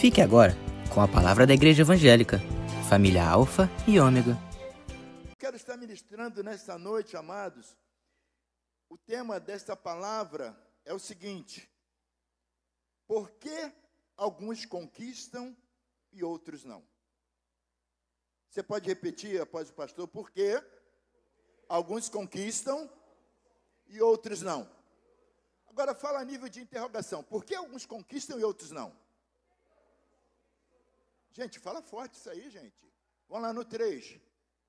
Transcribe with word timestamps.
Fique 0.00 0.22
agora 0.22 0.54
com 0.94 1.02
a 1.02 1.06
palavra 1.06 1.46
da 1.46 1.52
Igreja 1.52 1.82
Evangélica, 1.82 2.38
família 2.88 3.22
Alfa 3.22 3.68
e 3.86 4.00
Ômega. 4.00 4.34
Quero 5.38 5.56
estar 5.56 5.76
ministrando 5.76 6.42
nesta 6.42 6.78
noite, 6.78 7.18
amados. 7.18 7.76
O 8.88 8.96
tema 8.96 9.38
desta 9.38 9.76
palavra 9.76 10.58
é 10.86 10.94
o 10.94 10.98
seguinte: 10.98 11.70
Por 13.06 13.30
que 13.32 13.70
alguns 14.16 14.64
conquistam 14.64 15.54
e 16.10 16.24
outros 16.24 16.64
não? 16.64 16.82
Você 18.48 18.62
pode 18.62 18.88
repetir 18.88 19.38
após 19.38 19.68
o 19.68 19.74
pastor, 19.74 20.08
por 20.08 20.30
que 20.30 20.64
alguns 21.68 22.08
conquistam 22.08 22.90
e 23.86 24.00
outros 24.00 24.40
não? 24.40 24.66
Agora 25.66 25.94
fala 25.94 26.20
a 26.20 26.24
nível 26.24 26.48
de 26.48 26.58
interrogação, 26.58 27.22
por 27.22 27.44
que 27.44 27.54
alguns 27.54 27.84
conquistam 27.84 28.40
e 28.40 28.44
outros 28.44 28.70
não? 28.70 28.98
Gente, 31.32 31.58
fala 31.58 31.80
forte 31.82 32.14
isso 32.14 32.28
aí, 32.28 32.50
gente. 32.50 32.76
Vamos 33.28 33.44
lá 33.44 33.52
no 33.52 33.64
3. 33.64 34.20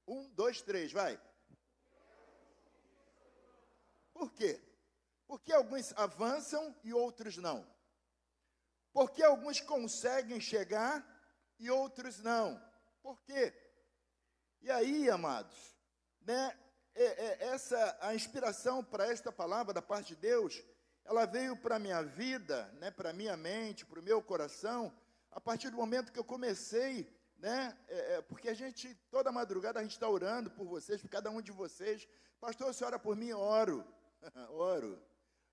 Um, 0.08 0.30
dois, 0.30 0.62
três, 0.62 0.92
vai. 0.92 1.20
Por 4.14 4.32
quê? 4.34 4.62
Porque 5.28 5.52
alguns 5.54 5.94
avançam 5.94 6.76
e 6.84 6.94
outros 6.94 7.38
não. 7.38 7.66
Porque 8.92 9.24
alguns 9.24 9.62
conseguem 9.62 10.40
chegar 10.40 11.06
e 11.58 11.70
outros 11.72 12.20
não. 12.20 12.62
Por 13.02 13.22
quê? 13.24 13.54
E 14.62 14.70
aí, 14.70 15.10
amados, 15.10 15.76
né, 16.22 16.56
é, 16.94 17.04
é, 17.04 17.48
essa 17.48 17.98
a 18.02 18.14
inspiração 18.14 18.84
para 18.84 19.08
esta 19.08 19.32
palavra 19.32 19.74
da 19.74 19.82
parte 19.82 20.10
de 20.10 20.18
Deus, 20.18 20.62
ela 21.06 21.26
veio 21.26 21.56
para 21.58 21.78
a 21.78 21.80
minha 21.80 22.04
vida, 22.04 22.66
né, 22.74 22.92
para 22.92 23.10
a 23.10 23.14
minha 23.14 23.36
mente, 23.38 23.86
para 23.86 24.00
o 24.00 24.04
meu 24.04 24.22
coração, 24.22 24.94
a 25.32 25.40
partir 25.40 25.70
do 25.70 25.78
momento 25.78 26.12
que 26.12 26.20
eu 26.20 26.24
comecei, 26.24 27.08
né? 27.38 27.76
É, 27.88 28.16
é, 28.16 28.22
porque 28.22 28.50
a 28.50 28.54
gente, 28.54 28.94
toda 29.10 29.32
madrugada, 29.32 29.80
a 29.80 29.84
gente 29.84 29.94
está 29.94 30.08
orando 30.08 30.52
por 30.52 30.66
vocês, 30.66 31.02
por 31.02 31.10
cada 31.10 31.30
um 31.30 31.42
de 31.42 31.52
vocês. 31.52 32.08
Pastor, 32.40 32.74
você 32.74 32.84
ora 32.84 33.00
por 33.00 33.16
mim? 33.16 33.32
Oro. 33.32 33.84
Oro. 34.52 35.02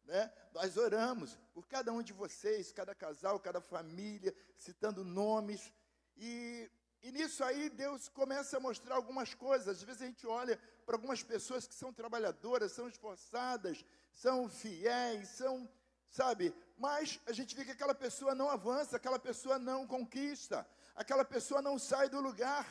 Né? 0.04 0.30
Nós 0.52 0.76
oramos 0.76 1.38
por 1.54 1.66
cada 1.66 1.92
um 1.92 2.02
de 2.02 2.12
vocês, 2.12 2.72
cada 2.72 2.94
casal, 2.94 3.38
cada 3.38 3.60
família, 3.60 4.34
citando 4.56 5.04
nomes. 5.04 5.72
E, 6.16 6.70
e 7.02 7.12
nisso 7.12 7.44
aí 7.44 7.70
Deus 7.70 8.08
começa 8.08 8.56
a 8.56 8.60
mostrar 8.60 8.96
algumas 8.96 9.34
coisas. 9.34 9.68
Às 9.68 9.82
vezes 9.82 10.02
a 10.02 10.06
gente 10.06 10.26
olha 10.26 10.58
para 10.84 10.96
algumas 10.96 11.22
pessoas 11.22 11.66
que 11.66 11.74
são 11.74 11.92
trabalhadoras, 11.92 12.72
são 12.72 12.88
esforçadas, 12.88 13.84
são 14.12 14.48
fiéis, 14.48 15.28
são 15.28 15.68
sabe? 16.10 16.54
Mas 16.76 17.20
a 17.26 17.32
gente 17.32 17.54
vê 17.54 17.64
que 17.64 17.72
aquela 17.72 17.94
pessoa 17.94 18.34
não 18.34 18.50
avança, 18.50 18.96
aquela 18.96 19.18
pessoa 19.18 19.58
não 19.58 19.86
conquista, 19.86 20.68
aquela 20.94 21.24
pessoa 21.24 21.60
não 21.60 21.78
sai 21.78 22.08
do 22.08 22.20
lugar, 22.20 22.66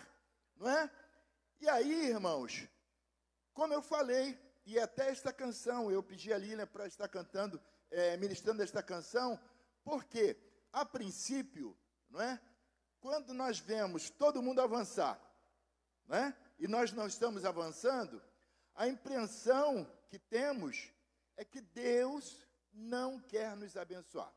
não 0.55 0.69
é? 0.69 0.89
E 1.59 1.67
aí, 1.67 2.09
irmãos, 2.09 2.67
como 3.53 3.73
eu 3.73 3.81
falei, 3.81 4.39
e 4.65 4.79
até 4.79 5.09
esta 5.09 5.33
canção, 5.33 5.91
eu 5.91 6.03
pedi 6.03 6.31
a 6.31 6.37
Lilian 6.37 6.67
para 6.67 6.87
estar 6.87 7.07
cantando, 7.07 7.61
é, 7.89 8.17
ministrando 8.17 8.61
esta 8.61 8.83
canção, 8.83 9.39
porque, 9.83 10.37
a 10.71 10.85
princípio, 10.85 11.77
não 12.09 12.21
é? 12.21 12.39
Quando 12.99 13.33
nós 13.33 13.59
vemos 13.59 14.09
todo 14.09 14.41
mundo 14.41 14.61
avançar, 14.61 15.19
não 16.05 16.17
é? 16.17 16.35
E 16.59 16.67
nós 16.67 16.91
não 16.91 17.07
estamos 17.07 17.45
avançando, 17.45 18.21
a 18.75 18.87
impressão 18.87 19.91
que 20.09 20.19
temos 20.19 20.91
é 21.35 21.43
que 21.43 21.61
Deus 21.61 22.46
não 22.77 23.19
quer 23.19 23.55
nos 23.55 23.75
abençoar. 23.75 24.33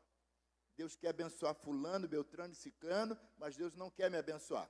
Deus 0.75 0.95
quer 0.95 1.09
abençoar 1.09 1.53
fulano, 1.53 2.07
beltrano 2.07 2.53
e 2.53 2.55
ciclano, 2.55 3.17
mas 3.37 3.55
Deus 3.55 3.75
não 3.75 3.89
quer 3.89 4.09
me 4.09 4.17
abençoar. 4.17 4.69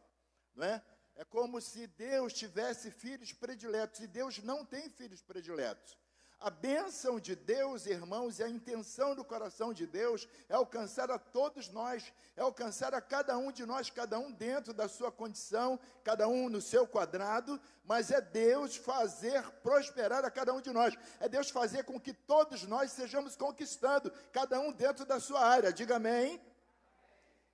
Não 0.54 0.66
é? 0.66 0.84
É 1.16 1.24
como 1.26 1.60
se 1.62 1.88
Deus 1.88 2.34
tivesse 2.34 2.92
filhos 2.92 3.34
prediletos, 3.34 4.00
e 4.00 4.08
Deus 4.08 4.40
não 4.40 4.66
tem 4.66 4.90
filhos 4.90 5.22
prediletos. 5.22 5.98
A 6.42 6.50
bênção 6.50 7.20
de 7.20 7.36
Deus, 7.36 7.86
irmãos, 7.86 8.40
e 8.40 8.44
a 8.44 8.50
intenção 8.50 9.14
do 9.14 9.24
coração 9.24 9.72
de 9.72 9.86
Deus 9.86 10.28
é 10.50 10.56
alcançar 10.56 11.12
a 11.12 11.20
todos 11.20 11.70
nós, 11.70 12.12
é 12.36 12.42
alcançar 12.42 12.96
a 12.96 13.00
cada 13.00 13.38
um 13.38 13.52
de 13.52 13.64
nós, 13.64 13.92
cada 13.92 14.18
um 14.18 14.32
dentro 14.32 14.74
da 14.74 14.88
sua 14.88 15.12
condição, 15.12 15.80
cada 16.04 16.28
um 16.28 16.50
no 16.50 16.60
seu 16.60 16.88
quadrado, 16.88 17.62
mas 17.84 18.10
é 18.10 18.20
Deus 18.20 18.76
fazer 18.76 19.44
prosperar 19.62 20.26
a 20.26 20.32
cada 20.32 20.52
um 20.52 20.60
de 20.60 20.72
nós, 20.72 20.96
é 21.20 21.30
Deus 21.30 21.52
fazer 21.52 21.84
com 21.84 22.00
que 22.00 22.12
todos 22.12 22.64
nós 22.64 22.92
sejamos 22.92 23.36
conquistando, 23.36 24.12
cada 24.32 24.60
um 24.60 24.72
dentro 24.72 25.06
da 25.06 25.20
sua 25.20 25.46
área. 25.46 25.72
Diga 25.72 25.98
amém. 25.98 26.42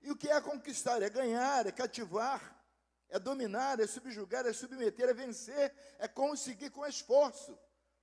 E 0.01 0.09
o 0.09 0.15
que 0.15 0.29
é 0.29 0.39
conquistar? 0.39 1.01
É 1.01 1.09
ganhar, 1.09 1.67
é 1.67 1.73
cativar, 1.73 2.55
é 3.09 3.19
dominar, 3.19 3.81
é 3.81 3.85
subjugar, 3.85 4.45
é 4.45 4.53
submeter, 4.53 5.09
é 5.09 5.13
vencer, 5.13 5.75
é 5.99 6.07
conseguir 6.07 6.69
com 6.69 6.85
esforço. 6.85 7.59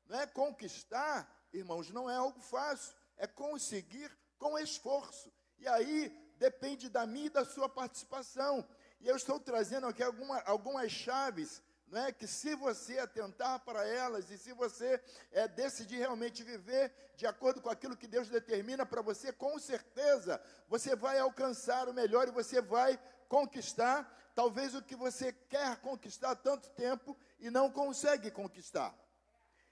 Não 0.06 0.20
é 0.20 0.26
conquistar, 0.26 1.28
irmãos, 1.52 1.90
não 1.90 2.08
é 2.10 2.16
algo 2.16 2.40
fácil, 2.40 2.94
é 3.16 3.26
conseguir 3.26 4.10
com 4.38 4.58
esforço. 4.58 5.32
E 5.58 5.66
aí 5.68 6.08
depende 6.38 6.88
da 6.88 7.06
minha 7.06 7.26
e 7.26 7.30
da 7.30 7.44
sua 7.44 7.68
participação. 7.68 8.66
E 9.00 9.08
eu 9.08 9.16
estou 9.16 9.38
trazendo 9.40 9.86
aqui 9.86 10.02
alguma, 10.02 10.40
algumas 10.40 10.90
chaves 10.90 11.62
não 11.86 12.06
é? 12.06 12.12
que 12.12 12.26
se 12.26 12.54
você 12.54 12.98
atentar 12.98 13.60
para 13.60 13.86
elas 13.86 14.30
e 14.30 14.38
se 14.38 14.52
você 14.52 15.00
é, 15.30 15.46
decidir 15.46 15.98
realmente 15.98 16.42
viver 16.42 16.92
de 17.16 17.26
acordo 17.26 17.60
com 17.60 17.70
aquilo 17.70 17.96
que 17.96 18.08
Deus 18.08 18.28
determina 18.28 18.84
para 18.84 19.02
você, 19.02 19.32
com 19.32 19.58
certeza 19.58 20.40
você 20.68 20.96
vai 20.96 21.18
alcançar 21.18 21.88
o 21.88 21.94
melhor 21.94 22.26
e 22.26 22.32
você 22.32 22.60
vai 22.60 22.98
conquistar 23.28 24.10
talvez 24.34 24.74
o 24.74 24.82
que 24.82 24.96
você 24.96 25.32
quer 25.32 25.76
conquistar 25.76 26.32
há 26.32 26.36
tanto 26.36 26.68
tempo 26.70 27.16
e 27.38 27.50
não 27.50 27.70
consegue 27.70 28.30
conquistar. 28.30 28.92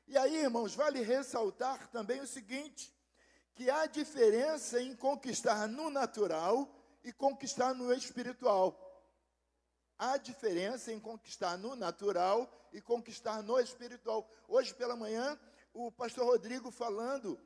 E 0.07 0.19
aí, 0.19 0.43
irmãos, 0.43 0.75
vale 0.75 1.01
ressaltar 1.03 1.89
também 1.89 2.21
o 2.21 2.27
seguinte: 2.27 2.95
que 3.55 3.71
há 3.71 3.87
diferença 3.87 4.81
em 4.81 4.95
conquistar 4.95 5.67
no 5.69 5.91
natural 5.91 6.69
e 7.05 7.13
conquistar 7.13 7.75
no 7.75 7.93
espiritual. 7.93 8.79
Há 9.99 10.17
diferença 10.17 10.93
em 10.93 10.99
conquistar 10.99 11.57
no 11.57 11.77
natural 11.77 12.51
e 12.73 12.81
conquistar 12.81 13.43
no 13.43 13.59
espiritual. 13.61 14.29
Hoje 14.49 14.75
pela 14.75 14.97
manhã, 14.97 15.39
o 15.73 15.93
pastor 15.93 16.27
Rodrigo 16.27 16.71
falando 16.71 17.39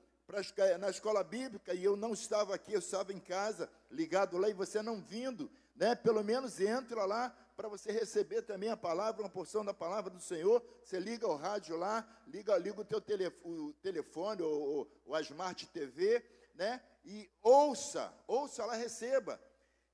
na 0.81 0.91
escola 0.91 1.23
bíblica, 1.23 1.73
e 1.73 1.85
eu 1.85 1.97
não 1.97 2.13
estava 2.13 2.55
aqui, 2.55 2.73
eu 2.73 2.81
estava 2.81 3.13
em 3.13 3.21
casa, 3.21 3.71
ligado 3.91 4.37
lá, 4.37 4.49
e 4.49 4.53
você 4.53 4.83
não 4.83 5.01
vindo, 5.01 5.51
né? 5.75 5.95
Pelo 5.95 6.25
menos 6.25 6.59
entra 6.59 7.05
lá 7.05 7.33
para 7.57 7.69
você 7.69 7.91
receber 7.91 8.43
também 8.43 8.69
a 8.69 8.77
palavra, 8.77 9.23
uma 9.23 9.31
porção 9.31 9.65
da 9.65 9.73
palavra 9.73 10.11
do 10.11 10.21
Senhor. 10.21 10.63
Você 10.85 11.01
liga 11.01 11.27
o 11.27 11.37
rádio 11.37 11.77
lá, 11.77 12.07
liga, 12.27 12.57
liga 12.59 12.81
o 12.81 12.85
teu 12.85 13.01
telefone, 13.01 13.59
o 13.59 13.73
telefone 13.75 14.43
ou, 14.43 14.61
ou, 14.61 14.93
ou 15.07 15.15
a 15.15 15.23
Smart 15.23 15.67
TV, 15.69 16.23
né? 16.55 16.83
E 17.05 17.31
ouça, 17.43 18.13
ouça 18.27 18.65
lá, 18.67 18.75
receba. 18.75 19.41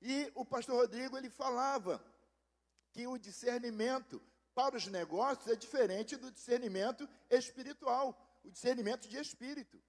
E 0.01 0.29
o 0.35 0.43
pastor 0.43 0.75
Rodrigo, 0.75 1.17
ele 1.17 1.29
falava 1.29 2.03
que 2.91 3.07
o 3.07 3.17
discernimento 3.17 4.21
para 4.53 4.75
os 4.75 4.85
negócios 4.87 5.47
é 5.47 5.55
diferente 5.55 6.17
do 6.17 6.29
discernimento 6.29 7.07
espiritual, 7.29 8.15
o 8.43 8.51
discernimento 8.51 9.07
de 9.07 9.17
espírito. 9.17 9.81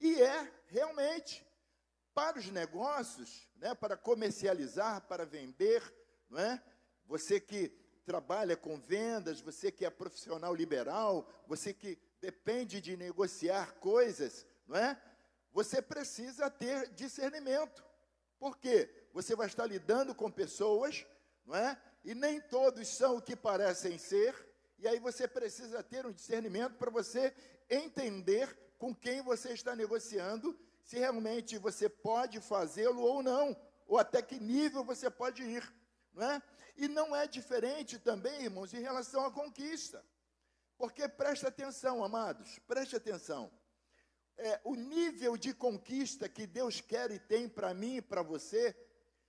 E 0.00 0.20
é 0.20 0.52
realmente 0.66 1.46
para 2.14 2.38
os 2.38 2.46
negócios, 2.46 3.48
né, 3.56 3.74
para 3.74 3.96
comercializar, 3.96 5.02
para 5.02 5.24
vender, 5.24 5.82
não 6.28 6.38
é? 6.38 6.62
Você 7.06 7.40
que 7.40 7.68
trabalha 8.04 8.56
com 8.56 8.80
vendas, 8.80 9.40
você 9.40 9.70
que 9.70 9.84
é 9.84 9.90
profissional 9.90 10.54
liberal, 10.54 11.28
você 11.46 11.72
que 11.72 11.98
depende 12.20 12.80
de 12.80 12.96
negociar 12.96 13.74
coisas, 13.74 14.46
não 14.66 14.76
é? 14.76 15.00
Você 15.52 15.82
precisa 15.82 16.50
ter 16.50 16.88
discernimento. 16.94 17.84
Por 18.38 18.58
quê? 18.58 18.90
Você 19.12 19.36
vai 19.36 19.46
estar 19.46 19.66
lidando 19.66 20.14
com 20.14 20.30
pessoas, 20.30 21.06
não 21.44 21.54
é? 21.54 21.80
E 22.04 22.14
nem 22.14 22.40
todos 22.40 22.88
são 22.88 23.16
o 23.16 23.22
que 23.22 23.36
parecem 23.36 23.98
ser, 23.98 24.34
e 24.78 24.88
aí 24.88 24.98
você 24.98 25.28
precisa 25.28 25.82
ter 25.82 26.04
um 26.04 26.12
discernimento 26.12 26.74
para 26.74 26.90
você 26.90 27.32
entender 27.70 28.58
com 28.78 28.92
quem 28.92 29.22
você 29.22 29.52
está 29.52 29.76
negociando, 29.76 30.58
se 30.82 30.98
realmente 30.98 31.56
você 31.58 31.88
pode 31.88 32.40
fazê-lo 32.40 33.00
ou 33.00 33.22
não, 33.22 33.56
ou 33.86 33.98
até 33.98 34.20
que 34.20 34.40
nível 34.40 34.82
você 34.82 35.08
pode 35.08 35.42
ir, 35.42 35.72
não 36.12 36.30
é? 36.30 36.42
E 36.76 36.88
não 36.88 37.14
é 37.14 37.26
diferente 37.26 37.98
também, 37.98 38.44
irmãos, 38.44 38.72
em 38.72 38.80
relação 38.80 39.24
à 39.24 39.30
conquista. 39.30 40.04
Porque 40.76 41.08
preste 41.08 41.46
atenção, 41.46 42.02
amados, 42.02 42.58
preste 42.60 42.96
atenção. 42.96 43.50
É, 44.36 44.60
o 44.64 44.74
nível 44.74 45.36
de 45.36 45.52
conquista 45.54 46.28
que 46.28 46.46
Deus 46.46 46.80
quer 46.80 47.10
e 47.10 47.18
tem 47.18 47.48
para 47.48 47.72
mim 47.74 47.96
e 47.96 48.02
para 48.02 48.22
você, 48.22 48.74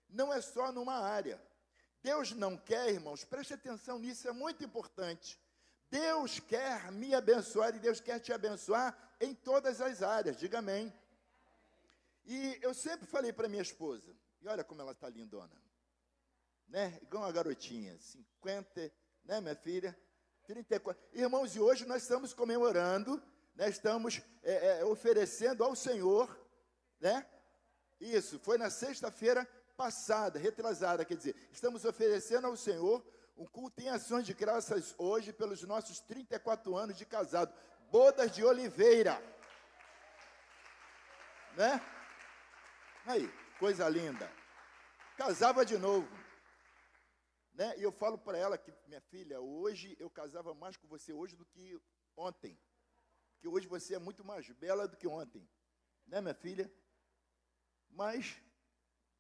não 0.10 0.34
é 0.34 0.42
só 0.42 0.72
numa 0.72 0.96
área. 0.96 1.42
Deus 2.02 2.32
não 2.32 2.58
quer, 2.58 2.90
irmãos, 2.90 3.24
preste 3.24 3.54
atenção 3.54 4.00
nisso, 4.00 4.28
é 4.28 4.32
muito 4.32 4.64
importante. 4.64 5.40
Deus 5.90 6.40
quer 6.40 6.92
me 6.92 7.14
abençoar 7.14 7.76
e 7.76 7.80
Deus 7.80 8.00
quer 8.00 8.20
te 8.20 8.34
abençoar 8.34 8.98
em 9.20 9.34
todas 9.34 9.80
as 9.80 10.02
áreas, 10.02 10.38
diga 10.38 10.60
amém. 10.60 10.92
E 12.26 12.58
eu 12.62 12.74
sempre 12.74 13.06
falei 13.06 13.32
para 13.32 13.48
minha 13.48 13.62
esposa, 13.62 14.16
E 14.42 14.48
olha 14.48 14.64
como 14.64 14.82
ela 14.82 14.92
está 14.92 15.10
lindona. 15.10 15.63
Né? 16.74 16.98
Igual 17.04 17.26
uma 17.26 17.32
garotinha, 17.32 17.96
50, 18.00 18.92
né, 19.26 19.40
minha 19.40 19.56
filha? 19.56 19.96
34. 20.48 21.00
Irmãos, 21.14 21.56
e 21.56 21.60
hoje 21.60 21.86
nós 21.86 22.02
estamos 22.02 22.34
comemorando, 22.34 23.22
né, 23.54 23.70
estamos 23.70 24.24
é, 24.42 24.80
é, 24.80 24.84
oferecendo 24.84 25.64
ao 25.64 25.76
Senhor, 25.76 26.36
né? 27.00 27.28
Isso, 28.02 28.40
foi 28.40 28.58
na 28.58 28.72
sexta-feira 28.72 29.48
passada, 29.78 30.40
retrasada, 30.40 31.06
quer 31.06 31.16
dizer, 31.16 31.36
estamos 31.52 31.86
oferecendo 31.86 32.48
ao 32.48 32.58
Senhor 32.58 33.06
um 33.38 33.46
culto 33.46 33.80
em 33.80 33.90
ações 33.90 34.26
de 34.26 34.34
graças 34.34 34.96
hoje 34.98 35.32
pelos 35.32 35.62
nossos 35.62 36.00
34 36.00 36.76
anos 36.76 36.98
de 36.98 37.06
casado. 37.06 37.54
Bodas 37.92 38.32
de 38.32 38.44
Oliveira. 38.44 39.24
Né? 41.56 41.80
Aí, 43.06 43.32
coisa 43.60 43.88
linda. 43.88 44.28
Casava 45.16 45.64
de 45.64 45.78
novo. 45.78 46.23
Né? 47.54 47.78
E 47.78 47.84
eu 47.84 47.92
falo 47.92 48.18
para 48.18 48.38
ela 48.38 48.58
que, 48.58 48.74
minha 48.88 49.02
filha, 49.02 49.40
hoje 49.40 49.96
eu 50.00 50.10
casava 50.10 50.54
mais 50.54 50.76
com 50.76 50.88
você 50.88 51.14
hoje 51.14 51.36
do 51.36 51.46
que 51.46 51.80
ontem. 52.18 52.60
Porque 53.34 53.48
hoje 53.48 53.68
você 53.68 53.96
é 53.96 54.00
muito 54.00 54.24
mais 54.24 54.50
bela 54.52 54.88
do 54.88 54.98
que 54.98 55.08
ontem. 55.08 55.48
Né, 56.08 56.20
minha 56.20 56.34
filha? 56.34 56.72
Mas 57.90 58.42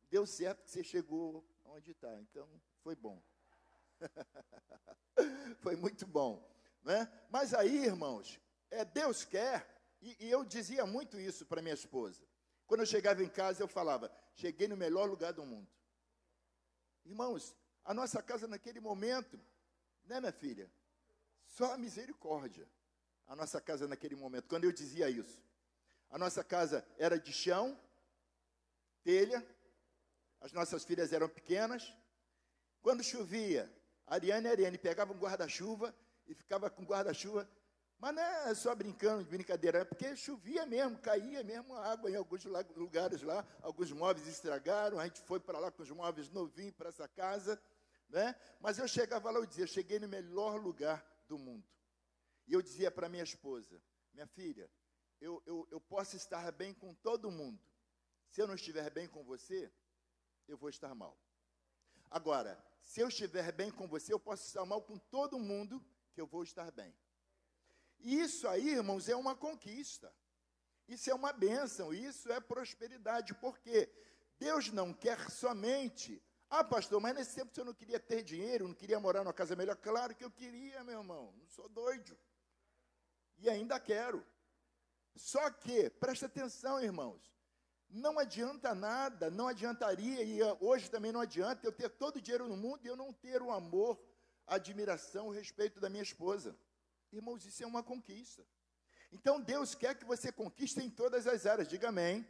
deu 0.09 0.25
certo 0.25 0.63
que 0.63 0.71
você 0.71 0.83
chegou 0.83 1.47
onde 1.63 1.91
está. 1.91 2.19
Então, 2.21 2.49
foi 2.81 2.95
bom. 2.95 3.21
foi 5.59 5.75
muito 5.75 6.07
bom. 6.07 6.49
Né? 6.83 7.07
Mas 7.29 7.53
aí, 7.53 7.85
irmãos, 7.85 8.39
é, 8.69 8.83
Deus 8.83 9.23
quer, 9.23 9.67
e, 10.01 10.25
e 10.25 10.29
eu 10.31 10.43
dizia 10.43 10.85
muito 10.85 11.19
isso 11.19 11.45
para 11.45 11.61
minha 11.61 11.73
esposa. 11.75 12.25
Quando 12.65 12.81
eu 12.81 12.85
chegava 12.85 13.23
em 13.23 13.29
casa, 13.29 13.61
eu 13.61 13.67
falava: 13.67 14.11
cheguei 14.33 14.67
no 14.67 14.75
melhor 14.75 15.07
lugar 15.07 15.33
do 15.33 15.45
mundo. 15.45 15.69
Irmãos, 17.05 17.55
a 17.85 17.93
nossa 17.93 18.21
casa 18.21 18.47
naquele 18.47 18.79
momento, 18.79 19.39
né, 20.05 20.19
minha 20.19 20.31
filha? 20.31 20.69
Só 21.45 21.73
a 21.73 21.77
misericórdia. 21.77 22.67
A 23.27 23.35
nossa 23.35 23.61
casa 23.61 23.87
naquele 23.87 24.15
momento, 24.15 24.47
quando 24.47 24.65
eu 24.65 24.71
dizia 24.71 25.09
isso. 25.09 25.41
A 26.09 26.17
nossa 26.17 26.43
casa 26.43 26.85
era 26.97 27.17
de 27.17 27.31
chão, 27.31 27.79
telha, 29.03 29.45
as 30.41 30.51
nossas 30.51 30.83
filhas 30.83 31.13
eram 31.13 31.29
pequenas. 31.29 31.93
Quando 32.81 33.03
chovia, 33.03 33.71
a 34.05 34.15
Ariane 34.15 34.45
e 34.45 34.49
a 34.49 34.51
Ariane 34.51 34.77
pegavam 34.77 35.15
um 35.15 35.19
guarda-chuva 35.19 35.95
e 36.27 36.35
ficava 36.35 36.69
com 36.69 36.83
guarda-chuva. 36.83 37.49
Mas 37.97 38.15
não 38.15 38.21
é 38.21 38.53
só 38.53 38.75
brincando, 38.75 39.23
de 39.23 39.29
brincadeira, 39.29 39.79
é 39.79 39.85
porque 39.85 40.13
chovia 40.17 40.65
mesmo, 40.65 40.97
caía 40.97 41.41
mesmo 41.41 41.73
água 41.77 42.11
em 42.11 42.15
alguns 42.15 42.43
lugares 42.75 43.21
lá, 43.21 43.47
alguns 43.61 43.93
móveis 43.93 44.27
estragaram, 44.27 44.99
a 44.99 45.05
gente 45.05 45.21
foi 45.21 45.39
para 45.39 45.57
lá 45.57 45.71
com 45.71 45.81
os 45.81 45.89
móveis 45.89 46.29
novinhos 46.29 46.75
para 46.75 46.89
essa 46.89 47.07
casa. 47.07 47.57
Né? 48.13 48.35
Mas 48.59 48.77
eu 48.77 48.87
chegava 48.87 49.31
lá 49.31 49.39
e 49.39 49.47
dizia, 49.47 49.65
cheguei 49.65 49.99
no 49.99 50.07
melhor 50.07 50.61
lugar 50.61 51.03
do 51.27 51.35
mundo. 51.35 51.67
E 52.45 52.53
eu 52.53 52.61
dizia 52.61 52.91
para 52.91 53.09
minha 53.09 53.23
esposa, 53.23 53.81
minha 54.13 54.27
filha, 54.27 54.69
eu, 55.19 55.41
eu, 55.47 55.67
eu 55.71 55.81
posso 55.81 56.15
estar 56.15 56.51
bem 56.51 56.75
com 56.75 56.93
todo 56.93 57.31
mundo. 57.31 57.59
Se 58.29 58.39
eu 58.39 58.45
não 58.45 58.53
estiver 58.53 58.87
bem 58.91 59.07
com 59.07 59.23
você, 59.23 59.73
eu 60.47 60.55
vou 60.55 60.69
estar 60.69 60.93
mal. 60.93 61.17
Agora, 62.11 62.63
se 62.83 63.01
eu 63.01 63.07
estiver 63.07 63.51
bem 63.51 63.71
com 63.71 63.87
você, 63.87 64.13
eu 64.13 64.19
posso 64.19 64.45
estar 64.45 64.63
mal 64.63 64.83
com 64.83 64.99
todo 64.99 65.39
mundo, 65.39 65.83
que 66.13 66.21
eu 66.21 66.27
vou 66.27 66.43
estar 66.43 66.69
bem. 66.69 66.95
E 67.99 68.19
isso 68.19 68.47
aí, 68.47 68.69
irmãos, 68.69 69.09
é 69.09 69.15
uma 69.15 69.35
conquista. 69.35 70.13
Isso 70.87 71.09
é 71.09 71.15
uma 71.15 71.33
bênção, 71.33 71.91
isso 71.91 72.31
é 72.31 72.39
prosperidade, 72.39 73.33
porque 73.35 73.91
Deus 74.37 74.69
não 74.71 74.93
quer 74.93 75.31
somente 75.31 76.21
ah, 76.55 76.63
pastor, 76.63 77.01
mas 77.01 77.15
nesse 77.15 77.33
tempo 77.33 77.51
você 77.51 77.63
não 77.63 77.73
queria 77.73 77.99
ter 77.99 78.21
dinheiro, 78.21 78.67
não 78.67 78.75
queria 78.75 78.99
morar 78.99 79.23
numa 79.23 79.33
casa 79.33 79.55
melhor? 79.55 79.75
Claro 79.75 80.13
que 80.13 80.23
eu 80.23 80.29
queria, 80.29 80.83
meu 80.83 80.99
irmão. 80.99 81.33
Não 81.35 81.47
sou 81.47 81.67
doido. 81.67 82.15
E 83.39 83.49
ainda 83.49 83.79
quero. 83.79 84.23
Só 85.15 85.49
que, 85.49 85.89
preste 85.89 86.25
atenção, 86.25 86.79
irmãos. 86.79 87.33
Não 87.89 88.19
adianta 88.19 88.75
nada, 88.75 89.31
não 89.31 89.47
adiantaria, 89.47 90.23
e 90.23 90.39
hoje 90.59 90.91
também 90.91 91.11
não 91.11 91.21
adianta 91.21 91.65
eu 91.65 91.71
ter 91.71 91.89
todo 91.89 92.17
o 92.17 92.21
dinheiro 92.21 92.47
no 92.47 92.55
mundo 92.55 92.85
e 92.85 92.87
eu 92.87 92.95
não 92.95 93.11
ter 93.11 93.41
o 93.41 93.49
amor, 93.49 93.99
a 94.45 94.55
admiração, 94.55 95.29
o 95.29 95.31
respeito 95.31 95.79
da 95.79 95.89
minha 95.89 96.03
esposa. 96.03 96.55
Irmãos, 97.11 97.45
isso 97.47 97.63
é 97.63 97.65
uma 97.65 97.81
conquista. 97.81 98.45
Então 99.11 99.41
Deus 99.41 99.73
quer 99.73 99.95
que 99.95 100.05
você 100.05 100.31
conquiste 100.31 100.79
em 100.79 100.89
todas 100.89 101.25
as 101.25 101.47
áreas, 101.47 101.67
diga 101.67 101.89
amém. 101.89 102.27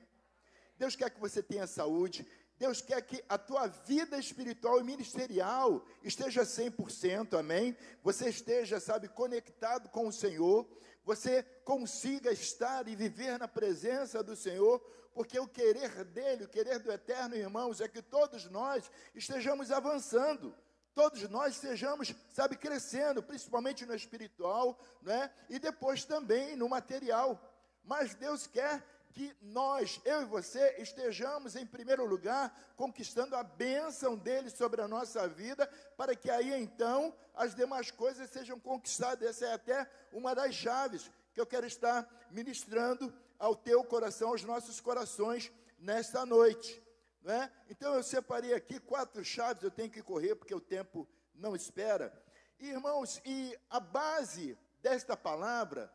Deus 0.78 0.96
quer 0.96 1.10
que 1.10 1.20
você 1.20 1.44
tenha 1.44 1.68
saúde, 1.68 2.26
Deus 2.58 2.82
quer 2.82 3.02
que 3.02 3.24
a 3.28 3.38
tua 3.38 3.68
vida 3.68 4.18
espiritual 4.18 4.80
e 4.80 4.84
ministerial 4.84 5.84
esteja 6.04 6.44
100%, 6.44 7.38
amém? 7.38 7.76
Você 8.04 8.30
esteja, 8.30 8.80
sabe, 8.80 9.08
conectado 9.08 9.90
com 9.90 10.08
o 10.08 10.14
Senhor, 10.14 10.68
você 11.04 11.44
consiga 11.66 12.32
estar 12.32 12.88
e 12.88 12.96
viver 12.96 13.38
na 13.38 13.48
presença 13.48 14.24
do 14.24 14.36
Senhor, 14.36 14.80
porque 15.14 15.40
o 15.40 15.48
querer 15.48 16.04
dele, 16.06 16.46
o 16.46 16.50
querer 16.50 16.80
do 16.80 16.92
eterno, 16.92 17.36
irmãos, 17.36 17.82
é 17.82 17.88
que 17.88 18.02
todos 18.02 18.50
nós 18.50 18.90
estejamos 19.14 19.72
avançando. 19.72 20.56
Todos 20.94 21.28
nós 21.28 21.56
estejamos, 21.56 22.14
sabe, 22.32 22.56
crescendo, 22.56 23.24
principalmente 23.24 23.84
no 23.84 23.96
espiritual, 23.96 24.80
né? 25.02 25.32
E 25.50 25.58
depois 25.58 26.06
também 26.06 26.56
no 26.56 26.70
material. 26.70 27.42
Mas 27.84 28.14
Deus 28.14 28.46
quer 28.46 28.84
que 29.14 29.36
nós, 29.42 30.02
eu 30.04 30.24
e 30.24 30.26
você, 30.26 30.76
estejamos 30.80 31.56
em 31.56 31.66
primeiro 31.66 32.04
lugar 32.04 32.74
conquistando 32.76 33.36
a 33.36 33.44
bênção 33.44 34.18
dele 34.18 34.50
sobre 34.50 34.82
a 34.82 34.88
nossa 34.88 35.28
vida, 35.28 35.68
para 35.96 36.16
que 36.16 36.32
aí 36.32 36.52
então 36.60 37.16
as 37.36 37.54
demais 37.54 37.92
coisas 37.92 38.30
sejam 38.32 38.60
conquistadas. 38.60 39.30
Essa 39.30 39.46
é 39.46 39.54
até 39.54 39.90
uma 40.12 40.34
das 40.34 40.56
chaves 40.56 41.12
que 41.32 41.40
eu 41.40 41.46
quero 41.46 41.68
estar 41.68 42.10
ministrando 42.32 43.14
ao 43.38 43.56
teu 43.56 43.84
coração, 43.84 44.30
aos 44.30 44.44
nossos 44.44 44.82
corações 44.82 45.52
nesta 45.78 46.26
noite. 46.26 46.82
Né? 47.22 47.52
Então 47.70 47.94
eu 47.94 48.02
separei 48.02 48.56
aqui 48.56 48.80
quatro 48.80 49.24
chaves, 49.24 49.64
eu 49.64 49.72
tenho 49.72 49.92
que 49.92 50.02
correr 50.02 50.36
porque 50.36 50.56
o 50.56 50.60
tempo 50.60 51.08
não 51.36 51.56
espera. 51.56 52.12
Irmãos, 52.60 53.22
e 53.24 53.56
a 53.70 53.80
base 53.80 54.58
desta 54.82 55.16
palavra 55.16 55.94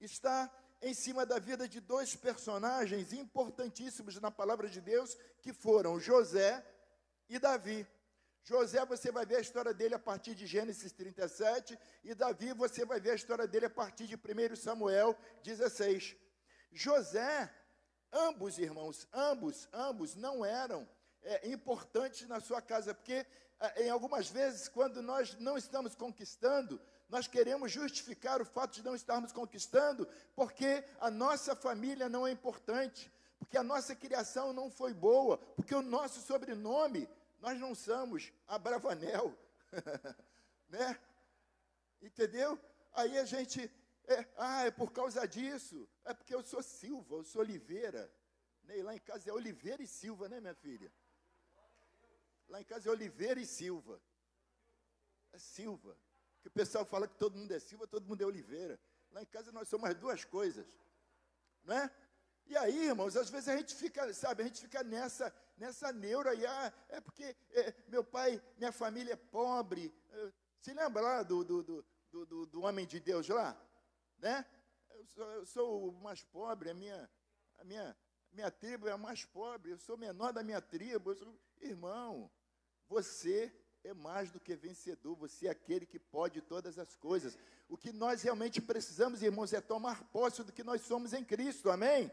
está 0.00 0.50
em 0.82 0.94
cima 0.94 1.24
da 1.24 1.38
vida 1.38 1.68
de 1.68 1.80
dois 1.80 2.14
personagens 2.14 3.12
importantíssimos 3.12 4.20
na 4.20 4.30
palavra 4.30 4.68
de 4.68 4.80
Deus, 4.80 5.16
que 5.40 5.52
foram 5.52 5.98
José 5.98 6.64
e 7.28 7.38
Davi. 7.38 7.86
José, 8.44 8.84
você 8.86 9.10
vai 9.10 9.26
ver 9.26 9.36
a 9.36 9.40
história 9.40 9.74
dele 9.74 9.94
a 9.96 9.98
partir 9.98 10.34
de 10.34 10.46
Gênesis 10.46 10.92
37, 10.92 11.76
e 12.04 12.14
Davi, 12.14 12.52
você 12.52 12.84
vai 12.84 13.00
ver 13.00 13.10
a 13.10 13.14
história 13.14 13.46
dele 13.46 13.66
a 13.66 13.70
partir 13.70 14.06
de 14.06 14.14
1 14.14 14.54
Samuel 14.54 15.16
16. 15.42 16.14
José, 16.70 17.52
ambos 18.12 18.58
irmãos, 18.58 19.08
ambos, 19.12 19.68
ambos 19.72 20.14
não 20.14 20.44
eram 20.44 20.88
é, 21.22 21.48
importantes 21.48 22.28
na 22.28 22.38
sua 22.38 22.62
casa, 22.62 22.94
porque 22.94 23.26
é, 23.58 23.86
em 23.86 23.90
algumas 23.90 24.28
vezes, 24.28 24.68
quando 24.68 25.02
nós 25.02 25.36
não 25.40 25.56
estamos 25.56 25.96
conquistando, 25.96 26.80
nós 27.08 27.26
queremos 27.26 27.70
justificar 27.70 28.40
o 28.40 28.44
fato 28.44 28.74
de 28.74 28.82
não 28.82 28.94
estarmos 28.94 29.32
conquistando, 29.32 30.08
porque 30.34 30.84
a 31.00 31.10
nossa 31.10 31.54
família 31.54 32.08
não 32.08 32.26
é 32.26 32.32
importante, 32.32 33.12
porque 33.38 33.56
a 33.56 33.62
nossa 33.62 33.94
criação 33.94 34.52
não 34.52 34.70
foi 34.70 34.92
boa, 34.92 35.38
porque 35.38 35.74
o 35.74 35.82
nosso 35.82 36.20
sobrenome, 36.20 37.08
nós 37.38 37.58
não 37.60 37.74
somos 37.74 38.32
Abravanel, 38.46 39.36
né? 40.68 40.98
Entendeu? 42.02 42.58
Aí 42.92 43.18
a 43.18 43.24
gente, 43.24 43.70
é, 44.08 44.26
ah, 44.36 44.64
é 44.64 44.70
por 44.70 44.90
causa 44.90 45.26
disso, 45.28 45.88
é 46.04 46.12
porque 46.12 46.34
eu 46.34 46.42
sou 46.42 46.62
Silva, 46.62 47.16
eu 47.16 47.24
sou 47.24 47.42
Oliveira. 47.42 48.12
Né? 48.64 48.82
lá 48.82 48.94
em 48.94 48.98
casa 48.98 49.30
é 49.30 49.32
Oliveira 49.32 49.82
e 49.82 49.86
Silva, 49.86 50.28
né, 50.28 50.40
minha 50.40 50.54
filha? 50.54 50.92
Lá 52.48 52.60
em 52.60 52.64
casa 52.64 52.88
é 52.88 52.92
Oliveira 52.92 53.40
e 53.40 53.46
Silva. 53.46 54.00
É 55.32 55.38
Silva. 55.38 55.96
O 56.46 56.50
pessoal 56.50 56.84
fala 56.84 57.08
que 57.08 57.16
todo 57.16 57.36
mundo 57.36 57.52
é 57.52 57.58
Silva, 57.58 57.86
todo 57.86 58.06
mundo 58.06 58.22
é 58.22 58.26
Oliveira. 58.26 58.78
Lá 59.10 59.22
em 59.22 59.26
casa 59.26 59.50
nós 59.52 59.68
somos 59.68 59.90
as 59.90 59.96
duas 59.96 60.24
coisas. 60.24 60.66
Não 61.64 61.76
é? 61.76 61.90
E 62.46 62.56
aí, 62.56 62.86
irmãos, 62.86 63.16
às 63.16 63.28
vezes 63.28 63.48
a 63.48 63.56
gente 63.56 63.74
fica, 63.74 64.12
sabe, 64.14 64.42
a 64.42 64.46
gente 64.46 64.60
fica 64.60 64.84
nessa, 64.84 65.34
nessa 65.56 65.92
neura 65.92 66.30
aí, 66.30 66.46
ah, 66.46 66.72
é 66.88 67.00
porque 67.00 67.36
é, 67.50 67.74
meu 67.88 68.04
pai, 68.04 68.40
minha 68.56 68.70
família 68.70 69.14
é 69.14 69.16
pobre. 69.16 69.92
É, 70.12 70.32
se 70.60 70.72
lembra 70.72 71.02
lá 71.02 71.22
do, 71.24 71.42
do, 71.42 71.62
do, 71.62 71.84
do, 72.26 72.46
do 72.46 72.62
homem 72.62 72.86
de 72.86 73.00
Deus 73.00 73.28
lá? 73.28 73.60
Né? 74.18 74.46
Eu 74.90 75.06
sou, 75.06 75.32
eu 75.32 75.46
sou 75.46 75.88
o 75.88 75.92
mais 75.92 76.22
pobre, 76.22 76.70
a 76.70 76.74
minha, 76.74 77.10
a 77.58 77.64
minha, 77.64 77.96
minha 78.32 78.50
tribo 78.50 78.86
é 78.86 78.92
a 78.92 78.98
mais 78.98 79.24
pobre, 79.24 79.72
eu 79.72 79.78
sou 79.78 79.96
menor 79.96 80.32
da 80.32 80.44
minha 80.44 80.60
tribo. 80.60 81.14
Sou... 81.16 81.36
Irmão, 81.60 82.30
você 82.88 83.52
é 83.86 83.94
mais 83.94 84.32
do 84.32 84.40
que 84.40 84.56
vencedor, 84.56 85.14
você 85.14 85.46
é 85.46 85.50
aquele 85.50 85.86
que 85.86 85.98
pode 85.98 86.40
todas 86.40 86.78
as 86.78 86.96
coisas. 86.96 87.38
O 87.68 87.76
que 87.76 87.92
nós 87.92 88.22
realmente 88.22 88.60
precisamos, 88.60 89.22
irmãos, 89.22 89.52
é 89.52 89.60
tomar 89.60 90.04
posse 90.10 90.42
do 90.42 90.52
que 90.52 90.64
nós 90.64 90.82
somos 90.82 91.12
em 91.12 91.24
Cristo, 91.24 91.70
amém? 91.70 92.10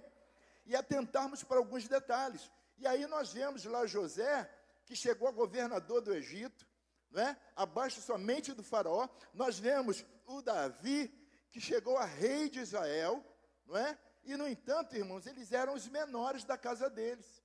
E 0.66 0.76
atentarmos 0.76 1.44
para 1.44 1.58
alguns 1.58 1.88
detalhes. 1.88 2.52
E 2.78 2.86
aí 2.86 3.08
nós 3.08 3.34
vemos 3.34 3.66
lá 3.66 3.86
José, 3.86 4.50
que 4.86 4.96
chegou 4.96 5.28
a 5.28 5.32
governador 5.32 6.02
do 6.02 6.14
Egito, 6.14 6.68
não 7.10 7.22
é? 7.22 7.38
abaixo 7.56 8.02
somente 8.02 8.54
do 8.54 8.64
faraó. 8.64 9.08
Nós 9.34 9.58
vemos 9.58 10.06
o 10.28 10.42
Davi, 10.42 11.08
que 11.52 11.60
chegou 11.60 11.98
a 11.98 12.06
rei 12.06 12.50
de 12.50 12.60
Israel, 12.60 13.24
não 13.66 13.78
é? 13.78 13.98
E, 14.24 14.38
no 14.38 14.48
entanto, 14.48 14.96
irmãos, 14.96 15.28
eles 15.28 15.52
eram 15.52 15.74
os 15.74 15.88
menores 15.88 16.44
da 16.44 16.58
casa 16.58 16.90
deles. 16.90 17.43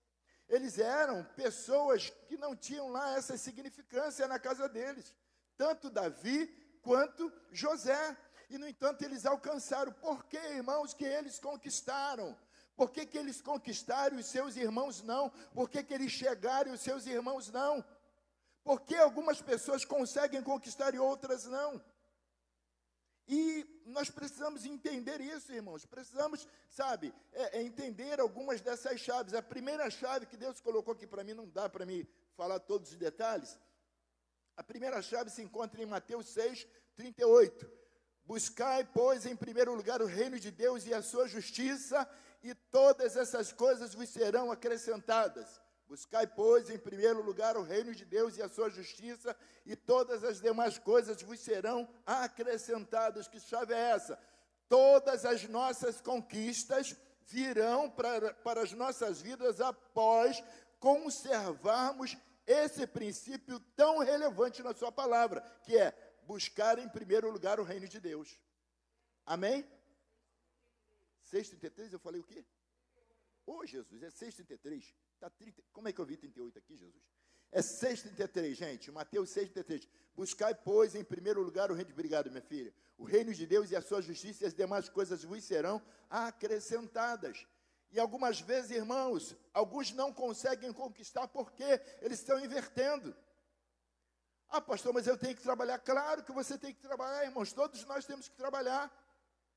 Eles 0.48 0.78
eram 0.78 1.24
pessoas 1.36 2.10
que 2.26 2.36
não 2.36 2.56
tinham 2.56 2.88
lá 2.88 3.16
essa 3.16 3.36
significância 3.36 4.26
na 4.26 4.38
casa 4.38 4.68
deles. 4.68 5.14
Tanto 5.56 5.90
Davi 5.90 6.46
quanto 6.82 7.30
José. 7.52 8.16
E, 8.48 8.56
no 8.56 8.66
entanto, 8.66 9.02
eles 9.04 9.26
alcançaram. 9.26 9.92
Por 9.92 10.24
que, 10.24 10.38
irmãos, 10.38 10.94
que 10.94 11.04
eles 11.04 11.38
conquistaram? 11.38 12.36
Por 12.74 12.90
que, 12.90 13.04
que 13.04 13.18
eles 13.18 13.42
conquistaram 13.42 14.16
e 14.16 14.20
os 14.20 14.26
seus 14.26 14.56
irmãos 14.56 15.02
não? 15.02 15.30
Por 15.52 15.68
que, 15.68 15.82
que 15.82 15.92
eles 15.92 16.12
chegaram 16.12 16.70
e 16.70 16.74
os 16.74 16.80
seus 16.80 17.06
irmãos 17.06 17.50
não? 17.50 17.84
Por 18.64 18.80
que 18.82 18.94
algumas 18.94 19.42
pessoas 19.42 19.84
conseguem 19.84 20.42
conquistar 20.42 20.94
e 20.94 20.98
outras 20.98 21.44
não? 21.44 21.82
E 23.28 23.66
nós 23.84 24.08
precisamos 24.08 24.64
entender 24.64 25.20
isso, 25.20 25.52
irmãos. 25.52 25.84
Precisamos, 25.84 26.48
sabe, 26.70 27.12
é, 27.32 27.58
é 27.58 27.62
entender 27.62 28.18
algumas 28.18 28.62
dessas 28.62 28.98
chaves. 28.98 29.34
A 29.34 29.42
primeira 29.42 29.90
chave 29.90 30.24
que 30.24 30.36
Deus 30.36 30.60
colocou 30.60 30.94
aqui 30.94 31.06
para 31.06 31.22
mim, 31.22 31.34
não 31.34 31.46
dá 31.46 31.68
para 31.68 31.84
mim 31.84 32.06
falar 32.34 32.58
todos 32.58 32.90
os 32.90 32.96
detalhes. 32.96 33.58
A 34.56 34.64
primeira 34.64 35.02
chave 35.02 35.28
se 35.28 35.42
encontra 35.42 35.82
em 35.82 35.86
Mateus 35.86 36.26
6, 36.28 36.66
38. 36.96 37.70
Buscai, 38.24 38.88
pois, 38.92 39.26
em 39.26 39.36
primeiro 39.36 39.74
lugar 39.74 40.00
o 40.00 40.06
reino 40.06 40.40
de 40.40 40.50
Deus 40.50 40.86
e 40.86 40.94
a 40.94 41.02
sua 41.02 41.28
justiça, 41.28 42.08
e 42.42 42.54
todas 42.54 43.14
essas 43.14 43.52
coisas 43.52 43.94
vos 43.94 44.08
serão 44.08 44.50
acrescentadas. 44.50 45.60
Buscai, 45.88 46.26
pois, 46.26 46.68
em 46.68 46.76
primeiro 46.76 47.22
lugar 47.22 47.56
o 47.56 47.62
reino 47.62 47.94
de 47.94 48.04
Deus 48.04 48.36
e 48.36 48.42
a 48.42 48.48
sua 48.48 48.68
justiça, 48.68 49.34
e 49.64 49.74
todas 49.74 50.22
as 50.22 50.38
demais 50.38 50.78
coisas 50.78 51.22
vos 51.22 51.40
serão 51.40 51.88
acrescentadas. 52.04 53.26
Que 53.26 53.40
chave 53.40 53.72
é 53.72 53.92
essa? 53.92 54.18
Todas 54.68 55.24
as 55.24 55.48
nossas 55.48 55.98
conquistas 56.02 56.94
virão 57.24 57.90
para, 57.90 58.34
para 58.34 58.62
as 58.62 58.72
nossas 58.72 59.22
vidas 59.22 59.62
após 59.62 60.44
conservarmos 60.78 62.14
esse 62.46 62.86
princípio 62.86 63.58
tão 63.74 63.98
relevante 63.98 64.62
na 64.62 64.74
sua 64.74 64.92
palavra, 64.92 65.40
que 65.62 65.74
é 65.74 65.94
buscar 66.24 66.78
em 66.78 66.88
primeiro 66.88 67.30
lugar 67.30 67.58
o 67.58 67.64
reino 67.64 67.88
de 67.88 67.98
Deus. 67.98 68.38
Amém? 69.24 69.66
6,33, 71.32 71.94
eu 71.94 71.98
falei 71.98 72.20
o 72.20 72.24
quê? 72.24 72.44
Ô 73.46 73.60
oh, 73.60 73.66
Jesus, 73.66 74.02
é 74.02 74.08
6,33. 74.08 74.94
Tá 75.18 75.28
30, 75.30 75.62
como 75.72 75.88
é 75.88 75.92
que 75.92 76.00
eu 76.00 76.04
vi 76.04 76.16
38 76.16 76.58
aqui, 76.58 76.76
Jesus? 76.76 77.02
É 77.50 77.60
6,33, 77.60 78.54
gente. 78.54 78.90
Mateus 78.90 79.30
6,33. 79.30 79.88
Buscai, 80.14 80.54
pois, 80.54 80.94
em 80.94 81.02
primeiro 81.02 81.42
lugar 81.42 81.70
o 81.70 81.74
reino 81.74 81.88
de. 81.88 81.92
Obrigado, 81.92 82.30
minha 82.30 82.42
filha. 82.42 82.72
O 82.96 83.04
reino 83.04 83.32
de 83.32 83.46
Deus 83.46 83.70
e 83.70 83.76
a 83.76 83.82
sua 83.82 84.02
justiça 84.02 84.44
e 84.44 84.46
as 84.46 84.54
demais 84.54 84.88
coisas 84.88 85.24
vos 85.24 85.42
serão 85.44 85.82
acrescentadas. 86.10 87.46
E 87.90 87.98
algumas 87.98 88.40
vezes, 88.40 88.70
irmãos, 88.70 89.34
alguns 89.52 89.92
não 89.92 90.12
conseguem 90.12 90.72
conquistar 90.72 91.26
porque 91.28 91.80
eles 92.02 92.18
estão 92.18 92.38
invertendo. 92.38 93.16
Ah, 94.50 94.60
pastor, 94.60 94.92
mas 94.92 95.06
eu 95.06 95.16
tenho 95.16 95.36
que 95.36 95.42
trabalhar. 95.42 95.78
Claro 95.78 96.22
que 96.22 96.32
você 96.32 96.58
tem 96.58 96.74
que 96.74 96.80
trabalhar, 96.80 97.24
irmãos. 97.24 97.52
Todos 97.52 97.84
nós 97.84 98.04
temos 98.04 98.28
que 98.28 98.36
trabalhar. 98.36 98.92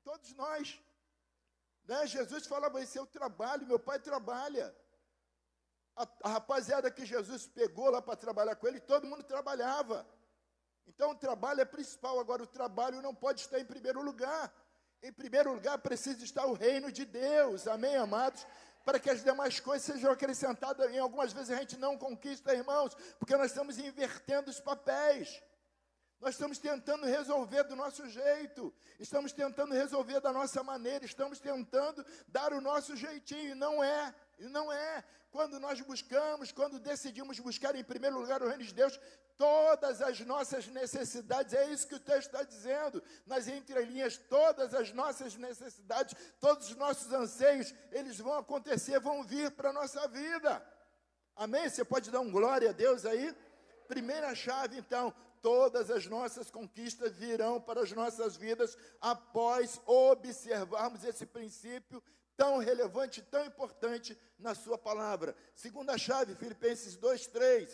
Todos 0.02 0.32
nós. 0.34 0.80
Né? 1.84 2.06
Jesus 2.06 2.46
falava: 2.46 2.80
esse 2.80 2.96
é 2.96 3.02
o 3.02 3.06
trabalho, 3.06 3.66
meu 3.66 3.78
pai 3.78 3.98
trabalha. 3.98 4.74
A, 5.96 6.08
a 6.24 6.28
rapaziada 6.30 6.90
que 6.90 7.04
Jesus 7.04 7.46
pegou 7.46 7.90
lá 7.90 8.00
para 8.00 8.16
trabalhar 8.16 8.56
com 8.56 8.66
ele, 8.66 8.80
todo 8.80 9.06
mundo 9.06 9.22
trabalhava. 9.22 10.06
Então 10.86 11.10
o 11.10 11.14
trabalho 11.14 11.60
é 11.60 11.64
principal. 11.64 12.18
Agora, 12.18 12.42
o 12.42 12.46
trabalho 12.46 13.02
não 13.02 13.14
pode 13.14 13.40
estar 13.40 13.58
em 13.58 13.64
primeiro 13.64 14.02
lugar. 14.02 14.52
Em 15.02 15.12
primeiro 15.12 15.52
lugar, 15.52 15.78
precisa 15.78 16.24
estar 16.24 16.46
o 16.46 16.52
reino 16.52 16.92
de 16.92 17.04
Deus. 17.04 17.66
Amém, 17.66 17.96
amados? 17.96 18.46
Para 18.84 18.98
que 18.98 19.10
as 19.10 19.22
demais 19.22 19.60
coisas 19.60 19.82
sejam 19.84 20.12
acrescentadas. 20.12 20.90
Em 20.92 20.98
algumas 20.98 21.32
vezes 21.32 21.50
a 21.50 21.56
gente 21.56 21.76
não 21.76 21.98
conquista, 21.98 22.54
irmãos, 22.54 22.94
porque 23.18 23.36
nós 23.36 23.50
estamos 23.50 23.78
invertendo 23.78 24.50
os 24.50 24.60
papéis. 24.60 25.42
Nós 26.22 26.34
estamos 26.34 26.56
tentando 26.56 27.04
resolver 27.04 27.64
do 27.64 27.74
nosso 27.74 28.08
jeito, 28.08 28.72
estamos 29.00 29.32
tentando 29.32 29.74
resolver 29.74 30.20
da 30.20 30.32
nossa 30.32 30.62
maneira, 30.62 31.04
estamos 31.04 31.40
tentando 31.40 32.06
dar 32.28 32.52
o 32.52 32.60
nosso 32.60 32.94
jeitinho, 32.94 33.50
e 33.50 33.54
não 33.56 33.82
é, 33.82 34.14
e 34.31 34.31
não 34.48 34.72
é. 34.72 35.04
Quando 35.30 35.58
nós 35.58 35.80
buscamos, 35.80 36.52
quando 36.52 36.78
decidimos 36.78 37.38
buscar 37.38 37.74
em 37.74 37.82
primeiro 37.82 38.18
lugar 38.18 38.42
o 38.42 38.48
reino 38.48 38.64
de 38.64 38.74
Deus, 38.74 39.00
todas 39.38 40.02
as 40.02 40.20
nossas 40.20 40.66
necessidades, 40.66 41.54
é 41.54 41.66
isso 41.70 41.88
que 41.88 41.94
o 41.94 42.00
texto 42.00 42.26
está 42.26 42.42
dizendo, 42.42 43.02
nas 43.26 43.48
entrelinhas, 43.48 44.16
todas 44.16 44.74
as 44.74 44.92
nossas 44.92 45.34
necessidades, 45.34 46.14
todos 46.38 46.68
os 46.68 46.76
nossos 46.76 47.12
anseios, 47.12 47.74
eles 47.90 48.18
vão 48.18 48.34
acontecer, 48.34 49.00
vão 49.00 49.24
vir 49.24 49.50
para 49.52 49.70
a 49.70 49.72
nossa 49.72 50.06
vida. 50.08 50.64
Amém? 51.34 51.68
Você 51.68 51.84
pode 51.84 52.10
dar 52.10 52.20
um 52.20 52.30
glória 52.30 52.70
a 52.70 52.72
Deus 52.72 53.06
aí? 53.06 53.34
Primeira 53.88 54.34
chave, 54.34 54.78
então, 54.78 55.14
todas 55.40 55.90
as 55.90 56.06
nossas 56.06 56.50
conquistas 56.50 57.16
virão 57.16 57.60
para 57.60 57.80
as 57.80 57.92
nossas 57.92 58.36
vidas 58.36 58.76
após 59.00 59.80
observarmos 59.86 61.04
esse 61.04 61.26
princípio 61.26 62.02
tão 62.42 62.58
relevante, 62.58 63.22
tão 63.22 63.44
importante 63.44 64.18
na 64.36 64.52
sua 64.52 64.76
palavra. 64.76 65.36
Segunda 65.54 65.96
chave, 65.96 66.34
Filipenses 66.34 66.96
2:3. 66.96 67.70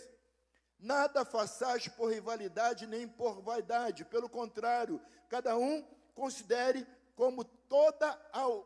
Nada 0.79 1.25
façais 1.25 1.89
por 1.89 2.13
rivalidade 2.13 2.87
nem 2.87 3.09
por 3.09 3.41
vaidade, 3.41 4.05
pelo 4.05 4.29
contrário, 4.29 5.01
cada 5.27 5.57
um 5.57 5.83
considere 6.15 6.87
como 7.17 7.45
toda 7.45 8.13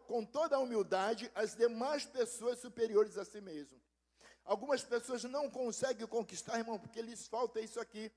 com 0.09 0.25
toda 0.25 0.57
a 0.57 0.59
humildade 0.59 1.31
as 1.37 1.55
demais 1.55 2.05
pessoas 2.05 2.59
superiores 2.59 3.17
a 3.17 3.25
si 3.25 3.41
mesmo. 3.41 3.81
Algumas 4.45 4.83
pessoas 4.83 5.23
não 5.23 5.49
conseguem 5.49 6.09
conquistar, 6.09 6.59
irmão, 6.59 6.81
porque 6.81 7.01
lhes 7.01 7.29
falta 7.29 7.61
isso 7.61 7.79
aqui. 7.79 8.11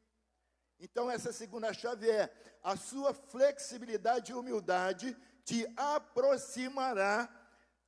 Então, 0.79 1.09
essa 1.11 1.31
segunda 1.31 1.71
chave 1.71 2.09
é: 2.09 2.33
a 2.63 2.75
sua 2.75 3.13
flexibilidade 3.13 4.31
e 4.31 4.35
humildade 4.35 5.15
te 5.43 5.71
aproximará 5.77 7.44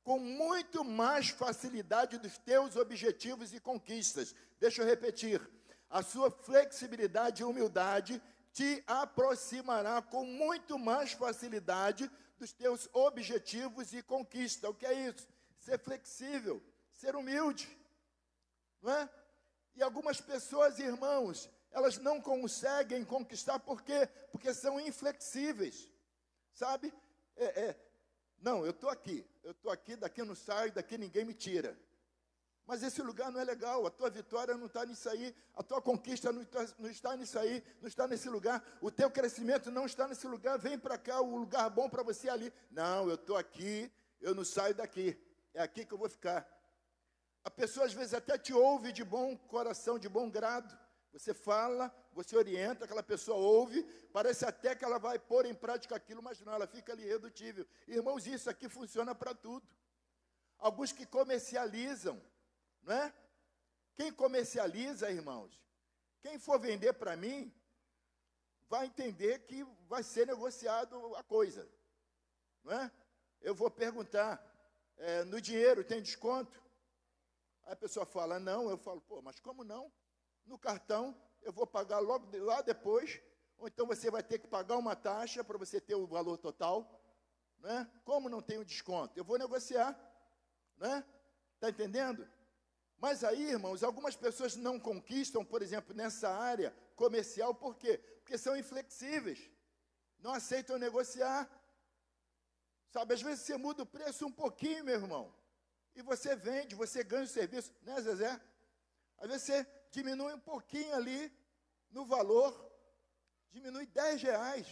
com 0.08 0.18
muito 0.18 0.82
mais 0.82 1.28
facilidade 1.28 2.16
dos 2.16 2.38
teus 2.38 2.76
objetivos 2.76 3.52
e 3.52 3.60
conquistas. 3.60 4.34
Deixa 4.58 4.80
eu 4.80 4.86
repetir. 4.86 5.38
A 5.90 6.02
sua 6.02 6.30
flexibilidade 6.30 7.42
e 7.42 7.44
humildade 7.44 8.22
te 8.50 8.82
aproximará 8.86 10.00
com 10.00 10.24
muito 10.24 10.78
mais 10.78 11.12
facilidade 11.12 12.10
dos 12.38 12.54
teus 12.54 12.88
objetivos 12.94 13.92
e 13.92 14.02
conquistas. 14.02 14.70
O 14.70 14.72
que 14.72 14.86
é 14.86 14.94
isso? 14.94 15.28
Ser 15.58 15.78
flexível, 15.78 16.62
ser 16.90 17.14
humilde. 17.14 17.68
Não 18.80 18.90
é? 18.90 19.10
E 19.76 19.82
algumas 19.82 20.22
pessoas, 20.22 20.78
irmãos, 20.78 21.50
elas 21.70 21.98
não 21.98 22.18
conseguem 22.18 23.04
conquistar, 23.04 23.58
por 23.58 23.82
quê? 23.82 24.08
Porque 24.32 24.54
são 24.54 24.80
inflexíveis, 24.80 25.92
sabe? 26.54 26.94
É, 27.36 27.44
é, 27.44 27.87
não, 28.40 28.64
eu 28.64 28.70
estou 28.70 28.88
aqui, 28.88 29.24
eu 29.42 29.50
estou 29.50 29.70
aqui, 29.70 29.96
daqui 29.96 30.22
não 30.22 30.34
saio, 30.34 30.72
daqui 30.72 30.96
ninguém 30.96 31.24
me 31.24 31.34
tira. 31.34 31.78
Mas 32.66 32.82
esse 32.82 33.00
lugar 33.00 33.32
não 33.32 33.40
é 33.40 33.44
legal, 33.44 33.86
a 33.86 33.90
tua 33.90 34.10
vitória 34.10 34.54
não 34.54 34.66
está 34.66 34.84
nisso 34.84 35.08
aí, 35.08 35.34
a 35.56 35.62
tua 35.62 35.80
conquista 35.80 36.30
não 36.30 36.42
está, 36.42 36.66
não 36.78 36.90
está 36.90 37.16
nisso 37.16 37.38
aí, 37.38 37.64
não 37.80 37.88
está 37.88 38.06
nesse 38.06 38.28
lugar, 38.28 38.62
o 38.82 38.90
teu 38.90 39.10
crescimento 39.10 39.70
não 39.70 39.86
está 39.86 40.06
nesse 40.06 40.26
lugar, 40.26 40.58
vem 40.58 40.78
para 40.78 40.98
cá, 40.98 41.18
o 41.20 41.36
lugar 41.36 41.70
bom 41.70 41.88
para 41.88 42.02
você 42.02 42.28
é 42.28 42.30
ali. 42.30 42.52
Não, 42.70 43.08
eu 43.08 43.14
estou 43.14 43.38
aqui, 43.38 43.90
eu 44.20 44.34
não 44.34 44.44
saio 44.44 44.74
daqui, 44.74 45.18
é 45.54 45.62
aqui 45.62 45.86
que 45.86 45.94
eu 45.94 45.98
vou 45.98 46.10
ficar. 46.10 46.46
A 47.42 47.50
pessoa 47.50 47.86
às 47.86 47.94
vezes 47.94 48.12
até 48.12 48.36
te 48.36 48.52
ouve 48.52 48.92
de 48.92 49.02
bom 49.02 49.34
coração, 49.34 49.98
de 49.98 50.06
bom 50.06 50.28
grado, 50.28 50.78
você 51.10 51.32
fala, 51.32 51.90
você 52.18 52.36
orienta, 52.36 52.84
aquela 52.84 53.02
pessoa 53.02 53.36
ouve, 53.36 53.82
parece 54.12 54.44
até 54.44 54.74
que 54.74 54.84
ela 54.84 54.98
vai 54.98 55.18
pôr 55.18 55.46
em 55.46 55.54
prática 55.54 55.94
aquilo, 55.94 56.20
mas 56.20 56.40
não, 56.40 56.52
ela 56.52 56.66
fica 56.66 56.92
ali 56.92 57.04
redutível. 57.04 57.64
Irmãos, 57.86 58.26
isso 58.26 58.50
aqui 58.50 58.68
funciona 58.68 59.14
para 59.14 59.34
tudo. 59.34 59.64
Alguns 60.58 60.90
que 60.90 61.06
comercializam, 61.06 62.20
não 62.82 62.92
é? 62.92 63.14
Quem 63.94 64.12
comercializa, 64.12 65.08
irmãos, 65.10 65.62
quem 66.20 66.40
for 66.40 66.58
vender 66.58 66.92
para 66.94 67.16
mim, 67.16 67.54
vai 68.68 68.86
entender 68.86 69.46
que 69.46 69.62
vai 69.86 70.02
ser 70.02 70.26
negociado 70.26 71.14
a 71.14 71.22
coisa, 71.22 71.70
não 72.64 72.72
é? 72.72 72.90
Eu 73.40 73.54
vou 73.54 73.70
perguntar, 73.70 74.44
é, 74.96 75.22
no 75.22 75.40
dinheiro 75.40 75.84
tem 75.84 76.02
desconto? 76.02 76.60
Aí 77.62 77.74
a 77.74 77.76
pessoa 77.76 78.04
fala, 78.04 78.40
não, 78.40 78.68
eu 78.68 78.76
falo, 78.76 79.00
pô, 79.00 79.22
mas 79.22 79.38
como 79.38 79.62
não? 79.62 79.92
no 80.48 80.58
cartão, 80.58 81.14
eu 81.42 81.52
vou 81.52 81.66
pagar 81.66 81.98
logo 81.98 82.26
lá 82.44 82.60
depois, 82.62 83.20
ou 83.56 83.66
então 83.68 83.86
você 83.86 84.10
vai 84.10 84.22
ter 84.22 84.38
que 84.38 84.46
pagar 84.46 84.76
uma 84.76 84.94
taxa 84.94 85.42
para 85.42 85.58
você 85.58 85.80
ter 85.80 85.94
o 85.94 86.06
valor 86.06 86.38
total. 86.38 87.00
Né? 87.58 87.90
Como 88.04 88.28
não 88.28 88.40
tem 88.40 88.58
o 88.58 88.64
desconto? 88.64 89.18
Eu 89.18 89.24
vou 89.24 89.38
negociar. 89.38 89.98
Né? 90.76 91.04
Está 91.54 91.70
entendendo? 91.70 92.28
Mas 92.98 93.22
aí, 93.22 93.50
irmãos, 93.50 93.82
algumas 93.82 94.16
pessoas 94.16 94.56
não 94.56 94.78
conquistam, 94.78 95.44
por 95.44 95.62
exemplo, 95.62 95.94
nessa 95.94 96.28
área 96.30 96.74
comercial, 96.96 97.54
por 97.54 97.76
quê? 97.76 97.98
Porque 98.18 98.36
são 98.36 98.56
inflexíveis, 98.56 99.50
não 100.18 100.34
aceitam 100.34 100.78
negociar. 100.78 101.48
Sabe, 102.90 103.14
às 103.14 103.22
vezes 103.22 103.44
você 103.44 103.56
muda 103.56 103.82
o 103.82 103.86
preço 103.86 104.26
um 104.26 104.32
pouquinho, 104.32 104.84
meu 104.84 104.94
irmão, 104.94 105.32
e 105.94 106.02
você 106.02 106.34
vende, 106.34 106.74
você 106.74 107.04
ganha 107.04 107.24
o 107.24 107.28
serviço, 107.28 107.72
né, 107.82 108.00
Zezé? 108.00 108.40
Às 109.18 109.28
vezes 109.28 109.42
você 109.46 109.66
diminui 109.90 110.34
um 110.34 110.40
pouquinho 110.40 110.94
ali 110.94 111.32
no 111.90 112.04
valor, 112.04 112.52
diminui 113.50 113.86
10 113.86 114.22
reais, 114.22 114.66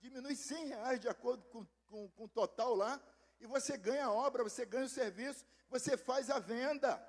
diminui 0.00 0.34
100 0.34 0.66
reais 0.66 1.00
de 1.00 1.08
acordo 1.08 1.44
com, 1.46 1.66
com, 1.86 2.08
com 2.10 2.24
o 2.24 2.28
total 2.28 2.74
lá, 2.74 3.00
e 3.40 3.46
você 3.46 3.76
ganha 3.76 4.06
a 4.06 4.12
obra, 4.12 4.42
você 4.42 4.64
ganha 4.64 4.86
o 4.86 4.88
serviço, 4.88 5.44
você 5.68 5.96
faz 5.96 6.30
a 6.30 6.38
venda. 6.38 7.00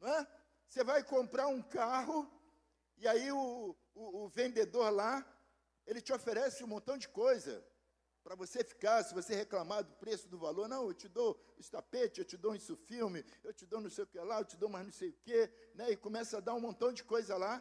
Não 0.00 0.08
é? 0.08 0.26
Você 0.68 0.82
vai 0.82 1.04
comprar 1.04 1.46
um 1.46 1.62
carro 1.62 2.28
e 2.96 3.06
aí 3.06 3.30
o, 3.30 3.76
o, 3.94 4.24
o 4.24 4.28
vendedor 4.28 4.90
lá, 4.90 5.24
ele 5.86 6.00
te 6.00 6.12
oferece 6.12 6.64
um 6.64 6.68
montão 6.68 6.96
de 6.96 7.08
coisa 7.08 7.64
para 8.22 8.34
você 8.34 8.62
ficar, 8.62 9.02
se 9.02 9.12
você 9.12 9.34
reclamar 9.34 9.82
do 9.82 9.92
preço 9.94 10.28
do 10.28 10.38
valor, 10.38 10.68
não, 10.68 10.86
eu 10.86 10.94
te 10.94 11.08
dou 11.08 11.38
esse 11.58 11.70
tapete, 11.70 12.20
eu 12.20 12.24
te 12.24 12.36
dou 12.36 12.54
isso 12.54 12.76
filme, 12.76 13.24
eu 13.42 13.52
te 13.52 13.66
dou 13.66 13.80
não 13.80 13.90
sei 13.90 14.04
o 14.04 14.06
que 14.06 14.18
lá, 14.18 14.38
eu 14.40 14.44
te 14.44 14.56
dou 14.56 14.68
mais 14.68 14.84
não 14.84 14.92
sei 14.92 15.10
o 15.10 15.12
que, 15.12 15.50
né? 15.74 15.90
E 15.90 15.96
começa 15.96 16.38
a 16.38 16.40
dar 16.40 16.54
um 16.54 16.60
montão 16.60 16.92
de 16.92 17.02
coisa 17.02 17.36
lá. 17.36 17.60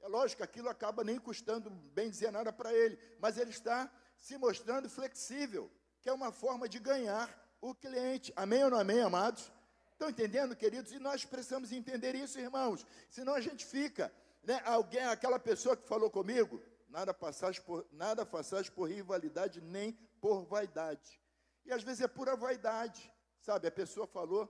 É 0.00 0.08
lógico 0.08 0.38
que 0.38 0.42
aquilo 0.44 0.68
acaba 0.68 1.04
nem 1.04 1.18
custando 1.18 1.70
bem 1.70 2.08
dizer 2.08 2.30
nada 2.30 2.52
para 2.52 2.72
ele, 2.72 2.98
mas 3.18 3.36
ele 3.36 3.50
está 3.50 3.90
se 4.16 4.38
mostrando 4.38 4.88
flexível, 4.88 5.70
que 6.00 6.08
é 6.08 6.12
uma 6.12 6.32
forma 6.32 6.68
de 6.68 6.78
ganhar 6.78 7.28
o 7.60 7.74
cliente. 7.74 8.32
Amém 8.36 8.64
ou 8.64 8.70
não 8.70 8.78
amém, 8.78 9.00
amados? 9.00 9.50
Estão 9.92 10.08
entendendo, 10.08 10.54
queridos? 10.54 10.92
E 10.92 10.98
nós 10.98 11.24
precisamos 11.24 11.72
entender 11.72 12.14
isso, 12.14 12.38
irmãos. 12.38 12.86
Senão 13.10 13.34
a 13.34 13.40
gente 13.40 13.66
fica, 13.66 14.12
né? 14.44 14.62
Alguém, 14.64 15.04
aquela 15.04 15.38
pessoa 15.38 15.76
que 15.76 15.86
falou 15.88 16.08
comigo, 16.08 16.62
nada 16.88 17.12
passagem 17.14 17.62
por 17.62 17.86
nada 17.92 18.24
passagem 18.26 18.72
por 18.72 18.88
rivalidade 18.88 19.60
nem 19.60 19.92
por 20.20 20.44
vaidade. 20.44 21.20
E 21.64 21.72
às 21.72 21.82
vezes 21.82 22.00
é 22.00 22.08
pura 22.08 22.36
vaidade, 22.36 23.12
sabe? 23.40 23.68
A 23.68 23.72
pessoa 23.72 24.06
falou: 24.06 24.48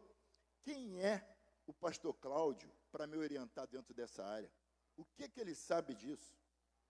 "Quem 0.63 1.03
é 1.03 1.27
o 1.67 1.73
pastor 1.73 2.15
Cláudio 2.15 2.73
para 2.91 3.07
me 3.07 3.17
orientar 3.17 3.67
dentro 3.67 3.93
dessa 3.93 4.25
área? 4.25 4.51
O 4.97 5.05
que 5.05 5.29
que 5.29 5.41
ele 5.41 5.55
sabe 5.55 5.95
disso? 5.95 6.37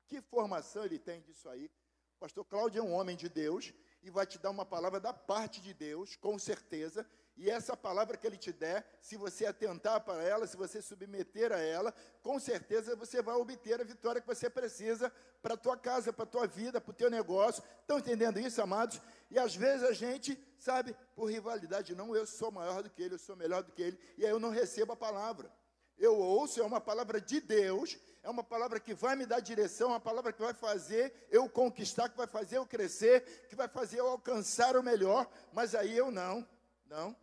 Que 0.07 0.21
formação 0.21 0.85
ele 0.85 0.99
tem 0.99 1.21
disso 1.23 1.49
aí?" 1.49 1.71
O 2.17 2.19
pastor 2.19 2.45
Cláudio 2.45 2.81
é 2.81 2.83
um 2.83 2.93
homem 2.93 3.17
de 3.17 3.29
Deus 3.29 3.73
e 4.03 4.11
vai 4.11 4.27
te 4.27 4.39
dar 4.39 4.51
uma 4.51 4.67
palavra 4.67 5.01
da 5.01 5.13
parte 5.13 5.61
de 5.61 5.73
Deus, 5.73 6.17
com 6.17 6.39
certeza, 6.39 7.09
e 7.39 7.49
essa 7.49 7.77
palavra 7.77 8.17
que 8.17 8.27
ele 8.27 8.37
te 8.37 8.53
der, 8.53 8.85
se 9.01 9.17
você 9.17 9.47
atentar 9.47 10.01
para 10.01 10.21
ela, 10.21 10.45
se 10.45 10.57
você 10.57 10.83
submeter 10.83 11.53
a 11.53 11.59
ela, 11.59 11.95
com 12.21 12.37
certeza 12.41 12.97
você 12.97 13.23
vai 13.23 13.37
obter 13.37 13.81
a 13.81 13.85
vitória 13.85 14.21
que 14.21 14.27
você 14.27 14.51
precisa 14.51 15.13
para 15.41 15.55
a 15.55 15.57
tua 15.57 15.77
casa, 15.77 16.13
para 16.13 16.25
a 16.25 16.27
tua 16.27 16.49
vida, 16.49 16.81
para 16.81 16.91
o 16.91 16.95
teu 16.95 17.09
negócio. 17.09 17.63
Estão 17.81 18.01
entendendo 18.01 18.41
isso, 18.41 18.61
amados? 18.61 19.01
E 19.31 19.39
às 19.39 19.55
vezes 19.55 19.85
a 19.85 19.93
gente, 19.93 20.37
sabe, 20.59 20.97
por 21.15 21.31
rivalidade, 21.31 21.95
não, 21.95 22.15
eu 22.17 22.27
sou 22.27 22.51
maior 22.51 22.83
do 22.83 22.91
que 22.91 23.01
ele, 23.01 23.15
eu 23.15 23.21
sou 23.21 23.37
melhor 23.37 23.63
do 23.63 23.71
que 23.71 23.83
ele, 23.83 23.99
e 24.17 24.25
aí 24.25 24.31
eu 24.33 24.41
não 24.41 24.51
recebo 24.51 24.95
a 24.95 24.97
palavra. 24.97 25.49
Eu 25.97 26.17
ouço, 26.17 26.61
é 26.61 26.65
uma 26.65 26.81
palavra 26.81 27.21
de 27.21 27.41
Deus, 27.41 27.97
é 28.21 28.29
uma 28.29 28.43
palavra 28.43 28.81
que 28.81 28.95
vai 28.95 29.15
me 29.15 29.27
dar 29.27 29.39
direção, 29.39 29.91
uma 29.91 30.01
palavra 30.01 30.33
que 30.33 30.43
vai 30.43 30.55
fazer 30.55 31.29
eu 31.31 31.49
conquistar, 31.49 32.09
que 32.09 32.17
vai 32.17 32.27
fazer 32.27 32.57
eu 32.57 32.67
crescer, 32.67 33.47
que 33.49 33.55
vai 33.55 33.69
fazer 33.69 34.01
eu 34.01 34.09
alcançar 34.09 34.77
o 34.77 34.83
melhor, 34.83 35.31
mas 35.53 35.77
aí 35.77 35.97
eu 35.97 36.11
não, 36.11 36.45
não. 36.87 37.17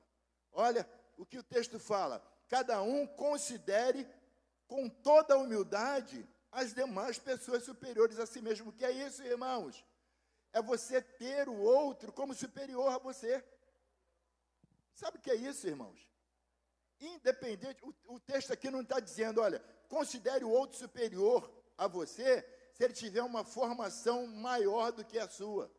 Olha 0.56 0.90
o 1.18 1.26
que 1.26 1.38
o 1.38 1.44
texto 1.44 1.80
fala: 1.80 2.26
cada 2.48 2.82
um 2.82 3.06
considere 3.06 4.08
com 4.68 4.90
toda 4.90 5.38
humildade 5.38 6.28
as 6.52 6.74
demais 6.74 7.20
pessoas 7.20 7.64
superiores 7.64 8.18
a 8.18 8.26
si 8.26 8.42
mesmo. 8.42 8.70
O 8.70 8.74
que 8.74 8.86
é 8.86 8.92
isso, 8.92 9.22
irmãos? 9.24 9.86
É 10.54 10.62
você 10.62 11.02
ter 11.02 11.50
o 11.50 11.58
outro 11.58 12.14
como 12.14 12.34
superior 12.34 12.90
a 12.94 12.98
você. 12.98 13.44
Sabe 14.94 15.18
o 15.18 15.22
que 15.22 15.30
é 15.30 15.36
isso, 15.36 15.68
irmãos? 15.68 16.10
Independente, 17.02 17.84
o, 17.84 17.94
o 18.16 18.20
texto 18.22 18.54
aqui 18.54 18.72
não 18.72 18.80
está 18.80 19.02
dizendo, 19.02 19.42
olha, 19.42 19.60
considere 19.90 20.46
o 20.46 20.50
outro 20.50 20.78
superior 20.78 21.52
a 21.78 21.88
você 21.88 22.42
se 22.74 22.84
ele 22.84 22.94
tiver 22.94 23.22
uma 23.22 23.44
formação 23.44 24.26
maior 24.26 24.94
do 24.94 25.04
que 25.04 25.20
a 25.20 25.28
sua. 25.28 25.70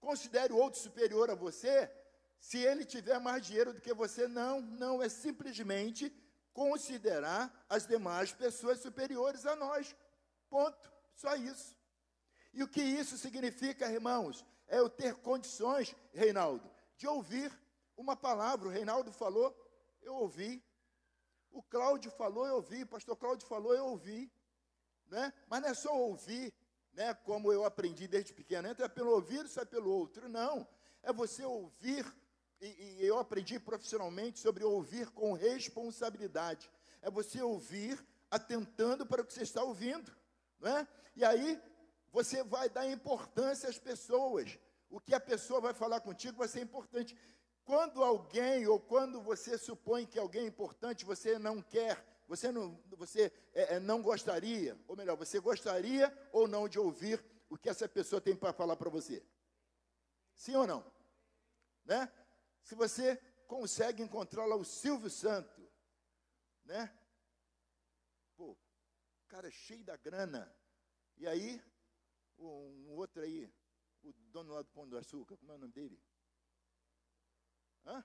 Considere 0.00 0.52
o 0.52 0.56
outro 0.56 0.80
superior 0.80 1.30
a 1.30 1.34
você 1.34 1.90
se 2.38 2.58
ele 2.58 2.84
tiver 2.84 3.18
mais 3.18 3.44
dinheiro 3.44 3.72
do 3.72 3.80
que 3.80 3.92
você, 3.92 4.26
não, 4.28 4.60
não, 4.60 5.02
é 5.02 5.08
simplesmente 5.08 6.12
considerar 6.52 7.52
as 7.68 7.86
demais 7.86 8.32
pessoas 8.32 8.80
superiores 8.80 9.46
a 9.46 9.54
nós. 9.56 9.94
Ponto. 10.48 10.92
Só 11.14 11.34
isso. 11.34 11.76
E 12.52 12.62
o 12.62 12.68
que 12.68 12.80
isso 12.82 13.18
significa, 13.18 13.90
irmãos? 13.90 14.44
É 14.66 14.78
eu 14.78 14.88
ter 14.88 15.14
condições, 15.16 15.94
Reinaldo, 16.12 16.70
de 16.96 17.06
ouvir 17.06 17.52
uma 17.96 18.16
palavra. 18.16 18.68
O 18.68 18.70
Reinaldo 18.70 19.12
falou, 19.12 19.54
eu 20.02 20.14
ouvi. 20.14 20.64
O 21.50 21.62
Cláudio 21.62 22.10
falou, 22.10 22.46
eu 22.46 22.56
ouvi. 22.56 22.82
O 22.82 22.86
pastor 22.86 23.16
Cláudio 23.16 23.46
falou, 23.48 23.74
eu 23.74 23.86
ouvi. 23.86 24.30
Né? 25.06 25.32
Mas 25.48 25.62
não 25.62 25.68
é 25.68 25.74
só 25.74 25.96
ouvir, 25.96 26.54
né, 26.92 27.14
como 27.14 27.52
eu 27.52 27.64
aprendi 27.64 28.06
desde 28.06 28.32
pequeno. 28.32 28.68
Entra 28.68 28.88
pelo 28.88 29.10
ouvido, 29.10 29.48
sai 29.48 29.66
pelo 29.66 29.90
outro. 29.90 30.28
Não. 30.28 30.68
É 31.02 31.12
você 31.12 31.44
ouvir 31.44 32.04
e, 32.60 32.96
e 33.00 33.06
eu 33.06 33.18
aprendi 33.18 33.58
profissionalmente 33.58 34.38
sobre 34.38 34.64
ouvir 34.64 35.10
com 35.10 35.32
responsabilidade. 35.32 36.70
É 37.00 37.10
você 37.10 37.40
ouvir 37.40 38.04
atentando 38.30 39.06
para 39.06 39.22
o 39.22 39.24
que 39.24 39.32
você 39.32 39.42
está 39.42 39.62
ouvindo. 39.62 40.12
Não 40.60 40.76
é? 40.76 40.88
E 41.16 41.24
aí 41.24 41.60
você 42.12 42.42
vai 42.42 42.68
dar 42.68 42.88
importância 42.90 43.68
às 43.68 43.78
pessoas. 43.78 44.58
O 44.90 45.00
que 45.00 45.14
a 45.14 45.20
pessoa 45.20 45.60
vai 45.60 45.74
falar 45.74 46.00
contigo 46.00 46.38
vai 46.38 46.48
ser 46.48 46.60
importante. 46.60 47.16
Quando 47.64 48.02
alguém, 48.02 48.66
ou 48.66 48.80
quando 48.80 49.20
você 49.20 49.58
supõe 49.58 50.06
que 50.06 50.18
alguém 50.18 50.44
é 50.44 50.46
importante, 50.46 51.04
você 51.04 51.38
não 51.38 51.60
quer, 51.60 52.02
você 52.26 52.50
não, 52.50 52.80
você, 52.96 53.30
é, 53.54 53.74
é 53.74 53.80
não 53.80 54.02
gostaria, 54.02 54.78
ou 54.88 54.96
melhor, 54.96 55.16
você 55.16 55.38
gostaria 55.38 56.12
ou 56.32 56.48
não 56.48 56.68
de 56.68 56.78
ouvir 56.78 57.22
o 57.50 57.56
que 57.56 57.68
essa 57.68 57.88
pessoa 57.88 58.20
tem 58.20 58.34
para 58.34 58.52
falar 58.52 58.76
para 58.76 58.90
você? 58.90 59.22
Sim 60.34 60.56
ou 60.56 60.66
não? 60.66 60.84
Né? 61.84 62.10
Se 62.68 62.74
você 62.74 63.16
consegue 63.46 64.02
encontrar 64.02 64.44
lá 64.44 64.54
o 64.54 64.62
Silvio 64.62 65.08
Santo, 65.08 65.66
né? 66.66 66.94
Pô, 68.36 68.54
cara 69.26 69.50
cheio 69.50 69.82
da 69.82 69.96
grana. 69.96 70.54
E 71.16 71.26
aí, 71.26 71.64
um 72.38 72.90
outro 72.90 73.22
aí, 73.22 73.50
o 74.02 74.12
dono 74.12 74.52
lá 74.52 74.60
do 74.60 74.68
Pão 74.68 74.86
do 74.86 74.98
Açúcar, 74.98 75.38
como 75.38 75.50
é 75.50 75.54
o 75.54 75.58
nome 75.58 75.72
dele? 75.72 75.98
Hã? 77.86 78.04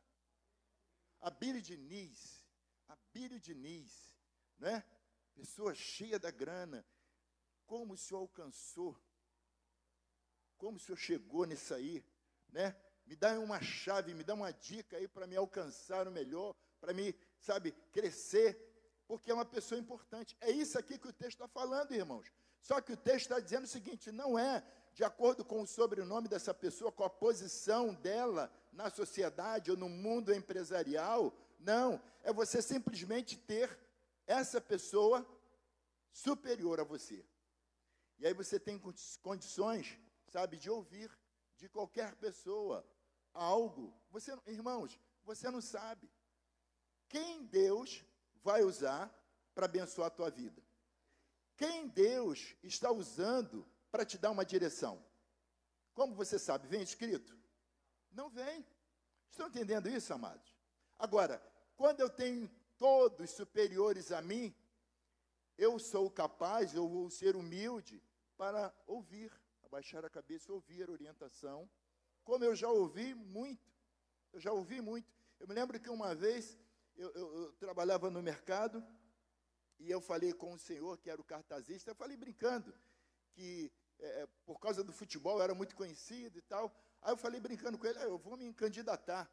Abílio 1.19 1.62
Diniz. 1.62 2.47
Abílio 2.88 3.41
Diniz, 3.41 4.15
né? 4.58 4.82
Pessoa 5.34 5.76
cheia 5.76 6.17
da 6.17 6.32
grana. 6.32 6.88
Como 7.65 7.95
o 7.95 7.97
senhor 7.97 8.21
alcançou? 8.21 8.97
Como 10.56 10.78
o 10.78 10.80
senhor 10.80 10.97
chegou 10.97 11.43
nisso 11.43 11.73
aí, 11.73 12.02
né? 12.47 12.82
Me 13.06 13.16
dá 13.16 13.39
uma 13.39 13.62
chave, 13.62 14.13
me 14.13 14.24
dá 14.24 14.34
uma 14.34 14.52
dica 14.52 14.98
aí 14.98 15.08
para 15.08 15.28
me 15.28 15.36
alcançar 15.36 16.08
o 16.08 16.12
melhor, 16.12 16.56
para 16.80 16.94
me, 16.94 17.16
sabe, 17.39 17.72
crescer, 17.92 18.58
porque 19.08 19.30
é 19.30 19.34
uma 19.34 19.46
pessoa 19.46 19.80
importante. 19.80 20.36
É 20.39 20.52
isso 20.52 20.78
aqui 20.78 20.98
que 20.98 21.08
o 21.08 21.13
texto 21.13 21.44
está 21.44 21.48
falando, 21.48 21.94
irmãos. 21.94 22.32
Só 22.62 22.80
que 22.80 22.94
o 22.94 22.98
texto 22.98 23.24
está 23.24 23.39
dizendo 23.39 23.66
o 23.66 23.68
seguinte: 23.68 24.12
não 24.12 24.39
é 24.39 24.63
de 24.94 25.04
acordo 25.04 25.44
com 25.44 25.62
o 25.62 25.68
sobrenome 25.68 26.28
dessa 26.28 26.54
pessoa, 26.54 26.92
com 26.92 27.04
a 27.04 27.10
posição 27.10 27.94
dela 27.94 28.52
na 28.72 28.89
sociedade 28.89 29.72
ou 29.72 29.78
no 29.78 29.89
mundo 29.89 30.34
empresarial. 30.34 31.34
Não, 31.60 32.02
é 32.24 32.32
você 32.32 32.62
simplesmente 32.62 33.38
ter 33.38 33.78
essa 34.26 34.62
pessoa 34.62 35.26
superior 36.12 36.80
a 36.80 36.84
você. 36.84 37.26
E 38.20 38.28
aí 38.28 38.34
você 38.34 38.60
tem 38.60 38.80
condições, 39.22 39.98
sabe, 40.30 40.58
de 40.58 40.70
ouvir 40.70 41.12
de 41.58 41.68
qualquer 41.68 42.16
pessoa 42.16 42.86
algo, 43.34 43.93
você, 44.10 44.32
irmãos, 44.48 45.00
você 45.24 45.50
não 45.50 45.62
sabe 45.62 46.10
quem 47.10 47.46
Deus 47.46 48.04
vai 48.43 48.63
usar 48.63 49.13
para 49.54 49.65
abençoar 49.65 50.08
a 50.08 50.12
tua 50.12 50.30
vida. 50.30 50.62
Quem 51.56 51.88
Deus 51.88 52.56
está 52.63 52.91
usando 52.91 53.67
para 53.91 54.06
te 54.06 54.17
dar 54.17 54.32
uma 54.32 54.43
direção. 54.43 55.04
Como 55.93 56.15
você 56.15 56.39
sabe, 56.39 56.67
vem 56.67 56.82
escrito? 56.82 57.38
Não 58.12 58.30
vem. 58.30 58.65
Estão 59.30 59.48
entendendo 59.48 59.88
isso, 59.88 60.12
amados? 60.13 60.56
Agora, 60.98 61.41
quando 61.76 62.00
eu 62.00 62.10
tenho 62.10 62.50
todos 62.78 63.30
superiores 63.30 64.12
a 64.12 64.22
mim, 64.22 64.54
eu 65.58 65.78
sou 65.78 66.10
capaz, 66.10 66.74
eu 66.74 66.88
vou 66.88 67.10
ser 67.10 67.36
humilde 67.36 68.02
para 68.36 68.74
ouvir, 68.88 69.32
abaixar 69.63 70.04
a 70.04 70.10
cabeça, 70.10 70.52
ouvir 70.52 70.89
a 70.89 70.91
orientação 70.91 71.69
como 72.23 72.43
eu 72.43 72.55
já 72.55 72.69
ouvi 72.69 73.13
muito, 73.13 73.71
eu 74.31 74.39
já 74.39 74.51
ouvi 74.51 74.81
muito. 74.81 75.12
Eu 75.39 75.47
me 75.47 75.53
lembro 75.53 75.79
que 75.79 75.89
uma 75.89 76.15
vez 76.15 76.57
eu, 76.95 77.12
eu, 77.12 77.36
eu 77.43 77.53
trabalhava 77.53 78.09
no 78.09 78.21
mercado 78.21 78.83
e 79.79 79.89
eu 79.89 79.99
falei 79.99 80.33
com 80.33 80.53
o 80.53 80.57
senhor, 80.57 80.97
que 80.97 81.09
era 81.09 81.19
o 81.19 81.23
cartazista, 81.23 81.91
eu 81.91 81.95
falei 81.95 82.15
brincando, 82.15 82.73
que 83.33 83.71
é, 83.99 84.27
por 84.45 84.59
causa 84.59 84.83
do 84.83 84.93
futebol 84.93 85.41
era 85.41 85.53
muito 85.53 85.75
conhecido 85.75 86.38
e 86.38 86.41
tal. 86.41 86.73
Aí 87.01 87.12
eu 87.12 87.17
falei 87.17 87.39
brincando 87.39 87.77
com 87.77 87.86
ele, 87.86 87.99
ah, 87.99 88.03
eu 88.03 88.17
vou 88.17 88.38
me 88.38 88.53
candidatar. 88.53 89.29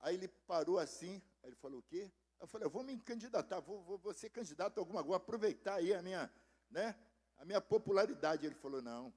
Aí 0.00 0.14
ele 0.14 0.28
parou 0.28 0.78
assim, 0.78 1.20
aí 1.42 1.50
ele 1.50 1.56
falou, 1.56 1.80
o 1.80 1.82
quê? 1.82 2.12
Eu 2.40 2.46
falei, 2.46 2.66
eu 2.66 2.70
vou 2.70 2.84
me 2.84 2.96
candidatar, 3.00 3.60
vou, 3.60 3.82
vou, 3.82 3.98
vou 3.98 4.14
ser 4.14 4.30
candidato 4.30 4.78
a 4.78 4.80
alguma 4.80 5.02
coisa, 5.02 5.16
aproveitar 5.16 5.74
aí 5.74 5.92
a 5.92 6.00
minha, 6.00 6.32
né, 6.70 6.96
a 7.36 7.44
minha 7.44 7.60
popularidade. 7.60 8.46
Ele 8.46 8.54
falou, 8.54 8.80
não, 8.80 9.12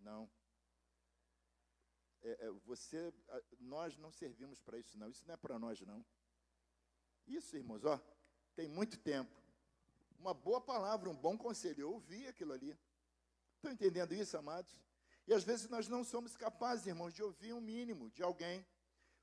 não. 0.00 0.30
É, 2.22 2.46
é, 2.46 2.50
você, 2.64 3.12
nós 3.60 3.96
não 3.96 4.10
servimos 4.10 4.60
para 4.60 4.78
isso, 4.78 4.98
não. 4.98 5.08
Isso 5.08 5.24
não 5.26 5.34
é 5.34 5.36
para 5.36 5.58
nós, 5.58 5.80
não. 5.80 6.04
Isso, 7.26 7.56
irmãos, 7.56 7.84
ó, 7.84 8.00
tem 8.54 8.68
muito 8.68 8.98
tempo. 8.98 9.34
Uma 10.18 10.34
boa 10.34 10.60
palavra, 10.60 11.08
um 11.08 11.16
bom 11.16 11.36
conselho. 11.36 11.82
Eu 11.82 11.92
ouvi 11.92 12.26
aquilo 12.26 12.52
ali. 12.52 12.76
Estão 13.56 13.72
entendendo 13.72 14.12
isso, 14.14 14.36
amados? 14.36 14.80
E 15.26 15.34
às 15.34 15.44
vezes 15.44 15.68
nós 15.68 15.88
não 15.88 16.02
somos 16.02 16.36
capazes, 16.36 16.86
irmãos, 16.86 17.12
de 17.12 17.22
ouvir 17.22 17.52
um 17.52 17.60
mínimo 17.60 18.10
de 18.10 18.22
alguém. 18.22 18.66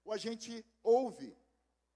Ou 0.03 0.13
a 0.13 0.17
gente 0.17 0.63
ouve 0.84 1.36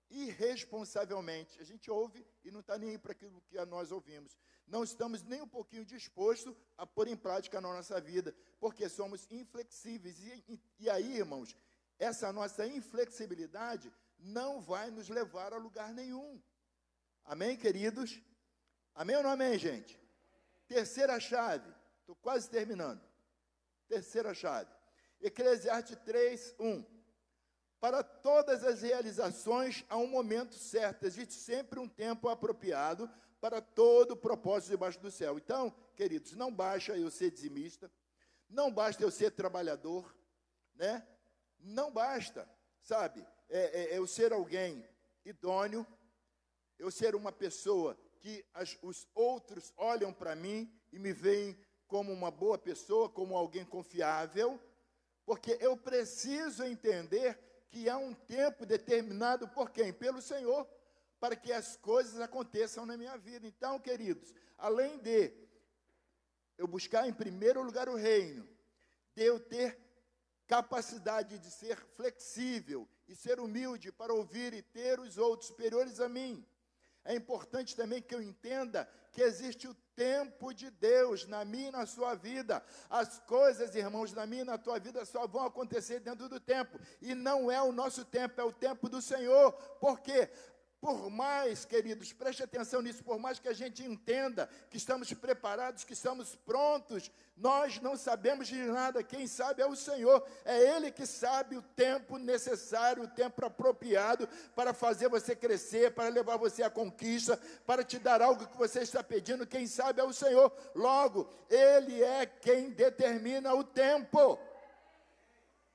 irresponsavelmente. 0.09 1.59
A 1.61 1.63
gente 1.63 1.89
ouve 1.89 2.25
e 2.43 2.51
não 2.51 2.59
está 2.59 2.77
nem 2.77 2.97
para 2.97 3.11
aquilo 3.11 3.41
que 3.41 3.63
nós 3.65 3.91
ouvimos. 3.91 4.37
Não 4.67 4.83
estamos 4.83 5.23
nem 5.23 5.41
um 5.41 5.47
pouquinho 5.47 5.85
dispostos 5.85 6.55
a 6.77 6.85
pôr 6.85 7.07
em 7.07 7.15
prática 7.15 7.59
na 7.59 7.73
nossa 7.73 7.99
vida, 7.99 8.35
porque 8.59 8.87
somos 8.87 9.27
inflexíveis. 9.31 10.19
E, 10.19 10.43
e, 10.47 10.61
e 10.79 10.89
aí, 10.89 11.17
irmãos, 11.17 11.55
essa 11.97 12.31
nossa 12.31 12.65
inflexibilidade 12.65 13.91
não 14.17 14.61
vai 14.61 14.91
nos 14.91 15.09
levar 15.09 15.53
a 15.53 15.57
lugar 15.57 15.93
nenhum. 15.93 16.41
Amém, 17.25 17.57
queridos? 17.57 18.21
Amém 18.93 19.15
ou 19.15 19.23
não 19.23 19.31
amém, 19.31 19.57
gente? 19.57 19.99
Terceira 20.67 21.19
chave, 21.19 21.73
estou 21.99 22.15
quase 22.15 22.49
terminando. 22.49 23.01
Terceira 23.87 24.33
chave. 24.33 24.69
Eclesiastes 25.21 25.97
3, 26.05 26.55
1. 26.59 26.98
Para 27.79 28.03
todas 28.03 28.63
as 28.63 28.81
realizações 28.81 29.85
há 29.87 29.97
um 29.97 30.07
momento 30.07 30.55
certo, 30.55 31.05
existe 31.05 31.33
sempre 31.33 31.79
um 31.79 31.87
tempo 31.87 32.27
apropriado 32.27 33.09
para 33.39 33.61
todo 33.61 34.11
o 34.11 34.17
propósito 34.17 34.71
debaixo 34.71 34.99
do 34.99 35.09
céu. 35.09 35.37
Então, 35.37 35.73
queridos, 35.95 36.35
não 36.35 36.53
basta 36.53 36.97
eu 36.97 37.09
ser 37.09 37.31
dizimista, 37.31 37.89
não 38.49 38.71
basta 38.71 39.01
eu 39.01 39.09
ser 39.09 39.31
trabalhador, 39.31 40.13
né? 40.75 41.07
Não 41.57 41.91
basta, 41.91 42.49
sabe, 42.81 43.25
é, 43.47 43.93
é, 43.93 43.97
eu 43.97 44.05
ser 44.05 44.33
alguém 44.33 44.85
idôneo, 45.23 45.87
eu 46.77 46.91
ser 46.91 47.15
uma 47.15 47.31
pessoa 47.31 47.97
que 48.19 48.45
as, 48.53 48.77
os 48.81 49.07
outros 49.15 49.73
olham 49.77 50.13
para 50.13 50.35
mim 50.35 50.69
e 50.91 50.99
me 50.99 51.13
veem 51.13 51.57
como 51.87 52.11
uma 52.11 52.29
boa 52.29 52.57
pessoa, 52.57 53.09
como 53.09 53.35
alguém 53.35 53.65
confiável, 53.65 54.61
porque 55.25 55.57
eu 55.61 55.77
preciso 55.77 56.63
entender 56.63 57.39
que 57.69 57.89
há 57.89 57.97
um 57.97 58.13
tempo 58.13 58.65
determinado 58.65 59.47
por 59.47 59.69
quem? 59.69 59.93
Pelo 59.93 60.21
Senhor, 60.21 60.67
para 61.19 61.35
que 61.35 61.51
as 61.51 61.75
coisas 61.77 62.19
aconteçam 62.19 62.85
na 62.85 62.97
minha 62.97 63.17
vida. 63.17 63.47
Então, 63.47 63.79
queridos, 63.79 64.33
além 64.57 64.97
de 64.97 65.31
eu 66.57 66.67
buscar 66.67 67.07
em 67.07 67.13
primeiro 67.13 67.61
lugar 67.61 67.87
o 67.87 67.95
reino, 67.95 68.47
de 69.15 69.23
eu 69.23 69.39
ter 69.39 69.77
capacidade 70.47 71.37
de 71.37 71.51
ser 71.51 71.77
flexível 71.95 72.87
e 73.07 73.15
ser 73.15 73.39
humilde 73.39 73.91
para 73.91 74.13
ouvir 74.13 74.53
e 74.53 74.61
ter 74.61 74.99
os 74.99 75.17
outros 75.17 75.47
superiores 75.47 75.99
a 75.99 76.09
mim. 76.09 76.45
É 77.05 77.15
importante 77.15 77.75
também 77.75 78.01
que 78.01 78.13
eu 78.13 78.21
entenda 78.21 78.87
que 79.11 79.21
existe 79.21 79.67
o 79.67 79.73
tempo 79.95 80.53
de 80.53 80.69
Deus 80.69 81.25
na 81.27 81.43
minha 81.43 81.69
e 81.69 81.71
na 81.71 81.85
sua 81.85 82.15
vida. 82.15 82.63
As 82.89 83.19
coisas, 83.19 83.75
irmãos, 83.75 84.13
na 84.13 84.25
minha 84.25 84.43
e 84.43 84.45
na 84.45 84.57
tua 84.57 84.79
vida 84.79 85.03
só 85.03 85.27
vão 85.27 85.45
acontecer 85.45 85.99
dentro 85.99 86.29
do 86.29 86.39
tempo. 86.39 86.79
E 87.01 87.13
não 87.15 87.51
é 87.51 87.61
o 87.61 87.71
nosso 87.71 88.05
tempo, 88.05 88.39
é 88.39 88.43
o 88.43 88.51
tempo 88.51 88.87
do 88.87 89.01
Senhor. 89.01 89.51
Por 89.79 89.99
quê? 89.99 90.29
Por 90.81 91.09
mais, 91.09 91.65
queridos, 91.65 92.13
preste 92.13 92.41
atenção 92.41 92.81
nisso, 92.81 93.03
por 93.03 93.19
mais 93.19 93.37
que 93.37 93.49
a 93.49 93.53
gente 93.53 93.83
entenda 93.83 94.49
que 94.69 94.77
estamos 94.77 95.11
preparados, 95.11 95.83
que 95.83 95.91
estamos 95.91 96.35
prontos, 96.37 97.11
nós 97.35 97.81
não 97.81 97.97
sabemos 97.97 98.47
de 98.47 98.55
nada, 98.55 99.03
quem 99.03 99.27
sabe 99.27 99.61
é 99.61 99.65
o 99.65 99.75
Senhor, 99.75 100.25
é 100.45 100.57
Ele 100.75 100.89
que 100.89 101.05
sabe 101.05 101.57
o 101.57 101.61
tempo 101.61 102.17
necessário, 102.17 103.03
o 103.03 103.09
tempo 103.09 103.45
apropriado 103.45 104.25
para 104.55 104.73
fazer 104.73 105.09
você 105.09 105.35
crescer, 105.35 105.91
para 105.91 106.07
levar 106.07 106.37
você 106.37 106.63
à 106.63 106.69
conquista, 106.69 107.37
para 107.65 107.83
te 107.83 107.99
dar 107.99 108.21
algo 108.21 108.47
que 108.47 108.57
você 108.57 108.79
está 108.79 109.03
pedindo, 109.03 109.45
quem 109.45 109.67
sabe 109.67 109.99
é 109.99 110.03
o 110.05 110.13
Senhor. 110.13 110.49
Logo, 110.73 111.29
Ele 111.49 112.01
é 112.01 112.25
quem 112.25 112.69
determina 112.69 113.53
o 113.53 113.65
tempo. 113.65 114.39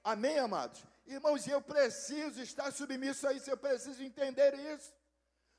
Amém, 0.02 0.38
amados? 0.38 0.93
Irmãos, 1.06 1.46
eu 1.46 1.60
preciso 1.60 2.40
estar 2.42 2.72
submisso 2.72 3.26
a 3.26 3.32
isso, 3.32 3.50
eu 3.50 3.56
preciso 3.56 4.02
entender 4.02 4.54
isso. 4.54 4.92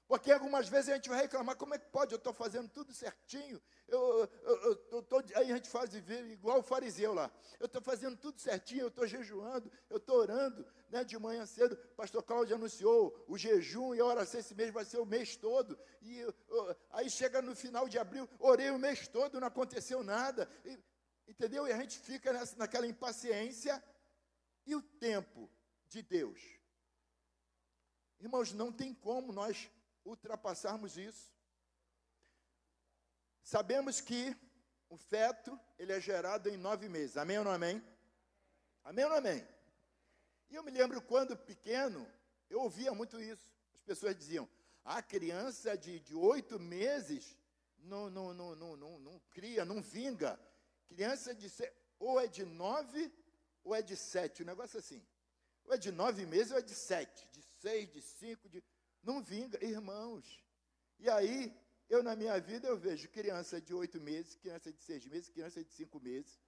Porque 0.07 0.31
algumas 0.31 0.67
vezes 0.69 0.89
a 0.89 0.95
gente 0.95 1.09
vai 1.09 1.21
reclamar, 1.21 1.55
como 1.55 1.73
é 1.73 1.79
que 1.79 1.87
pode? 1.87 2.13
Eu 2.13 2.17
estou 2.17 2.33
fazendo 2.33 2.69
tudo 2.69 2.93
certinho. 2.93 3.59
Eu, 3.87 4.29
eu, 4.43 4.55
eu, 4.61 4.87
eu 4.91 5.03
tô, 5.03 5.17
aí 5.35 5.51
a 5.51 5.55
gente 5.55 5.67
faz 5.67 5.91
viver 5.91 6.25
igual 6.27 6.59
o 6.59 6.63
fariseu 6.63 7.13
lá. 7.13 7.31
Eu 7.59 7.65
estou 7.65 7.81
fazendo 7.81 8.15
tudo 8.15 8.39
certinho, 8.39 8.81
eu 8.81 8.87
estou 8.89 9.07
jejuando, 9.07 9.71
eu 9.89 9.97
estou 9.97 10.17
orando. 10.17 10.65
Né, 10.89 11.03
de 11.03 11.17
manhã 11.17 11.43
cedo, 11.47 11.75
pastor 11.97 12.21
Cláudio 12.21 12.55
anunciou 12.55 13.25
o 13.27 13.35
jejum 13.39 13.95
e 13.95 13.99
a 13.99 14.05
oração 14.05 14.39
esse 14.39 14.53
mês 14.53 14.71
vai 14.71 14.85
ser 14.85 14.99
o 14.99 15.05
mês 15.05 15.35
todo. 15.35 15.77
E 16.03 16.23
aí 16.91 17.09
chega 17.09 17.41
no 17.41 17.55
final 17.55 17.89
de 17.89 17.97
abril, 17.97 18.29
orei 18.39 18.69
o 18.69 18.77
mês 18.77 19.07
todo, 19.07 19.39
não 19.39 19.47
aconteceu 19.47 20.03
nada. 20.03 20.47
E, 20.63 20.77
entendeu? 21.27 21.67
E 21.67 21.71
a 21.71 21.77
gente 21.77 21.97
fica 21.97 22.31
nessa, 22.31 22.55
naquela 22.55 22.85
impaciência 22.85 23.83
e 24.65 24.75
o 24.75 24.81
tempo 24.81 25.49
de 25.87 26.01
Deus? 26.01 26.41
Irmãos, 28.19 28.53
não 28.53 28.71
tem 28.71 28.93
como 28.93 29.31
nós 29.31 29.69
ultrapassarmos 30.03 30.97
isso. 30.97 31.33
Sabemos 33.43 34.01
que 34.01 34.35
o 34.89 34.97
feto, 34.97 35.59
ele 35.77 35.91
é 35.91 35.99
gerado 35.99 36.49
em 36.49 36.57
nove 36.57 36.89
meses. 36.89 37.17
Amém 37.17 37.37
ou 37.37 37.43
não 37.43 37.51
amém? 37.51 37.83
Amém 38.83 39.03
ou 39.05 39.11
não 39.11 39.17
amém? 39.17 39.47
E 40.49 40.55
eu 40.55 40.63
me 40.63 40.71
lembro 40.71 41.01
quando 41.01 41.37
pequeno, 41.37 42.09
eu 42.49 42.61
ouvia 42.61 42.93
muito 42.93 43.19
isso. 43.19 43.51
As 43.73 43.81
pessoas 43.81 44.15
diziam, 44.15 44.49
a 44.83 45.01
criança 45.01 45.77
de, 45.77 46.15
oito 46.15 46.59
meses 46.59 47.37
não, 47.79 48.09
não, 48.09 48.33
não, 48.33 48.55
não, 48.55 48.77
não, 48.77 48.99
não 48.99 49.19
cria, 49.31 49.65
não 49.65 49.81
vinga. 49.81 50.39
Criança 50.87 51.33
de 51.33 51.51
ou 51.99 52.19
é 52.19 52.27
de 52.27 52.45
nove 52.45 53.11
ou 53.65 53.75
é 53.75 53.81
de 53.81 53.97
sete, 53.97 54.43
um 54.43 54.45
negócio 54.45 54.79
assim. 54.79 55.05
Ou 55.65 55.73
é 55.73 55.77
de 55.77 55.91
nove 55.91 56.25
meses 56.25 56.51
ou 56.51 56.59
é 56.59 56.61
de 56.61 56.75
sete, 56.75 57.27
de 57.31 57.41
seis, 57.41 57.91
de 57.91 58.01
cinco, 58.01 58.47
de. 58.47 58.63
Não 59.01 59.21
vinga, 59.21 59.57
irmãos. 59.65 60.41
E 60.99 61.09
aí, 61.09 61.53
eu 61.89 62.01
na 62.03 62.15
minha 62.15 62.39
vida 62.39 62.67
eu 62.67 62.77
vejo 62.77 63.09
criança 63.09 63.59
de 63.59 63.73
oito 63.73 63.99
meses, 63.99 64.35
criança 64.35 64.71
de 64.71 64.81
seis 64.81 65.05
meses, 65.07 65.29
criança 65.29 65.63
de 65.63 65.71
cinco 65.73 65.99
meses. 65.99 66.39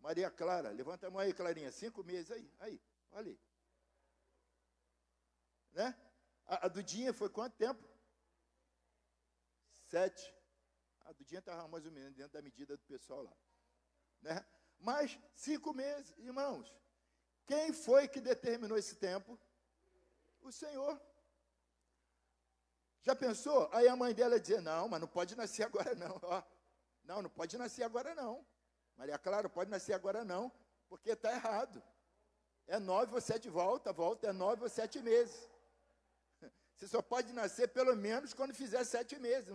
Maria 0.00 0.30
Clara, 0.30 0.70
levanta 0.70 1.06
a 1.06 1.10
mão 1.10 1.20
aí, 1.20 1.32
Clarinha, 1.32 1.72
cinco 1.72 2.04
meses 2.04 2.30
aí, 2.30 2.52
aí, 2.60 2.80
olha 3.12 3.30
aí. 3.30 3.40
Né? 5.72 5.98
A, 6.46 6.66
a 6.66 6.68
Dudinha 6.68 7.12
foi 7.14 7.30
quanto 7.30 7.56
tempo? 7.56 7.82
Sete. 9.88 10.34
A 11.06 11.12
Dudinha 11.12 11.38
estava 11.38 11.66
mais 11.68 11.86
ou 11.86 11.92
menos 11.92 12.14
dentro 12.14 12.32
da 12.34 12.42
medida 12.42 12.76
do 12.76 12.84
pessoal 12.84 13.22
lá. 13.22 13.36
Né? 14.20 14.46
Mas 14.84 15.18
cinco 15.34 15.72
meses, 15.72 16.12
irmãos. 16.18 16.70
Quem 17.46 17.72
foi 17.72 18.06
que 18.06 18.20
determinou 18.20 18.76
esse 18.76 18.96
tempo? 18.96 19.40
O 20.42 20.52
Senhor. 20.52 21.00
Já 23.00 23.16
pensou? 23.16 23.68
Aí 23.72 23.88
a 23.88 23.96
mãe 23.96 24.12
dela 24.14 24.38
dizia: 24.38 24.60
Não, 24.60 24.86
mas 24.86 25.00
não 25.00 25.08
pode 25.08 25.34
nascer 25.34 25.62
agora, 25.62 25.94
não. 25.94 26.20
Ó, 26.22 26.42
não, 27.02 27.22
não 27.22 27.30
pode 27.30 27.56
nascer 27.56 27.82
agora, 27.82 28.14
não. 28.14 28.46
Maria 28.94 29.18
Clara, 29.18 29.48
pode 29.48 29.70
nascer 29.70 29.94
agora, 29.94 30.22
não, 30.22 30.52
porque 30.86 31.10
está 31.10 31.32
errado. 31.32 31.82
É 32.66 32.78
nove 32.78 33.14
ou 33.14 33.20
sete 33.22 33.48
volta, 33.48 33.90
volta, 33.90 34.28
é 34.28 34.32
nove 34.32 34.62
ou 34.64 34.68
sete 34.68 35.00
meses. 35.00 35.50
Você 36.74 36.88
só 36.88 37.00
pode 37.00 37.32
nascer 37.32 37.68
pelo 37.68 37.96
menos 37.96 38.34
quando 38.34 38.54
fizer 38.54 38.84
sete 38.84 39.18
meses. 39.18 39.48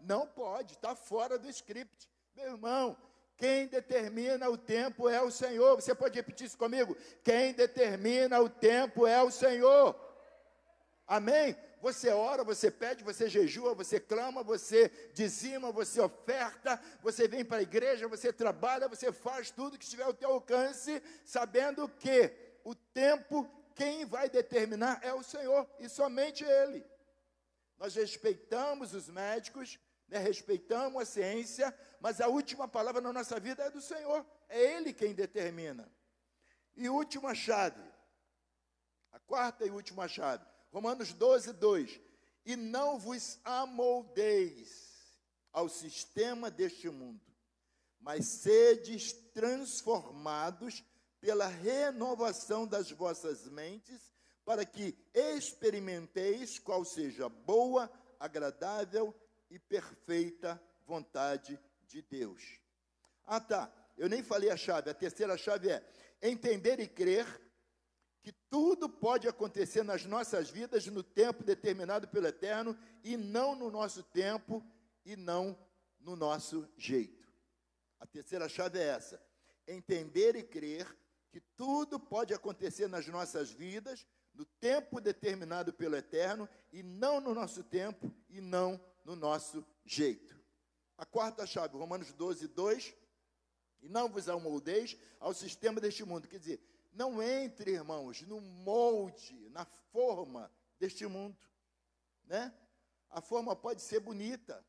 Não 0.00 0.26
pode, 0.26 0.74
está 0.74 0.94
fora 0.94 1.38
do 1.38 1.48
script. 1.50 2.08
Meu 2.34 2.52
irmão, 2.52 2.96
quem 3.40 3.66
determina 3.66 4.50
o 4.50 4.58
tempo 4.58 5.08
é 5.08 5.22
o 5.22 5.30
Senhor. 5.30 5.74
Você 5.74 5.94
pode 5.94 6.14
repetir 6.14 6.46
isso 6.46 6.58
comigo? 6.58 6.94
Quem 7.24 7.54
determina 7.54 8.38
o 8.38 8.50
tempo 8.50 9.06
é 9.06 9.22
o 9.22 9.30
Senhor. 9.30 9.98
Amém? 11.06 11.56
Você 11.80 12.10
ora, 12.10 12.44
você 12.44 12.70
pede, 12.70 13.02
você 13.02 13.30
jejua, 13.30 13.74
você 13.74 13.98
clama, 13.98 14.42
você 14.42 14.90
dizima, 15.14 15.72
você 15.72 15.98
oferta, 16.02 16.78
você 17.02 17.26
vem 17.26 17.42
para 17.42 17.56
a 17.56 17.62
igreja, 17.62 18.06
você 18.06 18.30
trabalha, 18.30 18.86
você 18.86 19.10
faz 19.10 19.50
tudo 19.50 19.78
que 19.78 19.84
estiver 19.84 20.04
ao 20.04 20.12
teu 20.12 20.32
alcance, 20.32 21.02
sabendo 21.24 21.88
que 21.88 22.30
o 22.62 22.74
tempo 22.74 23.48
quem 23.74 24.04
vai 24.04 24.28
determinar 24.28 25.00
é 25.02 25.14
o 25.14 25.22
Senhor 25.22 25.66
e 25.78 25.88
somente 25.88 26.44
Ele. 26.44 26.84
Nós 27.78 27.94
respeitamos 27.94 28.92
os 28.92 29.08
médicos, 29.08 29.78
né, 30.10 30.18
respeitamos 30.18 31.00
a 31.00 31.04
ciência, 31.04 31.74
mas 32.00 32.20
a 32.20 32.26
última 32.26 32.66
palavra 32.66 33.00
na 33.00 33.12
nossa 33.12 33.38
vida 33.38 33.62
é 33.62 33.70
do 33.70 33.80
Senhor, 33.80 34.26
é 34.48 34.74
Ele 34.74 34.92
quem 34.92 35.14
determina. 35.14 35.90
E 36.76 36.88
última 36.88 37.34
chave, 37.34 37.82
a 39.12 39.20
quarta 39.20 39.64
e 39.64 39.70
última 39.70 40.08
chave, 40.08 40.44
Romanos 40.72 41.12
12, 41.12 41.52
2. 41.52 42.00
E 42.44 42.56
não 42.56 42.98
vos 42.98 43.38
amoldeis 43.44 44.90
ao 45.52 45.68
sistema 45.68 46.50
deste 46.50 46.88
mundo, 46.88 47.20
mas 48.00 48.26
sedes 48.26 49.12
transformados 49.12 50.82
pela 51.20 51.46
renovação 51.46 52.66
das 52.66 52.90
vossas 52.90 53.46
mentes, 53.46 54.10
para 54.44 54.64
que 54.64 54.96
experimenteis 55.14 56.58
qual 56.58 56.84
seja 56.84 57.28
boa, 57.28 57.90
agradável 58.18 59.14
e 59.50 59.58
perfeita 59.58 60.62
vontade 60.86 61.58
de 61.86 62.00
Deus. 62.02 62.60
Ah, 63.24 63.40
tá. 63.40 63.72
Eu 63.98 64.08
nem 64.08 64.22
falei 64.22 64.50
a 64.50 64.56
chave. 64.56 64.90
A 64.90 64.94
terceira 64.94 65.36
chave 65.36 65.70
é 65.70 65.84
entender 66.22 66.80
e 66.80 66.88
crer 66.88 67.26
que 68.22 68.32
tudo 68.48 68.88
pode 68.88 69.26
acontecer 69.28 69.82
nas 69.82 70.04
nossas 70.04 70.50
vidas 70.50 70.86
no 70.86 71.02
tempo 71.02 71.42
determinado 71.42 72.06
pelo 72.08 72.26
Eterno 72.26 72.78
e 73.02 73.16
não 73.16 73.54
no 73.54 73.70
nosso 73.70 74.02
tempo 74.02 74.64
e 75.04 75.16
não 75.16 75.58
no 75.98 76.16
nosso 76.16 76.68
jeito. 76.76 77.28
A 77.98 78.06
terceira 78.06 78.48
chave 78.48 78.78
é 78.78 78.86
essa: 78.86 79.22
entender 79.66 80.36
e 80.36 80.42
crer 80.42 80.86
que 81.30 81.40
tudo 81.56 81.98
pode 81.98 82.34
acontecer 82.34 82.88
nas 82.88 83.06
nossas 83.06 83.50
vidas 83.50 84.06
no 84.34 84.44
tempo 84.44 85.00
determinado 85.00 85.72
pelo 85.72 85.96
Eterno 85.96 86.48
e 86.72 86.82
não 86.82 87.20
no 87.20 87.34
nosso 87.34 87.62
tempo 87.62 88.12
e 88.28 88.40
não 88.40 88.80
no 89.10 89.16
nosso 89.16 89.66
jeito. 89.84 90.38
A 90.96 91.04
quarta 91.04 91.44
chave, 91.44 91.76
Romanos 91.76 92.12
12, 92.12 92.46
2. 92.48 92.94
E 93.82 93.88
não 93.88 94.08
vos 94.08 94.28
amoldeis 94.28 94.96
ao 95.18 95.34
sistema 95.34 95.80
deste 95.80 96.04
mundo. 96.04 96.28
Quer 96.28 96.38
dizer, 96.38 96.88
não 96.92 97.20
entre, 97.22 97.72
irmãos, 97.72 98.22
no 98.22 98.40
molde, 98.40 99.48
na 99.50 99.64
forma 99.64 100.52
deste 100.78 101.06
mundo. 101.06 101.36
Né? 102.24 102.54
A 103.08 103.20
forma 103.20 103.56
pode 103.56 103.82
ser 103.82 103.98
bonita. 104.00 104.64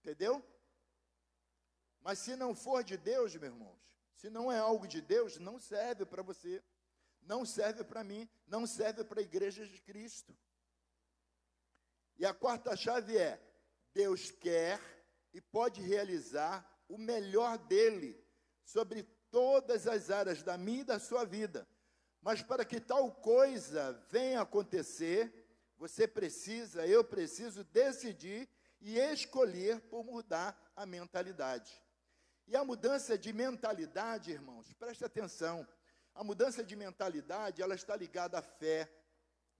Entendeu? 0.00 0.42
Mas 2.00 2.18
se 2.18 2.34
não 2.34 2.54
for 2.54 2.82
de 2.82 2.96
Deus, 2.96 3.34
meus 3.36 3.52
irmãos, 3.52 3.78
se 4.14 4.30
não 4.30 4.50
é 4.50 4.58
algo 4.58 4.88
de 4.88 5.00
Deus, 5.00 5.38
não 5.38 5.60
serve 5.60 6.04
para 6.06 6.22
você, 6.22 6.62
não 7.22 7.44
serve 7.44 7.84
para 7.84 8.02
mim, 8.02 8.28
não 8.46 8.66
serve 8.66 9.04
para 9.04 9.20
a 9.20 9.22
igreja 9.22 9.64
de 9.66 9.80
Cristo. 9.82 10.36
E 12.18 12.26
a 12.26 12.34
quarta 12.34 12.74
chave 12.76 13.16
é: 13.16 13.40
Deus 13.94 14.30
quer 14.30 14.80
e 15.32 15.40
pode 15.40 15.80
realizar 15.80 16.66
o 16.88 16.98
melhor 16.98 17.58
dele 17.58 18.20
sobre 18.64 19.02
todas 19.30 19.86
as 19.86 20.10
áreas 20.10 20.42
da 20.42 20.58
minha 20.58 20.80
e 20.80 20.84
da 20.84 20.98
sua 20.98 21.24
vida. 21.24 21.68
Mas 22.20 22.42
para 22.42 22.64
que 22.64 22.80
tal 22.80 23.12
coisa 23.12 23.92
venha 24.10 24.40
acontecer, 24.40 25.32
você 25.76 26.08
precisa, 26.08 26.86
eu 26.86 27.04
preciso 27.04 27.62
decidir 27.64 28.48
e 28.80 28.98
escolher 28.98 29.80
por 29.82 30.04
mudar 30.04 30.58
a 30.74 30.84
mentalidade. 30.84 31.72
E 32.46 32.56
a 32.56 32.64
mudança 32.64 33.16
de 33.16 33.32
mentalidade, 33.32 34.32
irmãos, 34.32 34.72
preste 34.72 35.04
atenção. 35.04 35.66
A 36.14 36.24
mudança 36.24 36.64
de 36.64 36.74
mentalidade, 36.74 37.62
ela 37.62 37.74
está 37.74 37.94
ligada 37.94 38.38
à 38.38 38.42
fé, 38.42 38.90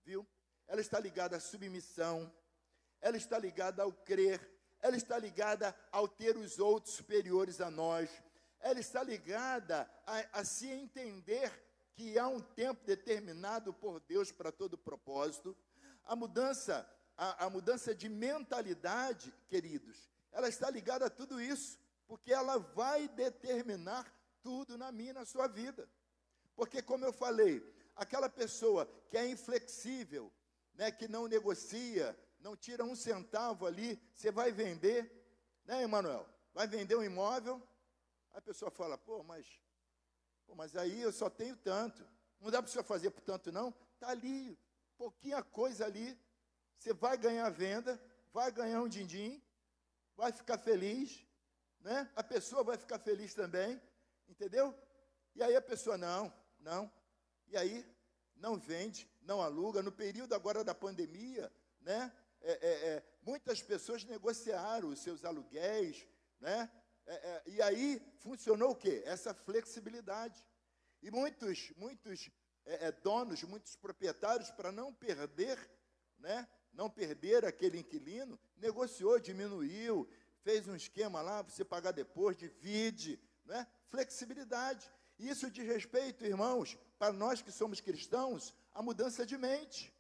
viu? 0.05 0.27
Ela 0.67 0.81
está 0.81 0.99
ligada 0.99 1.37
à 1.37 1.41
submissão, 1.41 2.33
ela 3.01 3.17
está 3.17 3.39
ligada 3.39 3.83
ao 3.83 3.93
crer, 3.93 4.41
ela 4.81 4.97
está 4.97 5.19
ligada 5.19 5.75
ao 5.91 6.07
ter 6.07 6.37
os 6.37 6.59
outros 6.59 6.95
superiores 6.95 7.61
a 7.61 7.71
nós, 7.71 8.11
ela 8.61 8.81
está 8.81 9.03
ligada 9.03 9.89
a, 10.07 10.41
a 10.41 10.45
se 10.45 10.67
entender 10.69 11.53
que 11.95 12.19
há 12.19 12.29
um 12.29 12.41
tempo 12.41 12.85
determinado 12.85 13.73
por 13.73 14.01
Deus 14.01 14.31
para 14.31 14.53
todo 14.53 14.79
propósito. 14.79 15.57
A 16.05 16.15
mudança, 16.15 16.89
a, 17.17 17.47
a 17.47 17.51
mudança 17.51 17.95
de 17.95 18.09
mentalidade, 18.09 19.35
queridos, 19.49 20.09
ela 20.31 20.49
está 20.49 20.71
ligada 20.71 21.07
a 21.07 21.11
tudo 21.11 21.41
isso, 21.41 21.79
porque 22.07 22.33
ela 22.33 22.59
vai 22.59 23.09
determinar 23.09 24.07
tudo 24.43 24.79
na 24.79 24.93
minha 24.93 25.11
e 25.11 25.15
na 25.15 25.25
sua 25.25 25.49
vida. 25.49 25.89
Porque, 26.55 26.81
como 26.81 27.05
eu 27.05 27.13
falei, 27.13 27.63
aquela 27.95 28.29
pessoa 28.29 28.89
que 29.11 29.17
é 29.17 29.29
inflexível, 29.29 30.33
né, 30.75 30.91
que 30.91 31.09
não 31.09 31.27
negocia, 31.27 32.17
não 32.41 32.57
tira 32.57 32.85
um 32.85 32.95
centavo 32.95 33.67
ali, 33.67 34.01
você 34.15 34.31
vai 34.31 34.53
vender, 34.53 35.11
né, 35.65 35.83
Emanuel? 35.83 36.29
Vai 36.53 36.67
vender 36.67 36.97
um 36.97 37.03
imóvel, 37.03 37.63
a 38.33 38.41
pessoa 38.41 38.71
fala, 38.71 38.97
pô, 38.97 39.23
mas, 39.23 39.47
pô, 40.47 40.55
mas 40.55 40.77
aí 40.77 41.01
eu 41.01 41.13
só 41.13 41.29
tenho 41.29 41.57
tanto. 41.57 42.07
Não 42.41 42.51
dá 42.51 42.63
para 42.63 42.71
você 42.71 42.83
fazer 42.83 43.11
por 43.11 43.21
tanto, 43.21 43.51
não? 43.51 43.75
Está 43.95 44.11
ali, 44.11 44.57
pouquinha 44.97 45.43
coisa 45.43 45.85
ali. 45.85 46.19
Você 46.77 46.93
vai 46.93 47.17
ganhar 47.17 47.47
a 47.47 47.51
venda, 47.51 48.01
vai 48.33 48.53
ganhar 48.53 48.81
um 48.81 48.89
din-din, 48.89 49.43
vai 50.17 50.31
ficar 50.31 50.59
feliz, 50.59 51.27
né? 51.81 52.09
A 52.15 52.23
pessoa 52.23 52.63
vai 52.63 52.77
ficar 52.77 52.99
feliz 52.99 53.35
também, 53.35 53.81
entendeu? 54.29 54.75
E 55.35 55.43
aí 55.43 55.57
a 55.57 55.63
pessoa, 55.63 55.99
não, 55.99 56.33
não. 56.61 56.91
E 57.49 57.57
aí, 57.57 57.85
não 58.37 58.57
vende, 58.57 59.11
não 59.23 59.43
aluga. 59.43 59.83
No 59.83 59.91
período 59.91 60.35
agora 60.35 60.63
da 60.63 60.75
pandemia, 60.75 61.53
né? 61.81 62.13
É, 62.41 62.53
é, 62.53 62.89
é, 62.89 63.03
muitas 63.23 63.63
pessoas 63.63 64.05
negociaram 64.05 64.89
os 64.89 65.01
seus 65.01 65.25
aluguéis, 65.25 66.07
né? 66.41 66.71
É, 67.07 67.15
é, 67.15 67.43
e 67.47 67.63
aí 67.63 68.03
funcionou 68.19 68.73
o 68.73 68.77
quê? 68.77 69.03
Essa 69.07 69.33
flexibilidade. 69.33 70.45
E 71.03 71.11
muitos, 71.11 71.73
muitos 71.77 72.31
donos, 73.03 73.43
muitos 73.45 73.77
proprietários, 73.77 74.51
para 74.51 74.71
não 74.71 74.93
perder, 74.93 75.59
né, 76.19 76.47
não 76.73 76.91
perder 76.91 77.47
aquele 77.47 77.79
inquilino, 77.79 78.39
negociou, 78.57 79.19
diminuiu, 79.19 80.07
fez 80.43 80.69
um 80.69 80.77
esquema 80.77 81.23
lá 81.23 81.43
você 81.43 81.65
pagar 81.65 81.93
depois, 81.93 82.37
divide, 82.37 83.21
né? 83.45 83.67
flexibilidade. 83.89 84.91
Isso 85.19 85.51
diz 85.51 85.67
respeito, 85.67 86.25
irmãos, 86.25 86.79
para 86.99 87.13
nós 87.13 87.43
que 87.43 87.51
somos 87.51 87.81
cristãos, 87.81 88.55
a 88.73 88.83
mudança 88.83 89.27
de 89.27 89.37
mente. 89.37 89.93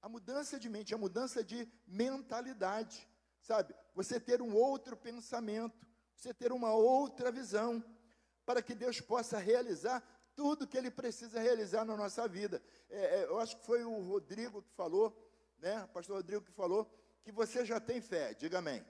A 0.00 0.08
mudança 0.08 0.58
de 0.58 0.68
mente, 0.68 0.94
a 0.94 0.98
mudança 0.98 1.42
de 1.42 1.70
mentalidade. 1.86 3.08
Sabe? 3.40 3.74
Você 3.94 4.20
ter 4.20 4.42
um 4.42 4.54
outro 4.54 4.96
pensamento 4.96 5.88
você 6.18 6.34
ter 6.34 6.50
uma 6.50 6.72
outra 6.72 7.30
visão, 7.30 7.82
para 8.44 8.60
que 8.60 8.74
Deus 8.74 9.00
possa 9.00 9.38
realizar 9.38 10.02
tudo 10.34 10.66
que 10.66 10.76
Ele 10.76 10.90
precisa 10.90 11.38
realizar 11.40 11.84
na 11.84 11.96
nossa 11.96 12.26
vida. 12.26 12.60
É, 12.90 13.20
é, 13.20 13.24
eu 13.24 13.38
acho 13.38 13.56
que 13.56 13.64
foi 13.64 13.84
o 13.84 14.00
Rodrigo 14.00 14.62
que 14.62 14.72
falou, 14.72 15.16
né, 15.58 15.84
o 15.84 15.88
pastor 15.88 16.16
Rodrigo 16.16 16.44
que 16.44 16.52
falou, 16.52 16.92
que 17.22 17.30
você 17.30 17.64
já 17.64 17.78
tem 17.78 18.00
fé, 18.00 18.34
diga 18.34 18.58
amém. 18.58 18.84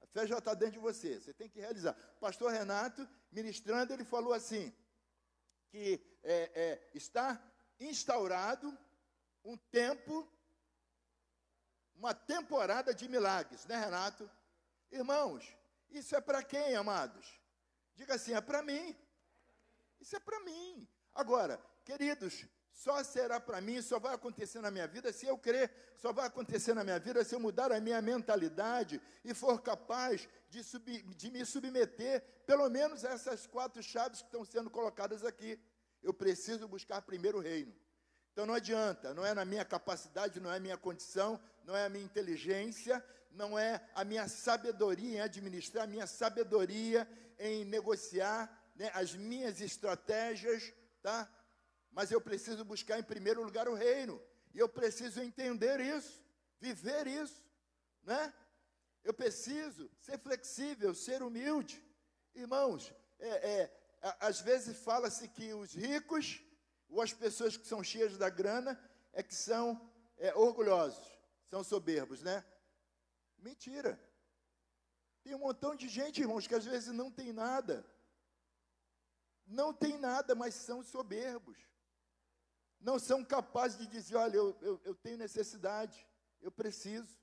A 0.00 0.06
fé 0.06 0.26
já 0.26 0.38
está 0.38 0.52
dentro 0.52 0.74
de 0.74 0.78
você, 0.80 1.20
você 1.20 1.32
tem 1.32 1.48
que 1.48 1.60
realizar. 1.60 1.94
pastor 2.18 2.50
Renato, 2.50 3.08
ministrando, 3.30 3.92
ele 3.92 4.04
falou 4.04 4.32
assim, 4.32 4.74
que 5.68 6.00
é, 6.24 6.50
é 6.54 6.90
está 6.92 7.40
instaurado 7.78 8.76
um 9.46 9.56
tempo, 9.56 10.28
uma 11.94 12.12
temporada 12.12 12.92
de 12.92 13.08
milagres, 13.08 13.64
né, 13.66 13.78
Renato? 13.78 14.28
Irmãos, 14.90 15.56
isso 15.88 16.16
é 16.16 16.20
para 16.20 16.42
quem, 16.42 16.74
amados? 16.74 17.40
Diga 17.94 18.14
assim: 18.16 18.34
é 18.34 18.40
para 18.40 18.60
mim. 18.62 18.94
Isso 20.00 20.16
é 20.16 20.20
para 20.20 20.40
mim. 20.40 20.86
Agora, 21.14 21.62
queridos, 21.84 22.44
só 22.72 23.02
será 23.04 23.40
para 23.40 23.60
mim, 23.60 23.80
só 23.80 23.98
vai 23.98 24.14
acontecer 24.14 24.60
na 24.60 24.70
minha 24.70 24.86
vida 24.86 25.12
se 25.12 25.26
eu 25.26 25.38
crer, 25.38 25.72
só 25.96 26.12
vai 26.12 26.26
acontecer 26.26 26.74
na 26.74 26.84
minha 26.84 26.98
vida 26.98 27.24
se 27.24 27.34
eu 27.34 27.40
mudar 27.40 27.72
a 27.72 27.80
minha 27.80 28.02
mentalidade 28.02 29.00
e 29.24 29.32
for 29.32 29.62
capaz 29.62 30.28
de, 30.50 30.62
sub, 30.62 31.02
de 31.14 31.30
me 31.30 31.46
submeter, 31.46 32.22
pelo 32.44 32.68
menos 32.68 33.04
a 33.04 33.12
essas 33.12 33.46
quatro 33.46 33.82
chaves 33.82 34.20
que 34.20 34.26
estão 34.26 34.44
sendo 34.44 34.68
colocadas 34.68 35.24
aqui. 35.24 35.58
Eu 36.02 36.12
preciso 36.12 36.68
buscar 36.68 37.00
primeiro 37.00 37.38
o 37.38 37.40
reino. 37.40 37.74
Então 38.36 38.44
não 38.44 38.52
adianta, 38.52 39.14
não 39.14 39.24
é 39.24 39.32
na 39.32 39.46
minha 39.46 39.64
capacidade, 39.64 40.40
não 40.40 40.52
é 40.52 40.58
a 40.58 40.60
minha 40.60 40.76
condição, 40.76 41.40
não 41.64 41.74
é 41.74 41.86
a 41.86 41.88
minha 41.88 42.04
inteligência, 42.04 43.02
não 43.30 43.58
é 43.58 43.82
a 43.94 44.04
minha 44.04 44.28
sabedoria 44.28 45.16
em 45.16 45.20
administrar, 45.22 45.84
a 45.84 45.86
minha 45.86 46.06
sabedoria 46.06 47.08
em 47.38 47.64
negociar, 47.64 48.70
né, 48.74 48.90
as 48.92 49.14
minhas 49.14 49.62
estratégias, 49.62 50.70
tá? 51.00 51.26
Mas 51.90 52.10
eu 52.10 52.20
preciso 52.20 52.62
buscar 52.62 52.98
em 52.98 53.02
primeiro 53.02 53.42
lugar 53.42 53.70
o 53.70 53.74
reino. 53.74 54.22
E 54.52 54.58
eu 54.58 54.68
preciso 54.68 55.22
entender 55.22 55.80
isso, 55.80 56.22
viver 56.60 57.06
isso, 57.06 57.42
né? 58.02 58.34
Eu 59.02 59.14
preciso 59.14 59.90
ser 59.98 60.18
flexível, 60.18 60.94
ser 60.94 61.22
humilde. 61.22 61.82
Irmãos, 62.34 62.92
é, 63.18 63.28
é, 63.28 63.72
às 64.20 64.42
vezes 64.42 64.76
fala-se 64.76 65.26
que 65.26 65.54
os 65.54 65.72
ricos 65.72 66.42
Ou 66.88 67.00
as 67.02 67.12
pessoas 67.12 67.56
que 67.56 67.66
são 67.66 67.82
cheias 67.82 68.16
da 68.16 68.28
grana 68.28 68.78
é 69.12 69.22
que 69.22 69.34
são 69.34 69.80
é, 70.18 70.34
orgulhosos, 70.34 71.06
são 71.50 71.62
soberbos, 71.62 72.22
né? 72.22 72.44
Mentira. 73.38 74.00
Tem 75.22 75.34
um 75.34 75.38
montão 75.38 75.74
de 75.74 75.88
gente, 75.88 76.20
irmãos, 76.20 76.46
que 76.46 76.54
às 76.54 76.64
vezes 76.64 76.92
não 76.94 77.10
tem 77.10 77.32
nada. 77.32 77.84
Não 79.46 79.72
tem 79.72 79.98
nada, 79.98 80.34
mas 80.34 80.54
são 80.54 80.82
soberbos. 80.82 81.58
Não 82.80 82.98
são 82.98 83.24
capazes 83.24 83.78
de 83.78 83.86
dizer: 83.86 84.16
olha, 84.16 84.36
eu, 84.36 84.56
eu, 84.60 84.80
eu 84.84 84.94
tenho 84.94 85.18
necessidade, 85.18 86.06
eu 86.40 86.50
preciso. 86.50 87.18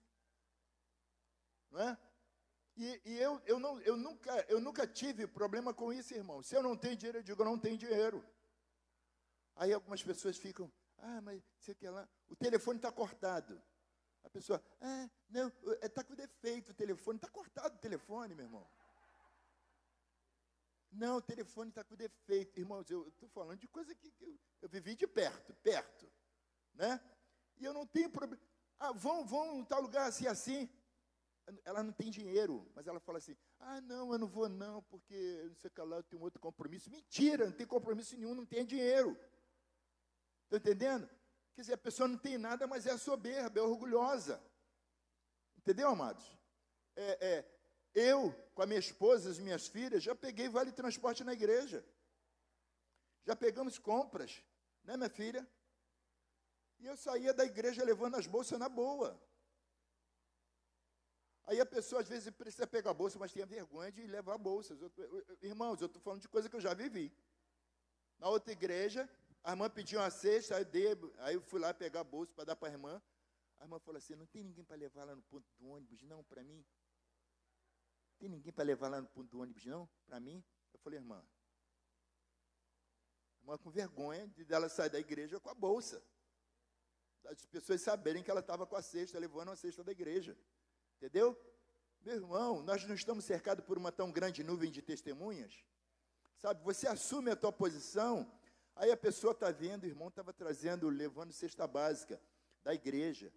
Não 1.72 1.82
é? 1.82 1.98
E, 2.76 3.02
e, 3.06 3.20
eu, 3.20 3.42
eu, 3.46 3.60
não, 3.60 3.80
eu, 3.82 3.96
nunca, 3.96 4.46
eu 4.50 4.60
nunca 4.60 4.88
tive 4.88 5.28
problema 5.28 5.74
com 5.74 5.94
isso, 5.94 6.14
irmão. 6.14 6.42
Se 6.42 6.56
eu 6.56 6.64
não 6.64 6.76
tenho 6.76 6.96
dinheiro, 6.96 7.20
eu 7.20 7.24
digo, 7.24 7.42
eu 7.42 7.46
não 7.46 7.60
tenho 7.60 7.78
dinheiro. 7.78 8.26
Aí 9.56 9.72
algumas 9.74 10.02
pessoas 10.02 10.38
ficam, 10.38 10.72
ah, 10.98 11.22
mas 11.22 11.42
sei 11.60 11.76
que 11.76 11.88
lá, 11.88 12.08
o 12.30 12.36
telefone 12.36 12.78
está 12.78 12.92
cortado. 12.92 13.62
A 14.24 14.30
pessoa, 14.30 14.64
ah, 14.82 15.10
não, 15.30 15.52
está 15.82 16.02
é, 16.02 16.04
com 16.04 16.16
defeito 16.16 16.72
o 16.72 16.74
telefone, 16.74 17.18
está 17.18 17.30
cortado 17.30 17.76
o 17.76 17.80
telefone, 17.80 18.34
meu 18.34 18.46
irmão. 18.46 18.68
Não, 20.94 21.18
o 21.18 21.22
telefone 21.22 21.70
está 21.70 21.84
com 21.84 21.96
defeito. 21.96 22.60
Irmãos, 22.60 22.90
eu 22.90 23.08
estou 23.08 23.28
falando 23.30 23.60
de 23.60 23.68
coisa 23.68 23.94
que, 23.96 24.12
que 24.12 24.24
eu, 24.24 24.40
eu, 24.62 24.70
vivi 24.70 24.96
de 24.96 25.08
perto, 25.08 25.54
perto. 25.56 26.08
Né? 26.74 27.02
E 27.58 27.66
eu 27.66 27.74
não 27.74 27.86
tenho 27.86 28.10
problema. 28.10 28.42
Ah, 28.80 28.92
vão, 28.92 29.26
vão 29.26 29.60
em 29.60 29.66
tal 29.66 29.82
lugar 29.82 30.08
assim, 30.08 30.28
assim. 30.28 30.70
Ela 31.66 31.84
não 31.84 31.92
tem 31.92 32.10
dinheiro, 32.10 32.72
mas 32.74 32.88
ela 32.88 33.00
fala 33.00 33.18
assim: 33.18 33.36
ah, 33.60 33.82
não, 33.82 34.14
eu 34.14 34.20
não 34.20 34.28
vou 34.28 34.48
não, 34.48 34.82
porque 34.84 35.44
não 35.48 35.56
sei 35.56 35.68
o 35.68 35.72
que 35.72 35.82
lá, 35.82 35.98
eu 35.98 36.04
tenho 36.04 36.22
outro 36.22 36.40
compromisso. 36.40 36.90
Mentira, 36.90 37.46
não 37.46 37.54
tem 37.54 37.68
compromisso 37.68 38.16
nenhum, 38.16 38.36
não 38.36 38.46
tem 38.46 38.66
dinheiro. 38.66 39.18
Está 40.46 40.58
entendendo? 40.58 41.10
Quer 41.56 41.62
dizer, 41.62 41.74
a 41.74 41.78
pessoa 41.78 42.08
não 42.08 42.18
tem 42.18 42.38
nada, 42.38 42.66
mas 42.68 42.86
é 42.86 42.98
soberba, 42.98 43.60
é 43.60 43.62
orgulhosa. 43.64 44.42
Entendeu, 45.58 45.90
amados? 45.90 46.26
É, 46.96 47.28
é, 47.28 47.46
eu, 47.94 48.34
com 48.54 48.62
a 48.62 48.66
minha 48.66 48.80
esposa, 48.80 49.30
as 49.30 49.40
minhas 49.40 49.68
filhas, 49.68 50.04
já 50.04 50.16
peguei 50.16 50.50
vale 50.50 50.72
transporte 50.72 51.24
na 51.24 51.34
igreja. 51.34 51.86
Já 53.26 53.36
pegamos 53.36 53.78
compras, 53.78 54.44
né, 54.84 54.98
minha 54.98 55.10
filha? 55.10 55.48
E 56.80 56.86
eu 56.86 56.98
saía 56.98 57.34
da 57.34 57.46
igreja 57.46 57.84
levando 57.84 58.16
as 58.16 58.28
bolsas 58.28 58.60
na 58.60 58.68
boa. 58.68 59.18
Aí 61.46 61.60
a 61.60 61.66
pessoa 61.66 62.02
às 62.02 62.08
vezes 62.08 62.30
precisa 62.32 62.66
pegar 62.66 62.92
a 62.92 62.94
bolsa, 62.94 63.20
mas 63.20 63.32
tem 63.32 63.46
vergonha 63.46 63.92
de 63.92 64.06
levar 64.08 64.38
bolsas. 64.38 64.80
Irmãos, 65.42 65.80
eu 65.82 65.88
estou 65.88 66.02
falando 66.02 66.22
de 66.22 66.28
coisa 66.28 66.50
que 66.50 66.56
eu 66.56 66.62
já 66.62 66.74
vivi. 66.74 67.16
Na 68.18 68.30
outra 68.30 68.52
igreja, 68.52 69.10
a 69.44 69.52
irmã 69.52 69.70
pediu 69.70 70.00
uma 70.00 70.10
cesta, 70.10 70.56
aí 70.56 70.62
eu, 70.62 70.66
dei, 70.66 70.88
aí 71.18 71.36
eu 71.36 71.42
fui 71.42 71.60
lá 71.60 71.74
pegar 71.74 72.00
a 72.00 72.04
bolsa 72.04 72.32
para 72.34 72.46
dar 72.46 72.56
para 72.56 72.70
a 72.70 72.72
irmã. 72.72 73.02
A 73.60 73.66
irmã 73.66 73.78
falou 73.80 73.98
assim: 73.98 74.16
não 74.16 74.26
tem 74.26 74.42
ninguém 74.44 74.64
para 74.64 74.78
levar 74.78 75.04
lá 75.04 75.16
no 75.16 75.22
ponto 75.24 75.46
do 75.60 75.68
ônibus, 75.68 76.02
não, 76.04 76.24
para 76.24 76.42
mim? 76.44 76.66
Tem 78.18 78.30
ninguém 78.30 78.54
para 78.54 78.64
levar 78.64 78.88
lá 78.88 79.02
no 79.02 79.08
ponto 79.10 79.30
do 79.30 79.42
ônibus, 79.42 79.66
não? 79.66 79.90
Para 80.06 80.20
mim? 80.20 80.42
Eu 80.74 80.80
falei, 80.80 81.00
irmã. 81.00 81.22
Irmã 83.42 83.58
com 83.58 83.70
vergonha 83.70 84.28
de 84.30 84.46
dela 84.46 84.70
sair 84.70 84.90
da 84.90 85.00
igreja 85.00 85.40
com 85.40 85.50
a 85.50 85.54
bolsa. 85.54 86.02
As 87.26 87.46
pessoas 87.46 87.82
saberem 87.82 88.24
que 88.24 88.32
ela 88.32 88.40
estava 88.40 88.66
com 88.66 88.78
a 88.78 88.82
cesta, 88.82 89.20
levando 89.20 89.52
a 89.52 89.56
cesta 89.58 89.84
da 89.84 89.92
igreja. 89.92 90.38
Entendeu? 90.98 91.38
Meu 92.00 92.16
irmão, 92.16 92.64
nós 92.64 92.86
não 92.86 92.96
estamos 92.96 93.26
cercados 93.26 93.66
por 93.66 93.78
uma 93.78 93.92
tão 93.92 94.12
grande 94.12 94.42
nuvem 94.44 94.72
de 94.72 94.82
testemunhas. 94.82 95.66
Sabe, 96.38 96.64
você 96.64 96.88
assume 96.88 97.32
a 97.32 97.36
tua 97.36 97.52
posição 97.52 98.30
Aí 98.76 98.92
a 98.92 98.98
pessoa 98.98 99.34
está 99.34 99.52
vendo, 99.52 99.84
o 99.84 99.88
irmão 99.88 100.08
estava 100.08 100.34
trazendo, 100.34 100.90
levando 100.90 101.32
cesta 101.32 101.68
básica 101.68 102.20
da 102.64 102.74
igreja. 102.74 103.32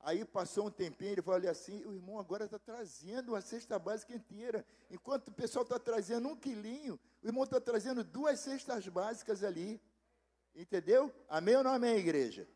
Aí 0.00 0.24
passou 0.24 0.66
um 0.66 0.70
tempinho, 0.70 1.12
ele 1.12 1.22
falou 1.22 1.48
assim, 1.48 1.84
o 1.84 1.94
irmão 1.94 2.18
agora 2.18 2.46
está 2.46 2.58
trazendo 2.58 3.30
uma 3.30 3.40
cesta 3.40 3.78
básica 3.78 4.12
inteira. 4.12 4.66
Enquanto 4.90 5.28
o 5.28 5.32
pessoal 5.32 5.62
está 5.62 5.78
trazendo 5.78 6.28
um 6.28 6.36
quilinho, 6.36 6.98
o 7.22 7.26
irmão 7.26 7.44
está 7.44 7.60
trazendo 7.60 8.02
duas 8.02 8.40
cestas 8.40 8.88
básicas 8.88 9.44
ali. 9.44 9.80
Entendeu? 10.54 11.14
Amém 11.28 11.56
ou 11.56 11.62
não 11.62 11.72
amém, 11.72 11.96
igreja? 11.96 12.48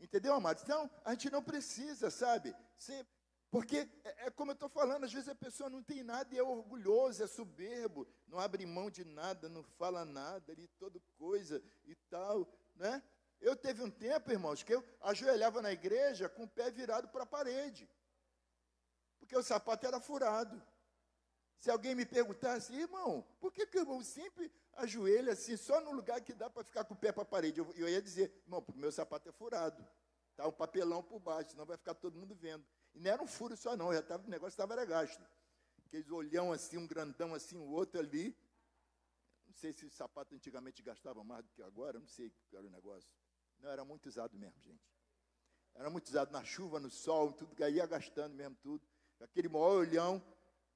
Entendeu, 0.00 0.34
amados? 0.34 0.64
Então, 0.64 0.90
a 1.04 1.12
gente 1.12 1.30
não 1.30 1.42
precisa, 1.42 2.10
sabe? 2.10 2.56
Ser 2.76 3.06
porque 3.50 3.88
é, 4.04 4.26
é 4.26 4.30
como 4.30 4.52
eu 4.52 4.54
estou 4.54 4.68
falando, 4.68 5.04
às 5.04 5.12
vezes 5.12 5.28
a 5.28 5.34
pessoa 5.34 5.68
não 5.68 5.82
tem 5.82 6.04
nada 6.04 6.32
e 6.32 6.38
é 6.38 6.42
orgulhoso, 6.42 7.22
é 7.22 7.26
soberbo, 7.26 8.06
não 8.28 8.38
abre 8.38 8.64
mão 8.64 8.88
de 8.88 9.04
nada, 9.04 9.48
não 9.48 9.62
fala 9.62 10.04
nada 10.04 10.52
ali, 10.52 10.68
toda 10.78 11.00
coisa 11.18 11.62
e 11.84 11.94
tal, 12.08 12.48
né? 12.76 13.02
Eu 13.40 13.56
teve 13.56 13.82
um 13.82 13.90
tempo, 13.90 14.30
irmãos, 14.30 14.62
que 14.62 14.74
eu 14.74 14.84
ajoelhava 15.00 15.62
na 15.62 15.72
igreja 15.72 16.28
com 16.28 16.44
o 16.44 16.48
pé 16.48 16.70
virado 16.70 17.08
para 17.08 17.24
a 17.24 17.26
parede, 17.26 17.90
porque 19.18 19.36
o 19.36 19.42
sapato 19.42 19.86
era 19.86 20.00
furado. 20.00 20.62
Se 21.58 21.70
alguém 21.70 21.94
me 21.94 22.06
perguntasse, 22.06 22.72
irmão, 22.74 23.26
por 23.38 23.52
que, 23.52 23.66
que 23.66 23.78
o 23.78 23.80
irmão 23.80 24.02
sempre 24.02 24.50
ajoelha 24.74 25.32
assim, 25.32 25.56
só 25.56 25.80
no 25.80 25.92
lugar 25.92 26.20
que 26.20 26.32
dá 26.32 26.48
para 26.48 26.64
ficar 26.64 26.84
com 26.84 26.94
o 26.94 26.96
pé 26.96 27.12
para 27.12 27.22
a 27.22 27.26
parede? 27.26 27.60
Eu, 27.60 27.70
eu 27.76 27.88
ia 27.88 28.00
dizer, 28.00 28.32
irmão, 28.44 28.62
porque 28.62 28.80
meu 28.80 28.92
sapato 28.92 29.28
é 29.28 29.32
furado. 29.32 29.86
Está 30.30 30.46
um 30.46 30.52
papelão 30.52 31.02
por 31.02 31.18
baixo, 31.18 31.50
senão 31.50 31.66
vai 31.66 31.76
ficar 31.76 31.94
todo 31.94 32.18
mundo 32.18 32.34
vendo. 32.34 32.64
Não 33.00 33.10
era 33.10 33.22
um 33.22 33.26
furo 33.26 33.56
só, 33.56 33.74
não, 33.76 33.92
já 33.94 34.02
tava, 34.02 34.26
o 34.26 34.30
negócio 34.30 34.52
estava 34.52 34.84
gasto. 34.84 35.26
Aqueles 35.86 36.10
olhão 36.10 36.52
assim, 36.52 36.76
um 36.76 36.86
grandão 36.86 37.34
assim, 37.34 37.56
o 37.56 37.70
outro 37.70 37.98
ali. 37.98 38.36
Não 39.46 39.54
sei 39.54 39.72
se 39.72 39.86
o 39.86 39.90
sapato 39.90 40.34
antigamente 40.34 40.82
gastava 40.82 41.24
mais 41.24 41.42
do 41.42 41.50
que 41.50 41.62
agora, 41.62 41.98
não 41.98 42.06
sei 42.06 42.26
o 42.26 42.30
que 42.30 42.56
era 42.56 42.66
o 42.66 42.70
negócio. 42.70 43.10
Não, 43.58 43.70
era 43.70 43.84
muito 43.86 44.06
usado 44.06 44.36
mesmo, 44.36 44.60
gente. 44.62 44.84
Era 45.74 45.88
muito 45.88 46.08
usado 46.08 46.30
na 46.30 46.44
chuva, 46.44 46.78
no 46.78 46.90
sol, 46.90 47.32
tudo, 47.32 47.54
ia 47.68 47.86
gastando 47.86 48.34
mesmo 48.34 48.56
tudo. 48.56 48.86
Aquele 49.18 49.48
maior 49.48 49.78
olhão, 49.78 50.22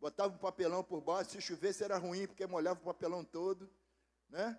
botava 0.01 0.35
um 0.35 0.39
papelão 0.39 0.83
por 0.83 1.03
baixo, 1.03 1.33
se 1.33 1.43
chovesse 1.43 1.85
era 1.85 1.99
ruim, 1.99 2.27
porque 2.27 2.47
molhava 2.47 2.81
o 2.81 2.85
papelão 2.85 3.23
todo. 3.23 3.71
Né? 4.31 4.59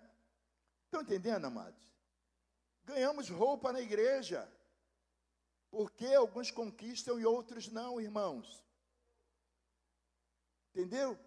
Estão 0.84 1.02
entendendo, 1.02 1.44
amados? 1.44 1.84
Ganhamos 2.84 3.28
roupa 3.28 3.72
na 3.72 3.80
igreja. 3.80 4.48
Porque 5.76 6.06
alguns 6.06 6.50
conquistam 6.50 7.20
e 7.20 7.26
outros 7.26 7.68
não, 7.68 8.00
irmãos. 8.00 8.46
Entendeu? 10.70 11.18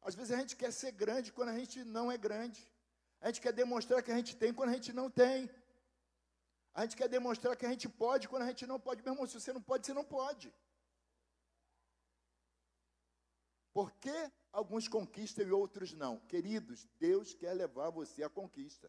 Às 0.00 0.14
vezes 0.14 0.30
a 0.30 0.38
gente 0.40 0.54
quer 0.54 0.72
ser 0.72 0.92
grande 0.92 1.32
quando 1.32 1.48
a 1.48 1.58
gente 1.58 1.82
não 1.82 2.04
é 2.12 2.16
grande. 2.16 2.60
A 3.20 3.26
gente 3.26 3.40
quer 3.40 3.52
demonstrar 3.52 4.00
que 4.00 4.12
a 4.12 4.16
gente 4.16 4.36
tem 4.36 4.54
quando 4.54 4.70
a 4.70 4.74
gente 4.74 4.92
não 4.92 5.10
tem. 5.10 5.50
A 6.72 6.82
gente 6.82 6.96
quer 6.96 7.08
demonstrar 7.08 7.56
que 7.56 7.66
a 7.66 7.68
gente 7.68 7.88
pode 7.88 8.28
quando 8.28 8.44
a 8.44 8.46
gente 8.46 8.64
não 8.64 8.78
pode. 8.78 9.02
Meu 9.02 9.12
irmão, 9.12 9.26
se 9.26 9.40
você 9.40 9.52
não 9.52 9.60
pode, 9.60 9.84
você 9.84 9.92
não 9.92 10.04
pode. 10.04 10.54
Por 13.72 13.90
que 13.94 14.32
alguns 14.52 14.86
conquistam 14.86 15.44
e 15.44 15.50
outros 15.50 15.92
não? 15.94 16.20
Queridos, 16.28 16.86
Deus 17.00 17.34
quer 17.34 17.54
levar 17.54 17.90
você 17.90 18.22
à 18.22 18.30
conquista. 18.30 18.88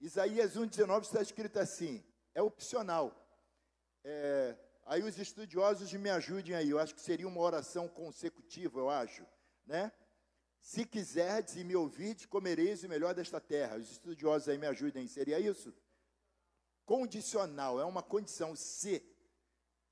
Isaías 0.00 0.56
1,19 0.56 1.02
está 1.02 1.20
escrito 1.20 1.58
assim: 1.58 2.02
é 2.32 2.40
opcional. 2.40 3.25
É, 4.08 4.56
aí 4.84 5.02
os 5.02 5.18
estudiosos 5.18 5.92
me 5.94 6.08
ajudem 6.10 6.54
aí, 6.54 6.70
eu 6.70 6.78
acho 6.78 6.94
que 6.94 7.00
seria 7.00 7.26
uma 7.26 7.40
oração 7.40 7.88
consecutiva, 7.88 8.78
eu 8.78 8.88
acho, 8.88 9.26
né? 9.66 9.90
Se 10.60 10.86
quiserdes 10.86 11.56
e 11.56 11.64
me 11.64 11.74
ouvides, 11.74 12.24
comereis 12.24 12.84
o 12.84 12.88
melhor 12.88 13.12
desta 13.14 13.40
terra. 13.40 13.76
Os 13.76 13.90
estudiosos 13.90 14.48
aí 14.48 14.58
me 14.58 14.66
ajudem, 14.68 15.08
seria 15.08 15.40
isso? 15.40 15.74
Condicional, 16.84 17.80
é 17.80 17.84
uma 17.84 18.02
condição, 18.02 18.54
se. 18.54 19.02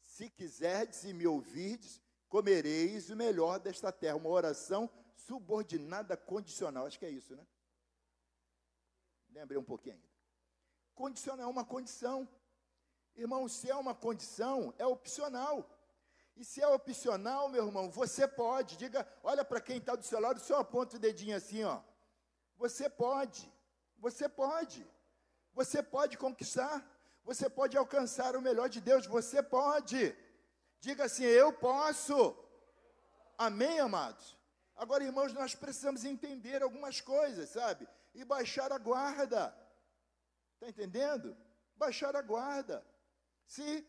Se 0.01 0.31
quiserdes 0.31 1.03
e 1.03 1.13
me 1.13 1.27
ouvides, 1.27 2.01
comereis 2.29 3.11
o 3.11 3.17
melhor 3.17 3.59
desta 3.59 3.91
terra. 3.91 4.15
Uma 4.15 4.31
oração 4.31 4.89
subordinada 5.17 6.17
condicional, 6.17 6.87
acho 6.87 7.01
que 7.01 7.07
é 7.07 7.11
isso, 7.11 7.35
né? 7.35 7.45
Lembrei 9.31 9.59
um 9.59 9.65
pouquinho 9.65 9.97
ainda. 9.97 10.09
Condicional 10.95 11.49
é 11.49 11.51
uma 11.51 11.65
condição. 11.65 12.29
Irmão, 13.17 13.49
se 13.49 13.71
é 13.71 13.77
uma 13.77 13.95
condição, 13.95 14.75
é 14.79 14.87
opcional. 14.87 15.71
E 16.37 16.45
se 16.45 16.61
é 16.61 16.67
opcional, 16.67 17.49
meu 17.49 17.67
irmão, 17.67 17.91
você 17.91 18.27
pode. 18.27 18.77
Diga, 18.77 19.07
olha 19.23 19.45
para 19.45 19.61
quem 19.61 19.79
está 19.79 19.95
do 19.95 20.03
seu 20.03 20.19
lado, 20.19 20.41
só 20.41 20.59
aponta 20.59 20.97
o 20.97 20.99
dedinho 20.99 21.37
assim, 21.37 21.63
ó. 21.63 21.81
Você 22.57 22.89
pode. 22.91 23.51
Você 23.99 24.29
pode. 24.29 24.87
Você 25.53 25.83
pode 25.83 26.19
conquistar. 26.19 26.85
Você 27.25 27.49
pode 27.49 27.77
alcançar 27.77 28.35
o 28.37 28.43
melhor 28.43 28.69
de 28.69 28.81
Deus. 28.81 29.07
Você 29.07 29.43
pode. 29.43 30.15
Diga 30.81 31.05
assim, 31.05 31.25
eu 31.25 31.53
posso. 31.53 32.37
Amém, 33.39 33.79
amados? 33.79 34.37
Agora, 34.77 35.05
irmãos, 35.05 35.33
nós 35.33 35.55
precisamos 35.55 36.05
entender 36.05 36.63
algumas 36.63 37.01
coisas, 37.01 37.49
sabe? 37.51 37.89
E 38.13 38.25
baixar 38.25 38.73
a 38.73 38.79
guarda. 38.79 39.57
Está 40.55 40.69
entendendo? 40.69 41.37
Baixar 41.77 42.17
a 42.17 42.23
guarda. 42.23 42.85
Se, 43.47 43.87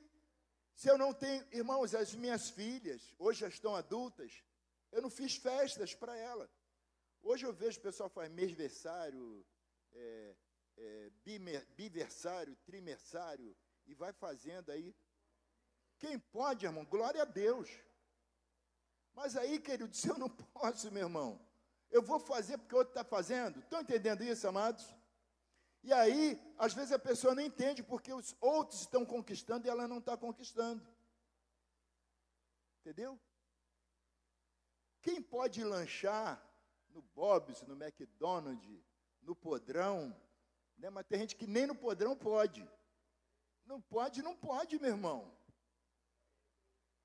se 0.74 0.90
eu 0.90 0.98
não 0.98 1.14
tenho, 1.14 1.46
irmãos, 1.52 1.94
as 1.96 2.14
minhas 2.14 2.50
filhas, 2.50 3.14
hoje 3.18 3.42
já 3.42 3.48
estão 3.48 3.76
adultas, 3.76 4.44
eu 4.92 5.02
não 5.02 5.10
fiz 5.10 5.36
festas 5.36 5.94
para 5.94 6.16
ela. 6.16 6.50
Hoje 7.22 7.46
eu 7.46 7.54
vejo 7.54 7.80
o 7.80 7.84
pessoal 7.84 8.10
faz 8.10 8.32
mêsversário, 8.32 9.46
é, 9.94 10.36
é, 10.78 11.12
biversário, 11.76 12.56
trimersário, 12.66 13.56
e 13.86 13.94
vai 13.94 14.14
fazendo 14.14 14.72
aí. 14.72 14.96
Quem 15.98 16.20
pode, 16.20 16.66
irmão? 16.66 16.86
Glória 16.86 17.22
a 17.22 17.26
Deus. 17.26 17.70
Mas 19.14 19.36
aí, 19.38 19.60
querido, 19.60 19.96
se 19.96 20.08
eu 20.10 20.18
não 20.18 20.30
posso, 20.30 20.92
meu 20.92 21.04
irmão, 21.04 21.40
eu 21.90 22.02
vou 22.02 22.20
fazer 22.20 22.58
porque 22.58 22.76
o 22.76 22.80
outro 22.80 22.92
está 22.92 23.04
fazendo. 23.04 23.60
Estão 23.60 23.82
entendendo 23.82 24.24
isso, 24.24 24.48
amados? 24.48 24.86
E 25.86 25.94
aí, 25.94 26.42
às 26.58 26.74
vezes 26.74 26.92
a 26.92 26.98
pessoa 26.98 27.36
não 27.36 27.44
entende 27.44 27.84
porque 27.84 28.12
os 28.12 28.36
outros 28.42 28.80
estão 28.82 29.06
conquistando 29.06 29.68
e 29.68 29.70
ela 29.70 29.88
não 29.88 30.00
está 30.00 30.18
conquistando. 30.18 30.84
Entendeu? 32.80 33.20
Quem 35.00 35.22
pode 35.22 35.64
lanchar 35.64 36.44
no 36.90 37.04
Bob's, 37.04 37.62
no 37.62 37.76
McDonald's, 37.76 38.84
no 39.22 39.36
Podrão, 39.36 40.20
né? 40.76 40.90
mas 40.90 41.06
tem 41.06 41.20
gente 41.20 41.36
que 41.36 41.46
nem 41.46 41.68
no 41.68 41.76
Podrão 41.76 42.18
pode. 42.18 42.68
Não 43.64 43.80
pode, 43.80 44.24
não 44.24 44.36
pode, 44.36 44.80
meu 44.80 44.90
irmão. 44.90 45.32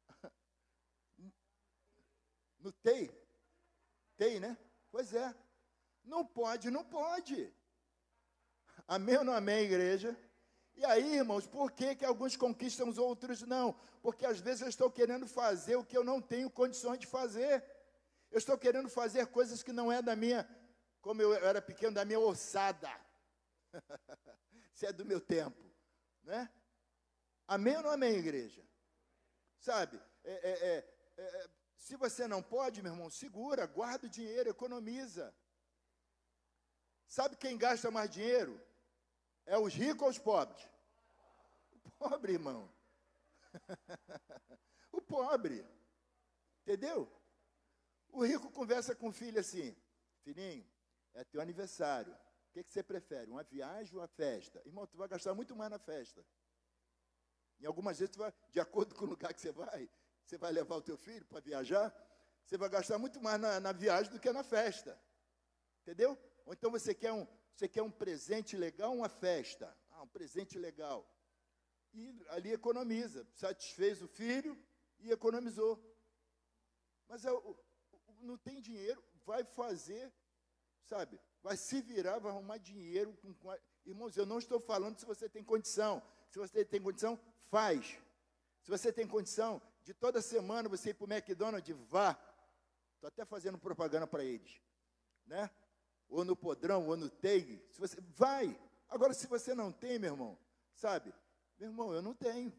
No 2.58 2.72
TEI? 2.72 3.10
TEI, 4.16 4.40
né? 4.40 4.56
Pois 4.90 5.12
é. 5.12 5.34
Não 6.02 6.24
pode, 6.24 6.70
não 6.70 6.84
pode. 6.84 7.59
Amém 8.86 9.18
ou 9.18 9.24
não 9.24 9.32
amém, 9.32 9.64
igreja? 9.64 10.16
E 10.74 10.84
aí, 10.84 11.16
irmãos, 11.16 11.46
por 11.46 11.72
que, 11.72 11.94
que 11.94 12.04
alguns 12.04 12.36
conquistam 12.36 12.88
os 12.88 12.98
outros 12.98 13.42
não? 13.42 13.74
Porque 14.02 14.24
às 14.24 14.40
vezes 14.40 14.62
eu 14.62 14.68
estou 14.68 14.90
querendo 14.90 15.26
fazer 15.26 15.76
o 15.76 15.84
que 15.84 15.96
eu 15.96 16.02
não 16.02 16.20
tenho 16.22 16.50
condições 16.50 16.98
de 16.98 17.06
fazer. 17.06 17.64
Eu 18.30 18.38
estou 18.38 18.56
querendo 18.56 18.88
fazer 18.88 19.26
coisas 19.26 19.62
que 19.62 19.72
não 19.72 19.92
é 19.92 20.00
da 20.00 20.16
minha, 20.16 20.48
como 21.00 21.20
eu 21.20 21.34
era 21.34 21.60
pequeno, 21.60 21.94
da 21.94 22.04
minha 22.04 22.20
ossada. 22.20 22.90
Se 24.72 24.86
é 24.86 24.92
do 24.92 25.04
meu 25.04 25.20
tempo, 25.20 25.62
né? 26.22 26.50
Amém 27.46 27.76
ou 27.76 27.82
não 27.82 27.90
amém, 27.90 28.14
igreja? 28.14 28.64
Sabe? 29.58 30.00
É, 30.24 30.32
é, 30.32 30.84
é, 31.18 31.22
é 31.22 31.50
se 31.76 31.96
você 31.96 32.28
não 32.28 32.42
pode, 32.42 32.82
meu 32.82 32.92
irmão, 32.92 33.10
segura, 33.10 33.66
guarda 33.66 34.06
o 34.06 34.10
dinheiro, 34.10 34.48
economiza. 34.48 35.34
Sabe 37.06 37.36
quem 37.36 37.58
gasta 37.58 37.90
mais 37.90 38.08
dinheiro? 38.08 38.60
É 39.47 39.59
os 39.59 39.74
ricos 39.74 40.03
ou 40.03 40.09
os 40.09 40.18
pobres? 40.18 40.68
O 41.84 41.91
pobre, 41.91 42.32
irmão. 42.32 42.72
o 44.93 45.01
pobre. 45.01 45.66
Entendeu? 46.62 47.11
O 48.12 48.24
rico 48.24 48.51
conversa 48.51 48.95
com 48.95 49.09
o 49.09 49.12
filho 49.12 49.41
assim: 49.41 49.76
Filhinho, 50.22 50.66
é 51.14 51.24
teu 51.24 51.41
aniversário. 51.41 52.12
O 52.12 52.53
que, 52.53 52.64
que 52.64 52.72
você 52.72 52.82
prefere? 52.82 53.30
Uma 53.30 53.45
viagem 53.45 53.95
ou 53.95 54.01
uma 54.01 54.09
festa? 54.09 54.61
Irmão, 54.66 54.86
tu 54.86 54.97
vai 54.97 55.09
gastar 55.09 55.34
muito 55.34 55.55
mais 55.55 55.70
na 55.70 55.78
festa. 55.78 56.24
Em 57.61 57.66
algumas 57.66 57.99
vezes, 57.99 58.16
vai, 58.16 58.32
de 58.51 58.59
acordo 58.59 58.95
com 58.95 59.05
o 59.05 59.09
lugar 59.09 59.32
que 59.32 59.41
você 59.41 59.53
vai, 59.53 59.88
você 60.24 60.36
vai 60.36 60.51
levar 60.51 60.76
o 60.76 60.82
teu 60.82 60.97
filho 60.97 61.24
para 61.26 61.41
viajar, 61.41 61.95
você 62.45 62.57
vai 62.57 62.68
gastar 62.68 62.99
muito 62.99 63.20
mais 63.20 63.41
na, 63.41 63.61
na 63.61 63.72
viagem 63.72 64.11
do 64.11 64.18
que 64.18 64.32
na 64.32 64.43
festa. 64.43 65.01
Entendeu? 65.82 66.18
Ou 66.45 66.53
então 66.53 66.70
você 66.70 66.95
quer 66.95 67.12
um, 67.12 67.26
você 67.55 67.68
quer 67.68 67.82
um 67.82 67.90
presente 67.90 68.57
legal, 68.57 68.94
uma 68.94 69.09
festa. 69.09 69.76
Ah, 69.92 70.03
um 70.03 70.09
presente 70.09 70.59
legal. 70.59 71.07
E 71.92 72.14
ali 72.28 72.53
economiza. 72.53 73.26
Satisfez 73.34 74.01
o 74.03 74.09
filho 74.09 74.57
e 75.01 75.11
economizou. 75.11 75.78
Mas 77.09 77.24
é, 77.24 77.30
não 78.20 78.38
tem 78.38 78.61
dinheiro, 78.61 79.03
vai 79.24 79.44
fazer, 79.44 80.12
sabe? 80.84 81.20
Vai 81.42 81.57
se 81.57 81.80
virar, 81.80 82.18
vai 82.18 82.30
arrumar 82.30 82.59
dinheiro. 82.59 83.12
Com, 83.14 83.34
com, 83.34 83.57
irmãos, 83.84 84.16
eu 84.16 84.26
não 84.26 84.38
estou 84.38 84.61
falando 84.61 84.98
se 84.98 85.07
você 85.07 85.28
tem 85.28 85.42
condição. 85.42 86.03
Se 86.30 86.38
você 86.38 86.64
tem 86.64 86.80
condição, 86.80 87.18
faz. 87.48 87.98
Se 88.62 88.70
você 88.70 88.92
tem 88.92 89.07
condição 89.07 89.61
de 89.82 89.94
toda 89.94 90.22
semana 90.22 90.68
você 90.68 90.90
ir 90.90 90.94
para 90.94 91.07
o 91.07 91.12
McDonald's, 91.12 91.76
vá. 91.88 92.18
Estou 92.94 93.09
até 93.09 93.24
fazendo 93.24 93.59
propaganda 93.59 94.07
para 94.07 94.22
eles. 94.22 94.61
Né? 95.26 95.51
Ou 96.11 96.24
no 96.24 96.36
podrão, 96.36 96.86
ou 96.88 96.96
no 96.96 97.08
TEG, 97.08 97.64
se 97.70 97.78
você 97.78 98.00
vai. 98.00 98.58
Agora, 98.88 99.14
se 99.14 99.26
você 99.26 99.54
não 99.54 99.72
tem, 99.72 99.98
meu 99.98 100.12
irmão, 100.12 100.38
sabe? 100.74 101.14
Meu 101.56 101.70
irmão, 101.70 101.94
eu 101.94 102.02
não 102.02 102.12
tenho. 102.12 102.52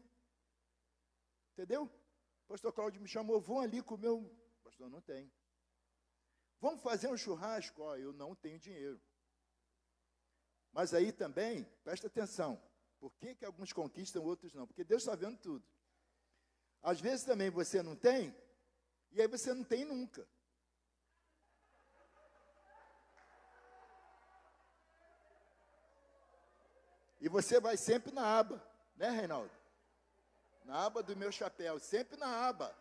Entendeu? 1.52 1.84
O 1.84 2.48
pastor 2.48 2.72
Cláudio 2.72 3.00
me 3.00 3.06
chamou, 3.06 3.40
vão 3.40 3.60
ali 3.60 3.82
comer 3.82 4.08
um. 4.08 4.28
Pastor, 4.64 4.88
não 4.88 5.02
tem. 5.02 5.30
Vamos 6.60 6.82
fazer 6.82 7.08
um 7.08 7.16
churrasco? 7.16 7.82
Ó, 7.82 7.96
eu 7.96 8.12
não 8.12 8.34
tenho 8.34 8.58
dinheiro. 8.58 9.00
Mas 10.72 10.94
aí 10.94 11.12
também, 11.12 11.64
presta 11.84 12.06
atenção. 12.06 12.60
Por 12.98 13.12
que, 13.14 13.34
que 13.34 13.44
alguns 13.44 13.72
conquistam, 13.72 14.24
outros 14.24 14.54
não? 14.54 14.66
Porque 14.66 14.84
Deus 14.84 15.02
está 15.02 15.14
vendo 15.14 15.36
tudo. 15.38 15.66
Às 16.82 17.00
vezes 17.00 17.24
também 17.24 17.50
você 17.50 17.82
não 17.82 17.94
tem, 17.94 18.34
e 19.10 19.20
aí 19.20 19.28
você 19.28 19.52
não 19.52 19.62
tem 19.62 19.84
nunca. 19.84 20.26
E 27.22 27.28
você 27.28 27.60
vai 27.60 27.76
sempre 27.76 28.10
na 28.10 28.40
aba, 28.40 28.60
né, 28.96 29.08
Reinaldo? 29.08 29.56
Na 30.64 30.86
aba 30.86 31.04
do 31.04 31.16
meu 31.16 31.30
chapéu, 31.30 31.78
sempre 31.78 32.16
na 32.16 32.48
aba. 32.48 32.76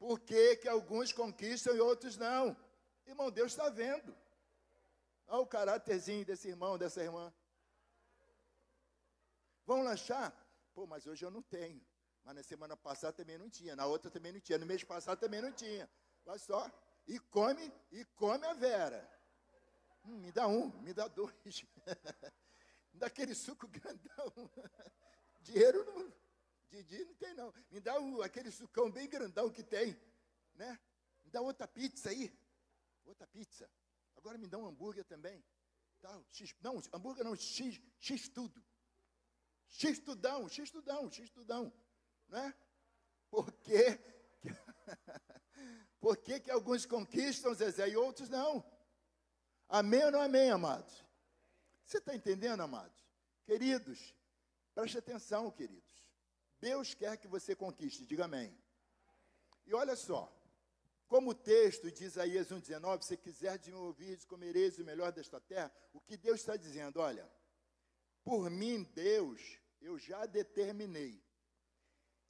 Por 0.00 0.18
que, 0.18 0.56
que 0.56 0.68
alguns 0.68 1.12
conquistam 1.12 1.76
e 1.76 1.80
outros 1.80 2.16
não? 2.16 2.56
Irmão, 3.06 3.30
Deus 3.30 3.52
está 3.52 3.70
vendo. 3.70 4.12
Olha 5.28 5.42
o 5.42 5.46
caráterzinho 5.46 6.24
desse 6.24 6.48
irmão, 6.48 6.76
dessa 6.76 7.00
irmã. 7.00 7.32
Vão 9.64 9.82
lanchar? 9.82 10.34
Pô, 10.74 10.84
mas 10.84 11.06
hoje 11.06 11.24
eu 11.24 11.30
não 11.30 11.42
tenho. 11.42 11.80
Mas 12.24 12.34
na 12.34 12.42
semana 12.42 12.76
passada 12.76 13.12
também 13.12 13.38
não 13.38 13.48
tinha. 13.48 13.76
Na 13.76 13.86
outra 13.86 14.10
também 14.10 14.32
não 14.32 14.40
tinha. 14.40 14.58
No 14.58 14.66
mês 14.66 14.82
passado 14.82 15.20
também 15.20 15.40
não 15.40 15.52
tinha. 15.52 15.88
Olha 16.26 16.38
só. 16.40 16.68
E 17.06 17.20
come, 17.20 17.72
e 17.92 18.04
come 18.16 18.44
a 18.44 18.54
Vera. 18.54 19.08
Hum, 20.04 20.18
me 20.18 20.32
dá 20.32 20.48
um, 20.48 20.68
me 20.82 20.92
dá 20.92 21.06
dois. 21.06 21.64
daquele 22.98 23.34
suco 23.34 23.66
grandão. 23.68 24.50
Dinheiro 25.40 25.84
não, 25.84 26.12
Didi 26.70 27.04
não 27.04 27.14
tem 27.14 27.34
não. 27.34 27.52
Me 27.70 27.80
dá 27.80 27.94
aquele 28.24 28.50
sucão 28.50 28.90
bem 28.90 29.08
grandão 29.08 29.50
que 29.50 29.62
tem, 29.62 29.98
né? 30.54 30.78
Me 31.24 31.30
dá 31.30 31.40
outra 31.40 31.66
pizza 31.66 32.10
aí. 32.10 32.32
Outra 33.04 33.26
pizza. 33.26 33.70
Agora 34.16 34.36
me 34.36 34.46
dá 34.46 34.58
um 34.58 34.66
hambúrguer 34.66 35.04
também. 35.04 35.42
Tá, 36.00 36.20
X, 36.30 36.54
não, 36.60 36.80
hambúrguer 36.92 37.24
não, 37.24 37.34
X, 37.34 37.80
X 37.98 38.28
tudo. 38.28 38.62
X 39.68 39.98
tudão, 39.98 40.48
X 40.48 40.70
tudão, 40.70 41.10
X 41.10 41.30
tudão. 41.30 41.72
Né? 42.28 42.54
Por 43.30 43.50
quê? 43.52 43.98
Por 46.00 46.16
que, 46.16 46.40
que 46.40 46.50
alguns 46.50 46.86
conquistam, 46.86 47.54
Zezé, 47.54 47.88
e 47.88 47.96
outros 47.96 48.28
não? 48.28 48.64
Amém 49.68 50.04
ou 50.04 50.12
não 50.12 50.22
amém, 50.22 50.50
amados? 50.50 51.04
Você 51.88 51.96
está 51.96 52.14
entendendo, 52.14 52.60
amados? 52.60 53.02
Queridos, 53.46 54.14
preste 54.74 54.98
atenção, 54.98 55.50
queridos. 55.50 56.04
Deus 56.60 56.92
quer 56.92 57.16
que 57.16 57.26
você 57.26 57.56
conquiste, 57.56 58.04
diga 58.04 58.26
amém. 58.26 58.54
E 59.64 59.72
olha 59.72 59.96
só, 59.96 60.30
como 61.06 61.30
o 61.30 61.34
texto 61.34 61.90
de 61.90 62.04
Isaías 62.04 62.48
1,19, 62.48 63.04
se 63.04 63.16
quiser 63.16 63.58
de 63.58 63.72
me 63.72 63.78
ouvir, 63.78 64.22
comereis 64.26 64.78
o 64.78 64.84
melhor 64.84 65.12
desta 65.12 65.40
terra, 65.40 65.72
o 65.94 65.98
que 65.98 66.18
Deus 66.18 66.40
está 66.40 66.56
dizendo? 66.56 67.00
Olha, 67.00 67.26
por 68.22 68.50
mim, 68.50 68.82
Deus, 68.94 69.58
eu 69.80 69.98
já 69.98 70.26
determinei. 70.26 71.24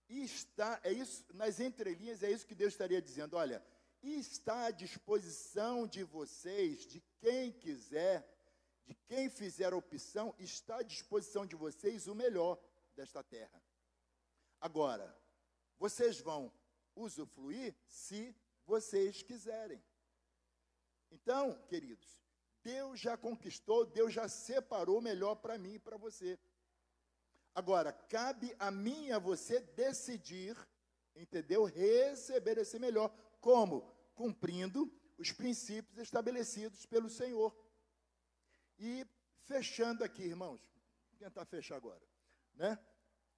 E 0.08 0.22
está, 0.22 0.80
é 0.84 0.92
isso, 0.92 1.24
nas 1.34 1.58
entrelinhas, 1.58 2.22
é 2.22 2.30
isso 2.30 2.46
que 2.46 2.54
Deus 2.54 2.74
estaria 2.74 3.02
dizendo, 3.02 3.36
olha, 3.36 3.60
está 4.00 4.66
à 4.66 4.70
disposição 4.70 5.84
de 5.84 6.04
vocês, 6.04 6.86
de 6.86 7.00
quem 7.18 7.50
quiser, 7.50 8.37
de 8.88 8.94
quem 9.06 9.28
fizer 9.28 9.72
a 9.72 9.76
opção, 9.76 10.34
está 10.38 10.78
à 10.78 10.82
disposição 10.82 11.44
de 11.44 11.54
vocês 11.54 12.06
o 12.06 12.14
melhor 12.14 12.58
desta 12.96 13.22
terra. 13.22 13.62
Agora, 14.58 15.14
vocês 15.78 16.18
vão 16.20 16.50
usufruir 16.96 17.76
se 17.86 18.34
vocês 18.64 19.22
quiserem. 19.22 19.82
Então, 21.10 21.54
queridos, 21.68 22.18
Deus 22.62 22.98
já 22.98 23.14
conquistou, 23.16 23.84
Deus 23.84 24.12
já 24.12 24.26
separou 24.26 24.98
o 24.98 25.02
melhor 25.02 25.36
para 25.36 25.58
mim 25.58 25.74
e 25.74 25.78
para 25.78 25.98
você. 25.98 26.38
Agora, 27.54 27.92
cabe 27.92 28.56
a 28.58 28.70
mim 28.70 29.06
e 29.06 29.12
a 29.12 29.18
você 29.18 29.60
decidir, 29.60 30.56
entendeu? 31.14 31.64
Receber 31.64 32.56
esse 32.56 32.78
melhor. 32.78 33.14
Como? 33.38 33.82
Cumprindo 34.14 34.90
os 35.18 35.30
princípios 35.30 35.98
estabelecidos 35.98 36.86
pelo 36.86 37.10
Senhor. 37.10 37.54
E 38.78 39.06
fechando 39.44 40.04
aqui, 40.04 40.22
irmãos, 40.22 40.60
vou 41.10 41.18
tentar 41.18 41.44
fechar 41.44 41.76
agora, 41.76 42.02
né? 42.54 42.78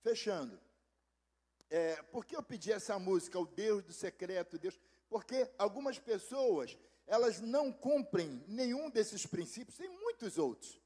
Fechando. 0.03 0.61
É, 1.71 2.03
por 2.03 2.25
que 2.25 2.35
eu 2.37 2.43
pedi 2.43 2.73
essa 2.73 2.99
música, 2.99 3.39
o 3.39 3.47
Deus 3.47 3.83
do 3.85 3.93
secreto, 3.93 4.59
Deus? 4.59 4.79
Porque 5.09 5.51
algumas 5.57 5.99
pessoas, 5.99 6.77
elas 7.07 7.41
não 7.41 7.73
cumprem 7.73 8.45
nenhum 8.47 8.91
desses 8.91 9.25
princípios, 9.25 9.77
tem 9.77 9.89
muitos 9.89 10.37
outros. 10.37 10.81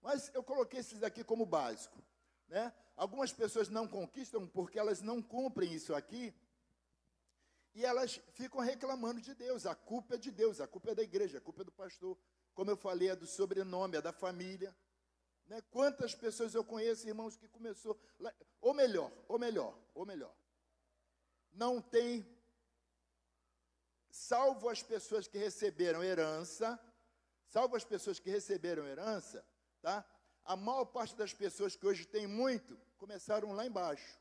Mas 0.00 0.30
eu 0.34 0.42
coloquei 0.42 0.80
esses 0.80 1.02
aqui 1.02 1.22
como 1.22 1.44
básico. 1.44 2.02
Né? 2.48 2.72
Algumas 2.96 3.32
pessoas 3.32 3.68
não 3.68 3.86
conquistam 3.86 4.46
porque 4.46 4.78
elas 4.78 5.00
não 5.00 5.22
cumprem 5.22 5.72
isso 5.72 5.94
aqui. 5.94 6.34
E 7.74 7.84
elas 7.84 8.20
ficam 8.32 8.60
reclamando 8.60 9.20
de 9.20 9.34
Deus. 9.34 9.66
A 9.66 9.74
culpa 9.74 10.14
é 10.16 10.18
de 10.18 10.30
Deus, 10.30 10.60
a 10.60 10.66
culpa 10.66 10.90
é 10.90 10.94
da 10.94 11.02
igreja, 11.02 11.38
a 11.38 11.40
culpa 11.40 11.62
é 11.62 11.64
do 11.64 11.72
pastor. 11.72 12.18
Como 12.54 12.70
eu 12.70 12.76
falei, 12.76 13.08
é 13.08 13.16
do 13.16 13.26
sobrenome, 13.26 13.96
é 13.96 14.02
da 14.02 14.12
família. 14.12 14.74
Né? 15.46 15.60
Quantas 15.70 16.14
pessoas 16.14 16.54
eu 16.54 16.64
conheço, 16.64 17.08
irmãos, 17.08 17.36
que 17.36 17.48
começou. 17.48 17.98
Ou 18.60 18.72
melhor, 18.72 19.10
ou 19.28 19.38
melhor, 19.38 19.76
ou 19.94 20.06
melhor. 20.06 20.34
Não 21.52 21.80
tem, 21.80 22.24
salvo 24.10 24.68
as 24.68 24.82
pessoas 24.82 25.26
que 25.26 25.38
receberam 25.38 26.04
herança, 26.04 26.78
salvo 27.48 27.74
as 27.74 27.84
pessoas 27.84 28.20
que 28.20 28.30
receberam 28.30 28.86
herança, 28.86 29.44
tá? 29.82 30.04
A 30.44 30.56
maior 30.56 30.84
parte 30.84 31.16
das 31.16 31.34
pessoas 31.34 31.74
que 31.74 31.86
hoje 31.86 32.06
tem 32.06 32.26
muito, 32.26 32.78
começaram 32.96 33.52
lá 33.52 33.66
embaixo. 33.66 34.18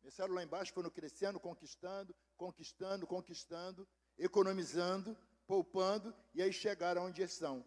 Começaram 0.00 0.34
lá 0.34 0.42
embaixo, 0.42 0.72
foram 0.72 0.90
crescendo, 0.90 1.40
conquistando, 1.40 2.14
conquistando, 2.36 3.06
conquistando, 3.06 3.88
economizando, 4.16 5.16
poupando, 5.48 6.14
e 6.34 6.42
aí 6.42 6.52
chegaram 6.52 7.06
onde 7.06 7.22
estão. 7.22 7.64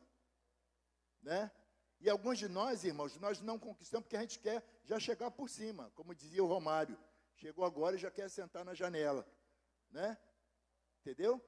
Né? 1.21 1.51
E 1.99 2.09
alguns 2.09 2.37
de 2.37 2.47
nós, 2.47 2.83
irmãos, 2.83 3.17
nós 3.17 3.41
não 3.41 3.57
conquistamos 3.57 4.05
porque 4.05 4.15
a 4.15 4.21
gente 4.21 4.39
quer 4.39 4.63
já 4.83 4.99
chegar 4.99 5.31
por 5.31 5.49
cima, 5.49 5.91
como 5.95 6.15
dizia 6.15 6.43
o 6.43 6.47
Romário. 6.47 6.97
Chegou 7.35 7.65
agora 7.65 7.95
e 7.95 7.99
já 7.99 8.11
quer 8.11 8.29
sentar 8.29 8.63
na 8.63 8.75
janela. 8.75 9.27
Né? 9.89 10.15
Entendeu? 10.99 11.43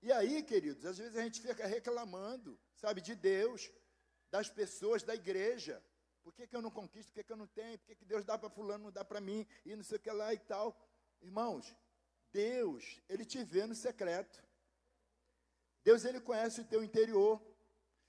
E 0.00 0.12
aí, 0.12 0.42
queridos, 0.44 0.84
às 0.84 0.96
vezes 0.96 1.16
a 1.16 1.22
gente 1.22 1.40
fica 1.40 1.66
reclamando, 1.66 2.58
sabe, 2.76 3.00
de 3.00 3.16
Deus, 3.16 3.70
das 4.30 4.48
pessoas 4.48 5.02
da 5.02 5.14
igreja. 5.14 5.84
Por 6.22 6.32
que, 6.32 6.46
que 6.46 6.54
eu 6.54 6.62
não 6.62 6.70
conquisto? 6.70 7.08
Por 7.08 7.14
que, 7.14 7.24
que 7.24 7.32
eu 7.32 7.36
não 7.36 7.48
tenho? 7.48 7.78
Por 7.78 7.86
que, 7.86 7.96
que 7.96 8.04
Deus 8.04 8.24
dá 8.24 8.38
para 8.38 8.48
fulano, 8.48 8.84
não 8.84 8.92
dá 8.92 9.04
para 9.04 9.20
mim? 9.20 9.44
E 9.64 9.74
não 9.74 9.82
sei 9.82 9.96
o 9.96 10.00
que 10.00 10.10
lá 10.10 10.32
e 10.32 10.38
tal. 10.38 10.76
Irmãos, 11.20 11.74
Deus, 12.30 13.00
Ele 13.08 13.24
te 13.24 13.42
vê 13.42 13.66
no 13.66 13.74
secreto. 13.74 14.45
Deus, 15.86 16.04
Ele 16.04 16.20
conhece 16.20 16.60
o 16.60 16.64
teu 16.64 16.82
interior. 16.82 17.40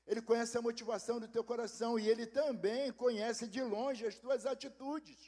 Ele 0.07 0.21
conhece 0.29 0.57
a 0.57 0.61
motivação 0.67 1.19
do 1.19 1.27
teu 1.27 1.43
coração. 1.43 1.99
E 1.99 2.09
Ele 2.09 2.25
também 2.25 2.91
conhece 2.91 3.47
de 3.47 3.61
longe 3.61 4.07
as 4.07 4.15
tuas 4.15 4.47
atitudes. 4.47 5.19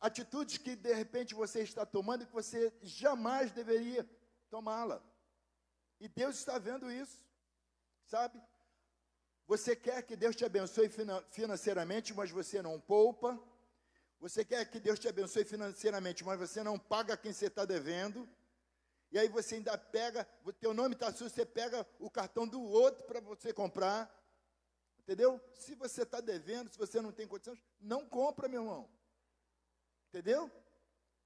Atitudes 0.00 0.56
que, 0.56 0.74
de 0.74 0.94
repente, 0.94 1.34
você 1.34 1.60
está 1.60 1.84
tomando 1.84 2.22
e 2.22 2.26
que 2.26 2.32
você 2.32 2.72
jamais 2.80 3.52
deveria 3.52 4.08
tomá-la. 4.48 5.02
E 6.00 6.08
Deus 6.08 6.38
está 6.38 6.56
vendo 6.58 6.90
isso. 6.90 7.18
Sabe? 8.06 8.40
Você 9.46 9.76
quer 9.76 10.00
que 10.02 10.16
Deus 10.16 10.34
te 10.34 10.46
abençoe 10.46 10.88
financeiramente, 11.30 12.14
mas 12.14 12.30
você 12.30 12.62
não 12.62 12.80
poupa. 12.80 13.38
Você 14.18 14.46
quer 14.46 14.64
que 14.70 14.80
Deus 14.80 14.98
te 14.98 15.08
abençoe 15.08 15.44
financeiramente, 15.44 16.24
mas 16.24 16.38
você 16.38 16.62
não 16.62 16.78
paga 16.78 17.18
quem 17.18 17.34
você 17.34 17.48
está 17.48 17.66
devendo. 17.66 18.26
E 19.10 19.18
aí 19.18 19.28
você 19.28 19.56
ainda 19.56 19.76
pega, 19.76 20.26
o 20.44 20.52
teu 20.52 20.72
nome 20.72 20.94
está 20.94 21.12
sujo, 21.12 21.30
você 21.30 21.44
pega 21.44 21.86
o 21.98 22.08
cartão 22.08 22.46
do 22.46 22.62
outro 22.62 23.04
para 23.04 23.20
você 23.20 23.52
comprar. 23.52 24.08
Entendeu? 25.00 25.40
Se 25.54 25.74
você 25.74 26.02
está 26.02 26.20
devendo, 26.20 26.70
se 26.70 26.78
você 26.78 27.00
não 27.00 27.10
tem 27.10 27.26
condições, 27.26 27.60
não 27.80 28.06
compra, 28.06 28.48
meu 28.48 28.62
irmão. 28.62 28.88
Entendeu? 30.08 30.50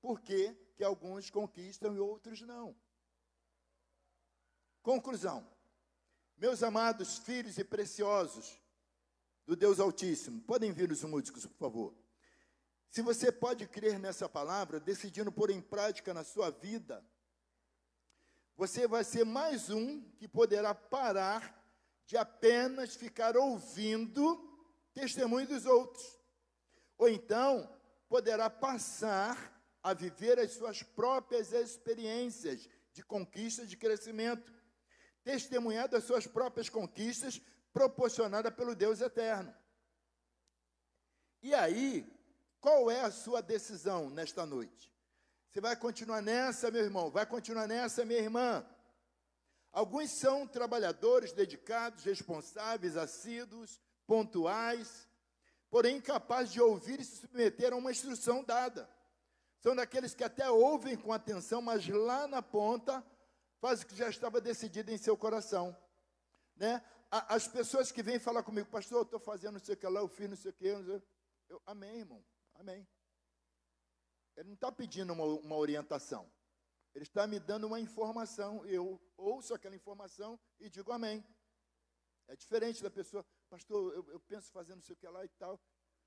Por 0.01 0.20
que 0.20 0.55
que 0.76 0.85
alguns 0.85 1.28
conquistam 1.28 1.95
e 1.95 1.99
outros 1.99 2.41
não? 2.41 2.74
Conclusão. 4.82 5.47
Meus 6.37 6.62
amados 6.62 7.18
filhos 7.18 7.59
e 7.59 7.64
preciosos 7.64 8.59
do 9.47 9.55
Deus 9.55 9.78
Altíssimo, 9.78 10.41
podem 10.43 10.72
vir 10.72 10.91
os 10.91 11.03
músicos, 11.05 11.47
por 11.47 11.59
favor. 11.59 11.95
Se 12.89 13.03
você 13.03 13.30
pode 13.30 13.66
crer 13.66 13.99
nessa 13.99 14.28
palavra, 14.28 14.80
decidindo 14.80 15.30
pôr 15.30 15.51
em 15.51 15.61
prática 15.61 16.14
na 16.14 16.24
sua 16.24 16.51
vida, 16.51 17.05
você 18.57 18.86
vai 18.86 19.05
ser 19.05 19.24
mais 19.24 19.70
um 19.70 20.00
que 20.16 20.28
poderá 20.28 20.74
parar 20.74 21.62
de 22.07 22.16
apenas 22.16 22.94
ficar 22.94 23.36
ouvindo 23.36 24.38
testemunho 24.92 25.46
dos 25.46 25.66
outros. 25.66 26.20
Ou 26.96 27.09
então, 27.09 27.68
poderá 28.09 28.48
passar 28.48 29.52
a 29.82 29.92
viver 29.92 30.38
as 30.38 30.52
suas 30.52 30.82
próprias 30.82 31.52
experiências 31.52 32.68
de 32.92 33.02
conquista, 33.02 33.66
de 33.66 33.76
crescimento 33.76 34.52
testemunhar 35.24 35.88
das 35.88 36.05
suas 36.05 36.26
próprias 36.26 36.68
conquistas 36.68 37.40
proporcionada 37.72 38.52
pelo 38.52 38.74
Deus 38.74 39.00
eterno. 39.00 39.52
E 41.42 41.52
aí, 41.55 42.07
qual 42.61 42.90
é 42.90 43.00
a 43.00 43.11
sua 43.11 43.40
decisão 43.40 44.11
nesta 44.11 44.46
noite? 44.46 44.93
Você 45.55 45.61
vai 45.61 45.76
continuar 45.76 46.20
nessa, 46.20 46.68
meu 46.68 46.82
irmão? 46.82 47.12
Vai 47.12 47.24
continuar 47.24 47.68
nessa, 47.68 48.05
minha 48.05 48.18
irmã? 48.18 48.66
Alguns 49.70 50.11
são 50.11 50.48
trabalhadores 50.48 51.32
dedicados, 51.32 52.02
responsáveis, 52.02 52.96
assíduos, 52.96 53.80
pontuais, 54.05 55.09
porém 55.70 55.98
incapazes 55.98 56.52
de 56.52 56.61
ouvir 56.61 56.98
e 56.98 57.05
se 57.05 57.18
submeter 57.18 57.72
a 57.72 57.76
uma 57.76 57.92
instrução 57.92 58.42
dada. 58.42 58.90
São 59.61 59.76
daqueles 59.76 60.12
que 60.12 60.24
até 60.24 60.50
ouvem 60.50 60.96
com 60.96 61.12
atenção, 61.12 61.62
mas 61.62 61.86
lá 61.86 62.26
na 62.26 62.42
ponta 62.42 63.07
quase 63.61 63.86
que 63.86 63.94
já 63.94 64.09
estava 64.09 64.40
decidido 64.40 64.90
em 64.90 64.98
seu 64.98 65.16
coração. 65.16 65.76
Né? 66.57 66.82
As 67.12 67.46
pessoas 67.46 67.92
que 67.92 68.02
vêm 68.02 68.18
falar 68.18 68.42
comigo, 68.42 68.68
pastor, 68.68 68.98
eu 68.98 69.02
estou 69.02 69.20
fazendo 69.20 69.52
não 69.52 69.61
sei 69.61 69.74
o 69.74 69.78
que 69.78 69.86
lá, 69.86 70.00
eu 70.00 70.09
fiz 70.09 70.28
não 70.28 70.36
sei 70.36 70.50
o 70.50 70.55
que. 70.55 70.66
Eu, 70.66 71.00
eu, 71.48 71.62
amém, 71.64 71.98
irmão, 71.98 72.24
amém. 72.57 72.84
Ele 74.37 74.49
não 74.49 74.55
está 74.55 74.70
pedindo 74.72 75.12
uma, 75.12 75.24
uma 75.24 75.57
orientação. 75.57 76.30
Ele 76.95 77.05
está 77.05 77.26
me 77.26 77.41
dando 77.41 77.66
uma 77.66 77.80
informação. 77.80 78.64
Eu 78.66 79.01
ouço 79.16 79.55
aquela 79.55 79.74
informação 79.74 80.39
e 80.61 80.68
digo 80.68 80.93
amém. 80.93 81.24
É 82.26 82.37
diferente 82.37 82.82
da 82.82 82.91
pessoa, 82.91 83.24
pastor, 83.51 83.93
eu, 83.95 84.09
eu 84.11 84.20
penso 84.20 84.51
fazendo 84.51 84.76
não 84.76 84.82
sei 84.82 84.95
o 84.95 84.97
que 84.97 85.09
lá 85.09 85.24
e 85.24 85.28
tal. 85.28 85.61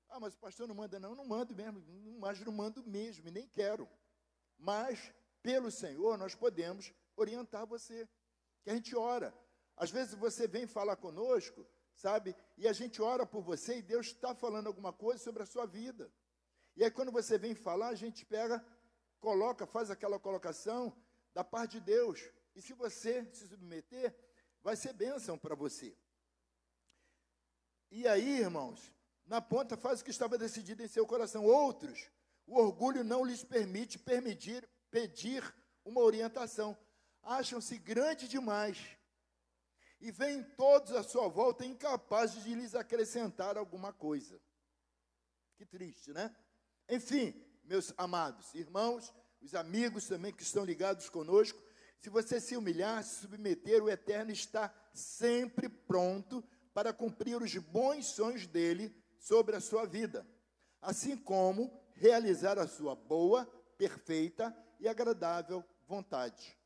Ah, 0.08 0.18
mas 0.18 0.34
o 0.34 0.38
pastor 0.38 0.66
não 0.66 0.74
manda, 0.74 0.98
não, 0.98 1.14
não 1.14 1.24
mando 1.24 1.54
mesmo, 1.54 1.82
mas 2.18 2.40
não 2.40 2.52
mando 2.52 2.82
mesmo, 2.84 3.28
e 3.28 3.30
nem 3.30 3.46
quero. 3.46 3.88
Mas, 4.56 5.12
pelo 5.42 5.70
Senhor, 5.70 6.16
nós 6.16 6.34
podemos 6.34 6.92
orientar 7.14 7.66
você. 7.66 8.08
Que 8.62 8.70
a 8.70 8.74
gente 8.74 8.96
ora. 8.96 9.34
Às 9.76 9.90
vezes 9.90 10.14
você 10.14 10.48
vem 10.48 10.66
falar 10.66 10.96
conosco, 10.96 11.64
sabe? 11.94 12.34
E 12.56 12.66
a 12.66 12.72
gente 12.72 13.00
ora 13.00 13.26
por 13.26 13.42
você 13.42 13.78
e 13.78 13.82
Deus 13.82 14.06
está 14.06 14.34
falando 14.34 14.66
alguma 14.66 14.92
coisa 14.92 15.22
sobre 15.22 15.42
a 15.42 15.46
sua 15.46 15.66
vida. 15.66 16.10
E 16.78 16.84
aí 16.84 16.90
quando 16.90 17.10
você 17.10 17.36
vem 17.36 17.54
falar, 17.54 17.88
a 17.88 17.94
gente 17.96 18.24
pega, 18.24 18.64
coloca, 19.18 19.66
faz 19.66 19.90
aquela 19.90 20.16
colocação 20.18 20.96
da 21.34 21.42
parte 21.42 21.72
de 21.72 21.80
Deus. 21.80 22.20
E 22.54 22.62
se 22.62 22.72
você 22.72 23.26
se 23.32 23.48
submeter, 23.48 24.16
vai 24.62 24.76
ser 24.76 24.92
bênção 24.92 25.36
para 25.36 25.56
você. 25.56 25.94
E 27.90 28.06
aí, 28.06 28.38
irmãos, 28.38 28.92
na 29.26 29.42
ponta 29.42 29.76
faz 29.76 30.00
o 30.00 30.04
que 30.04 30.12
estava 30.12 30.38
decidido 30.38 30.80
em 30.80 30.86
seu 30.86 31.04
coração. 31.04 31.44
Outros, 31.44 32.12
o 32.46 32.56
orgulho 32.56 33.02
não 33.02 33.24
lhes 33.24 33.42
permite 33.42 33.98
permitir, 33.98 34.66
pedir 34.88 35.42
uma 35.84 36.00
orientação 36.00 36.78
acham-se 37.24 37.76
grandes 37.76 38.28
demais 38.28 38.78
e 40.00 40.12
veem 40.12 40.44
todos 40.44 40.92
à 40.92 41.02
sua 41.02 41.26
volta 41.28 41.66
incapazes 41.66 42.44
de 42.44 42.54
lhes 42.54 42.76
acrescentar 42.76 43.58
alguma 43.58 43.92
coisa. 43.92 44.40
Que 45.56 45.66
triste, 45.66 46.12
né? 46.12 46.32
Enfim, 46.88 47.34
meus 47.64 47.92
amados 47.98 48.54
irmãos, 48.54 49.12
os 49.42 49.54
amigos 49.54 50.06
também 50.06 50.32
que 50.32 50.42
estão 50.42 50.64
ligados 50.64 51.08
conosco, 51.10 51.62
se 51.98 52.08
você 52.08 52.40
se 52.40 52.56
humilhar, 52.56 53.04
se 53.04 53.22
submeter, 53.22 53.82
o 53.82 53.90
Eterno 53.90 54.30
está 54.30 54.72
sempre 54.94 55.68
pronto 55.68 56.42
para 56.72 56.92
cumprir 56.92 57.42
os 57.42 57.54
bons 57.56 58.06
sonhos 58.06 58.46
dele 58.46 58.94
sobre 59.18 59.54
a 59.54 59.60
sua 59.60 59.84
vida, 59.84 60.26
assim 60.80 61.16
como 61.16 61.70
realizar 61.94 62.58
a 62.58 62.66
sua 62.66 62.94
boa, 62.94 63.44
perfeita 63.76 64.56
e 64.80 64.88
agradável 64.88 65.62
vontade. 65.86 66.56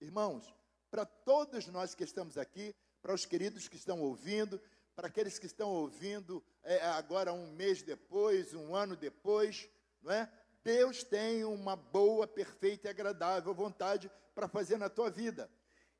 Irmãos, 0.00 0.54
para 0.90 1.04
todos 1.04 1.66
nós 1.66 1.94
que 1.94 2.04
estamos 2.04 2.38
aqui, 2.38 2.74
para 3.02 3.12
os 3.12 3.26
queridos 3.26 3.68
que 3.68 3.76
estão 3.76 4.00
ouvindo, 4.00 4.60
para 4.94 5.08
aqueles 5.08 5.38
que 5.38 5.46
estão 5.46 5.68
ouvindo 5.68 6.42
é, 6.62 6.84
agora 6.86 7.32
um 7.32 7.50
mês 7.52 7.82
depois, 7.82 8.54
um 8.54 8.74
ano 8.74 8.96
depois, 8.96 9.68
não 10.02 10.12
é? 10.12 10.30
Deus 10.62 11.02
tem 11.02 11.44
uma 11.44 11.74
boa, 11.74 12.26
perfeita 12.26 12.88
e 12.88 12.90
agradável 12.90 13.54
vontade 13.54 14.10
para 14.34 14.46
fazer 14.46 14.76
na 14.76 14.88
tua 14.88 15.10
vida. 15.10 15.50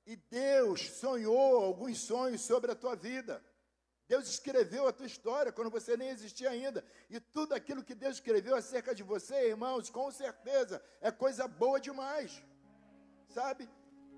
E 0.06 0.16
Deus 0.16 0.90
sonhou 0.92 1.64
alguns 1.64 1.98
sonhos 1.98 2.42
sobre 2.42 2.70
a 2.70 2.74
tua 2.74 2.94
vida. 2.94 3.42
Deus 4.06 4.28
escreveu 4.28 4.88
a 4.88 4.92
tua 4.92 5.06
história 5.06 5.52
quando 5.52 5.70
você 5.70 5.96
nem 5.96 6.08
existia 6.08 6.50
ainda. 6.50 6.84
E 7.08 7.20
tudo 7.20 7.54
aquilo 7.54 7.84
que 7.84 7.94
Deus 7.94 8.16
escreveu 8.16 8.56
acerca 8.56 8.94
de 8.94 9.02
você, 9.02 9.48
irmãos, 9.48 9.88
com 9.88 10.11
certeza 10.11 10.82
é 11.00 11.11
coisa 11.11 11.46
boa 11.46 11.78
demais. 11.78 12.42
Sabe? 13.28 13.70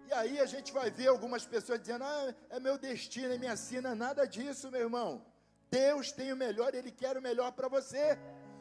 E 0.08 0.12
aí 0.14 0.40
a 0.40 0.46
gente 0.46 0.72
vai 0.72 0.90
ver 0.90 1.08
algumas 1.08 1.44
pessoas 1.44 1.78
dizendo: 1.78 2.04
ah, 2.04 2.34
é 2.48 2.58
meu 2.58 2.78
destino, 2.78 3.34
é 3.34 3.38
minha 3.38 3.56
sina. 3.56 3.94
Nada 3.94 4.26
disso, 4.26 4.70
meu 4.70 4.80
irmão. 4.80 5.24
Deus 5.72 6.12
tem 6.12 6.30
o 6.30 6.36
melhor, 6.36 6.74
Ele 6.74 6.92
quer 6.92 7.16
o 7.16 7.22
melhor 7.22 7.50
para 7.52 7.66
você. 7.66 8.18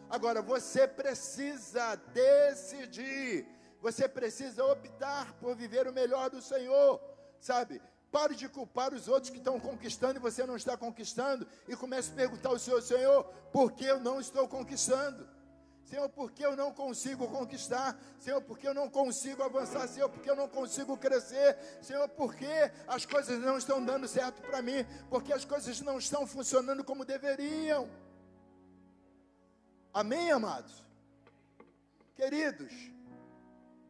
Agora, 0.09 0.41
você 0.41 0.88
precisa 0.88 1.95
decidir, 2.14 3.45
você 3.82 4.07
precisa 4.07 4.64
optar 4.64 5.34
por 5.34 5.53
viver 5.53 5.88
o 5.89 5.93
melhor 5.93 6.30
do 6.30 6.41
Senhor, 6.41 7.01
sabe? 7.39 7.82
Pare 8.09 8.34
de 8.34 8.47
culpar 8.47 8.93
os 8.93 9.09
outros 9.09 9.30
que 9.30 9.39
estão 9.39 9.59
conquistando 9.59 10.18
e 10.18 10.22
você 10.22 10.45
não 10.45 10.55
está 10.55 10.78
conquistando, 10.78 11.45
e 11.68 11.76
comece 11.76 12.12
a 12.12 12.16
perguntar 12.16 12.49
ao 12.49 12.59
Senhor: 12.59 12.82
Senhor, 12.82 13.24
por 13.51 13.74
que 13.74 13.86
eu 13.86 13.99
não 13.99 14.20
estou 14.22 14.47
conquistando? 14.47 15.28
Senhor, 15.91 16.07
por 16.07 16.31
que 16.31 16.45
eu 16.45 16.55
não 16.55 16.71
consigo 16.71 17.27
conquistar? 17.27 17.99
Senhor, 18.17 18.41
por 18.41 18.57
que 18.57 18.65
eu 18.65 18.73
não 18.73 18.89
consigo 18.89 19.43
avançar? 19.43 19.85
Senhor, 19.89 20.07
por 20.07 20.21
que 20.21 20.29
eu 20.29 20.37
não 20.37 20.47
consigo 20.47 20.95
crescer? 20.95 21.57
Senhor, 21.81 22.07
por 22.07 22.33
que 22.33 22.47
as 22.87 23.05
coisas 23.05 23.37
não 23.39 23.57
estão 23.57 23.83
dando 23.83 24.07
certo 24.07 24.41
para 24.41 24.61
mim? 24.61 24.85
Porque 25.09 25.33
as 25.33 25.43
coisas 25.43 25.81
não 25.81 25.97
estão 25.97 26.25
funcionando 26.25 26.81
como 26.81 27.03
deveriam. 27.03 27.89
Amém, 29.93 30.31
amados? 30.31 30.73
Queridos, 32.15 32.71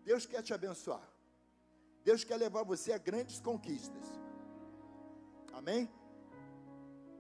Deus 0.03 0.25
quer 0.25 0.41
te 0.41 0.55
abençoar. 0.55 1.07
Deus 2.03 2.23
quer 2.23 2.37
levar 2.37 2.63
você 2.63 2.93
a 2.93 2.97
grandes 2.97 3.39
conquistas. 3.39 4.07
Amém? 5.53 5.87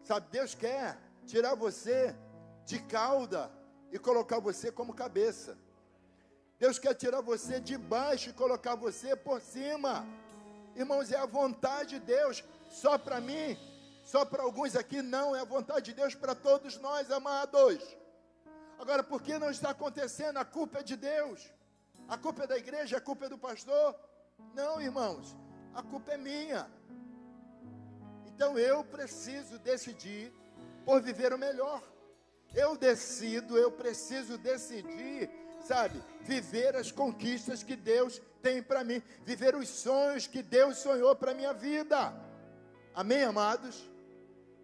Sabe, 0.01 0.27
Deus 0.31 0.55
quer 0.55 0.97
tirar 1.27 1.53
você 1.53 2.15
de 2.65 2.81
cauda 2.81 3.60
e 3.91 3.99
colocar 3.99 4.39
você 4.39 4.71
como 4.71 4.93
cabeça. 4.93 5.57
Deus 6.59 6.77
quer 6.77 6.93
tirar 6.93 7.21
você 7.21 7.59
de 7.59 7.77
baixo 7.77 8.29
e 8.29 8.33
colocar 8.33 8.75
você 8.75 9.15
por 9.15 9.41
cima. 9.41 10.05
Irmãos, 10.75 11.11
é 11.11 11.17
a 11.17 11.25
vontade 11.25 11.99
de 11.99 12.05
Deus 12.05 12.43
só 12.69 12.97
para 12.97 13.19
mim, 13.19 13.57
só 14.03 14.23
para 14.23 14.43
alguns 14.43 14.75
aqui, 14.75 15.01
não, 15.01 15.35
é 15.35 15.41
a 15.41 15.45
vontade 15.45 15.85
de 15.85 15.93
Deus 15.93 16.15
para 16.15 16.33
todos 16.33 16.77
nós, 16.77 17.11
amados. 17.11 17.79
Agora, 18.79 19.03
por 19.03 19.21
que 19.21 19.37
não 19.37 19.49
está 19.49 19.71
acontecendo? 19.71 20.37
A 20.37 20.45
culpa 20.45 20.79
é 20.79 20.83
de 20.83 20.95
Deus, 20.95 21.51
a 22.07 22.17
culpa 22.17 22.43
é 22.43 22.47
da 22.47 22.57
igreja, 22.57 22.97
a 22.97 23.01
culpa 23.01 23.25
é 23.25 23.29
do 23.29 23.37
pastor. 23.37 23.95
Não, 24.53 24.81
irmãos, 24.81 25.35
a 25.73 25.83
culpa 25.83 26.13
é 26.13 26.17
minha. 26.17 26.69
Então 28.25 28.57
eu 28.57 28.83
preciso 28.83 29.59
decidir 29.59 30.33
por 30.85 31.01
viver 31.01 31.33
o 31.33 31.37
melhor. 31.37 31.90
Eu 32.53 32.75
decido, 32.75 33.57
eu 33.57 33.71
preciso 33.71 34.37
decidir, 34.37 35.29
sabe, 35.63 36.03
viver 36.21 36.75
as 36.75 36.91
conquistas 36.91 37.63
que 37.63 37.75
Deus 37.75 38.21
tem 38.41 38.61
para 38.61 38.83
mim, 38.83 39.01
viver 39.23 39.55
os 39.55 39.69
sonhos 39.69 40.27
que 40.27 40.41
Deus 40.43 40.77
sonhou 40.77 41.15
para 41.15 41.33
minha 41.33 41.53
vida. 41.53 42.13
Amém, 42.93 43.23
amados? 43.23 43.89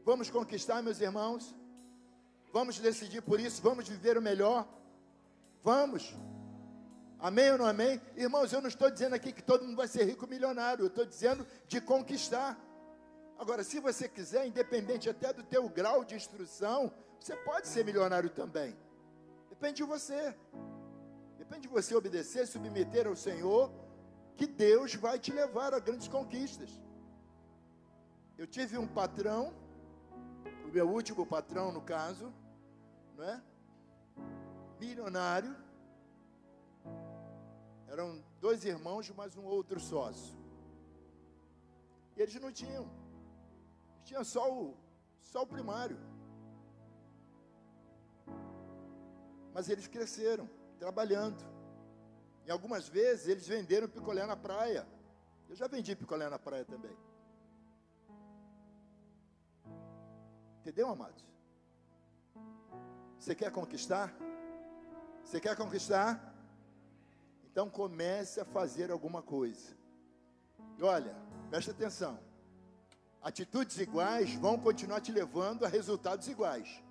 Vamos 0.04 0.30
conquistar, 0.30 0.82
meus 0.82 1.00
irmãos? 1.00 1.56
Vamos 2.52 2.80
decidir 2.80 3.22
por 3.22 3.40
isso, 3.40 3.62
vamos 3.62 3.88
viver 3.88 4.18
o 4.18 4.22
melhor? 4.22 4.68
Vamos. 5.64 6.14
Amém 7.20 7.52
ou 7.52 7.58
não 7.58 7.66
amém? 7.66 8.02
Irmãos, 8.16 8.52
eu 8.54 8.62
não 8.62 8.68
estou 8.68 8.92
dizendo 8.92 9.16
aqui 9.16 9.32
que 9.32 9.42
todo 9.42 9.64
mundo 9.64 9.78
vai 9.78 9.88
ser 9.88 10.04
rico 10.06 10.28
milionário, 10.28 10.84
eu 10.84 10.88
estou 10.88 11.06
dizendo 11.06 11.48
de 11.68 11.80
conquistar. 11.80 12.60
Agora, 13.40 13.64
se 13.64 13.80
você 13.80 14.08
quiser, 14.10 14.46
independente 14.48 15.10
até 15.10 15.32
do 15.32 15.44
teu 15.44 15.68
grau 15.70 16.04
de 16.04 16.16
instrução, 16.16 16.92
você 17.20 17.36
pode 17.36 17.68
ser 17.68 17.84
milionário 17.84 18.30
também. 18.30 18.76
Depende 19.50 19.78
de 19.78 19.84
você. 19.84 20.36
Depende 21.38 21.62
de 21.62 21.68
você 21.68 21.96
obedecer, 21.96 22.46
submeter 22.46 23.08
ao 23.08 23.16
Senhor, 23.16 23.72
que 24.36 24.46
Deus 24.46 24.94
vai 24.96 25.18
te 25.18 25.32
levar 25.32 25.74
a 25.74 25.80
grandes 25.80 26.08
conquistas. 26.08 26.70
Eu 28.38 28.46
tive 28.46 28.78
um 28.78 28.88
patrão, 28.88 29.54
o 30.66 30.68
meu 30.68 30.88
último 30.88 31.26
patrão 31.26 31.72
no 31.72 31.82
caso, 31.82 32.32
não 33.16 33.24
é? 33.24 33.42
Milionário. 34.80 35.56
Eram 37.88 38.24
dois 38.40 38.64
irmãos 38.64 39.10
mais 39.12 39.36
um 39.36 39.44
outro 39.44 39.80
sócio. 39.80 40.36
E 42.16 42.22
eles 42.22 42.36
não 42.36 42.52
tinham. 42.52 42.84
Eles 43.96 44.04
tinham 44.04 44.24
só 44.24 44.52
o, 44.52 44.78
só 45.22 45.42
o 45.44 45.48
primário. 45.48 45.98
Mas 49.58 49.70
eles 49.70 49.88
cresceram, 49.88 50.48
trabalhando. 50.78 51.44
E 52.46 52.52
algumas 52.52 52.88
vezes 52.88 53.28
eles 53.28 53.48
venderam 53.48 53.90
picolé 53.90 54.24
na 54.24 54.36
praia. 54.36 54.88
Eu 55.50 55.56
já 55.56 55.66
vendi 55.66 55.96
picolé 55.96 56.30
na 56.30 56.38
praia 56.38 56.64
também. 56.64 56.96
Entendeu, 60.60 60.88
amados? 60.88 61.26
Você 63.18 63.34
quer 63.34 63.52
conquistar? 63.52 64.14
Você 65.24 65.40
quer 65.40 65.56
conquistar? 65.56 66.36
Então 67.46 67.68
comece 67.68 68.40
a 68.40 68.46
fazer 68.46 68.92
alguma 68.92 69.24
coisa. 69.24 69.76
E 70.78 70.84
olha, 70.84 71.16
preste 71.50 71.72
atenção. 71.72 72.20
Atitudes 73.24 73.80
iguais 73.80 74.36
vão 74.36 74.60
continuar 74.60 75.02
te 75.02 75.12
levando 75.12 75.66
a 75.66 75.68
resultados 75.68 76.28
iguais. 76.28 76.84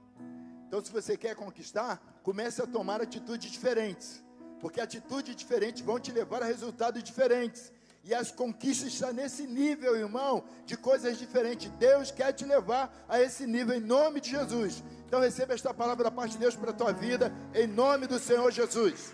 Então, 0.66 0.84
se 0.84 0.90
você 0.90 1.16
quer 1.16 1.34
conquistar, 1.34 2.00
comece 2.22 2.60
a 2.60 2.66
tomar 2.66 3.00
atitudes 3.00 3.50
diferentes, 3.50 4.22
porque 4.60 4.80
atitudes 4.80 5.36
diferentes 5.36 5.82
vão 5.82 5.98
te 5.98 6.10
levar 6.10 6.42
a 6.42 6.46
resultados 6.46 7.02
diferentes. 7.02 7.72
E 8.02 8.14
as 8.14 8.30
conquistas 8.30 8.92
estão 8.92 9.12
nesse 9.12 9.48
nível, 9.48 9.96
irmão, 9.96 10.44
de 10.64 10.76
coisas 10.76 11.18
diferentes. 11.18 11.68
Deus 11.72 12.12
quer 12.12 12.32
te 12.32 12.44
levar 12.44 13.04
a 13.08 13.20
esse 13.20 13.46
nível 13.46 13.74
em 13.74 13.80
nome 13.80 14.20
de 14.20 14.30
Jesus. 14.30 14.82
Então 15.06 15.20
receba 15.20 15.54
esta 15.54 15.74
palavra 15.74 16.04
da 16.04 16.10
parte 16.10 16.32
de 16.32 16.38
Deus 16.38 16.54
para 16.54 16.70
a 16.70 16.74
tua 16.74 16.92
vida, 16.92 17.32
em 17.52 17.66
nome 17.66 18.06
do 18.06 18.20
Senhor 18.20 18.48
Jesus. 18.52 19.12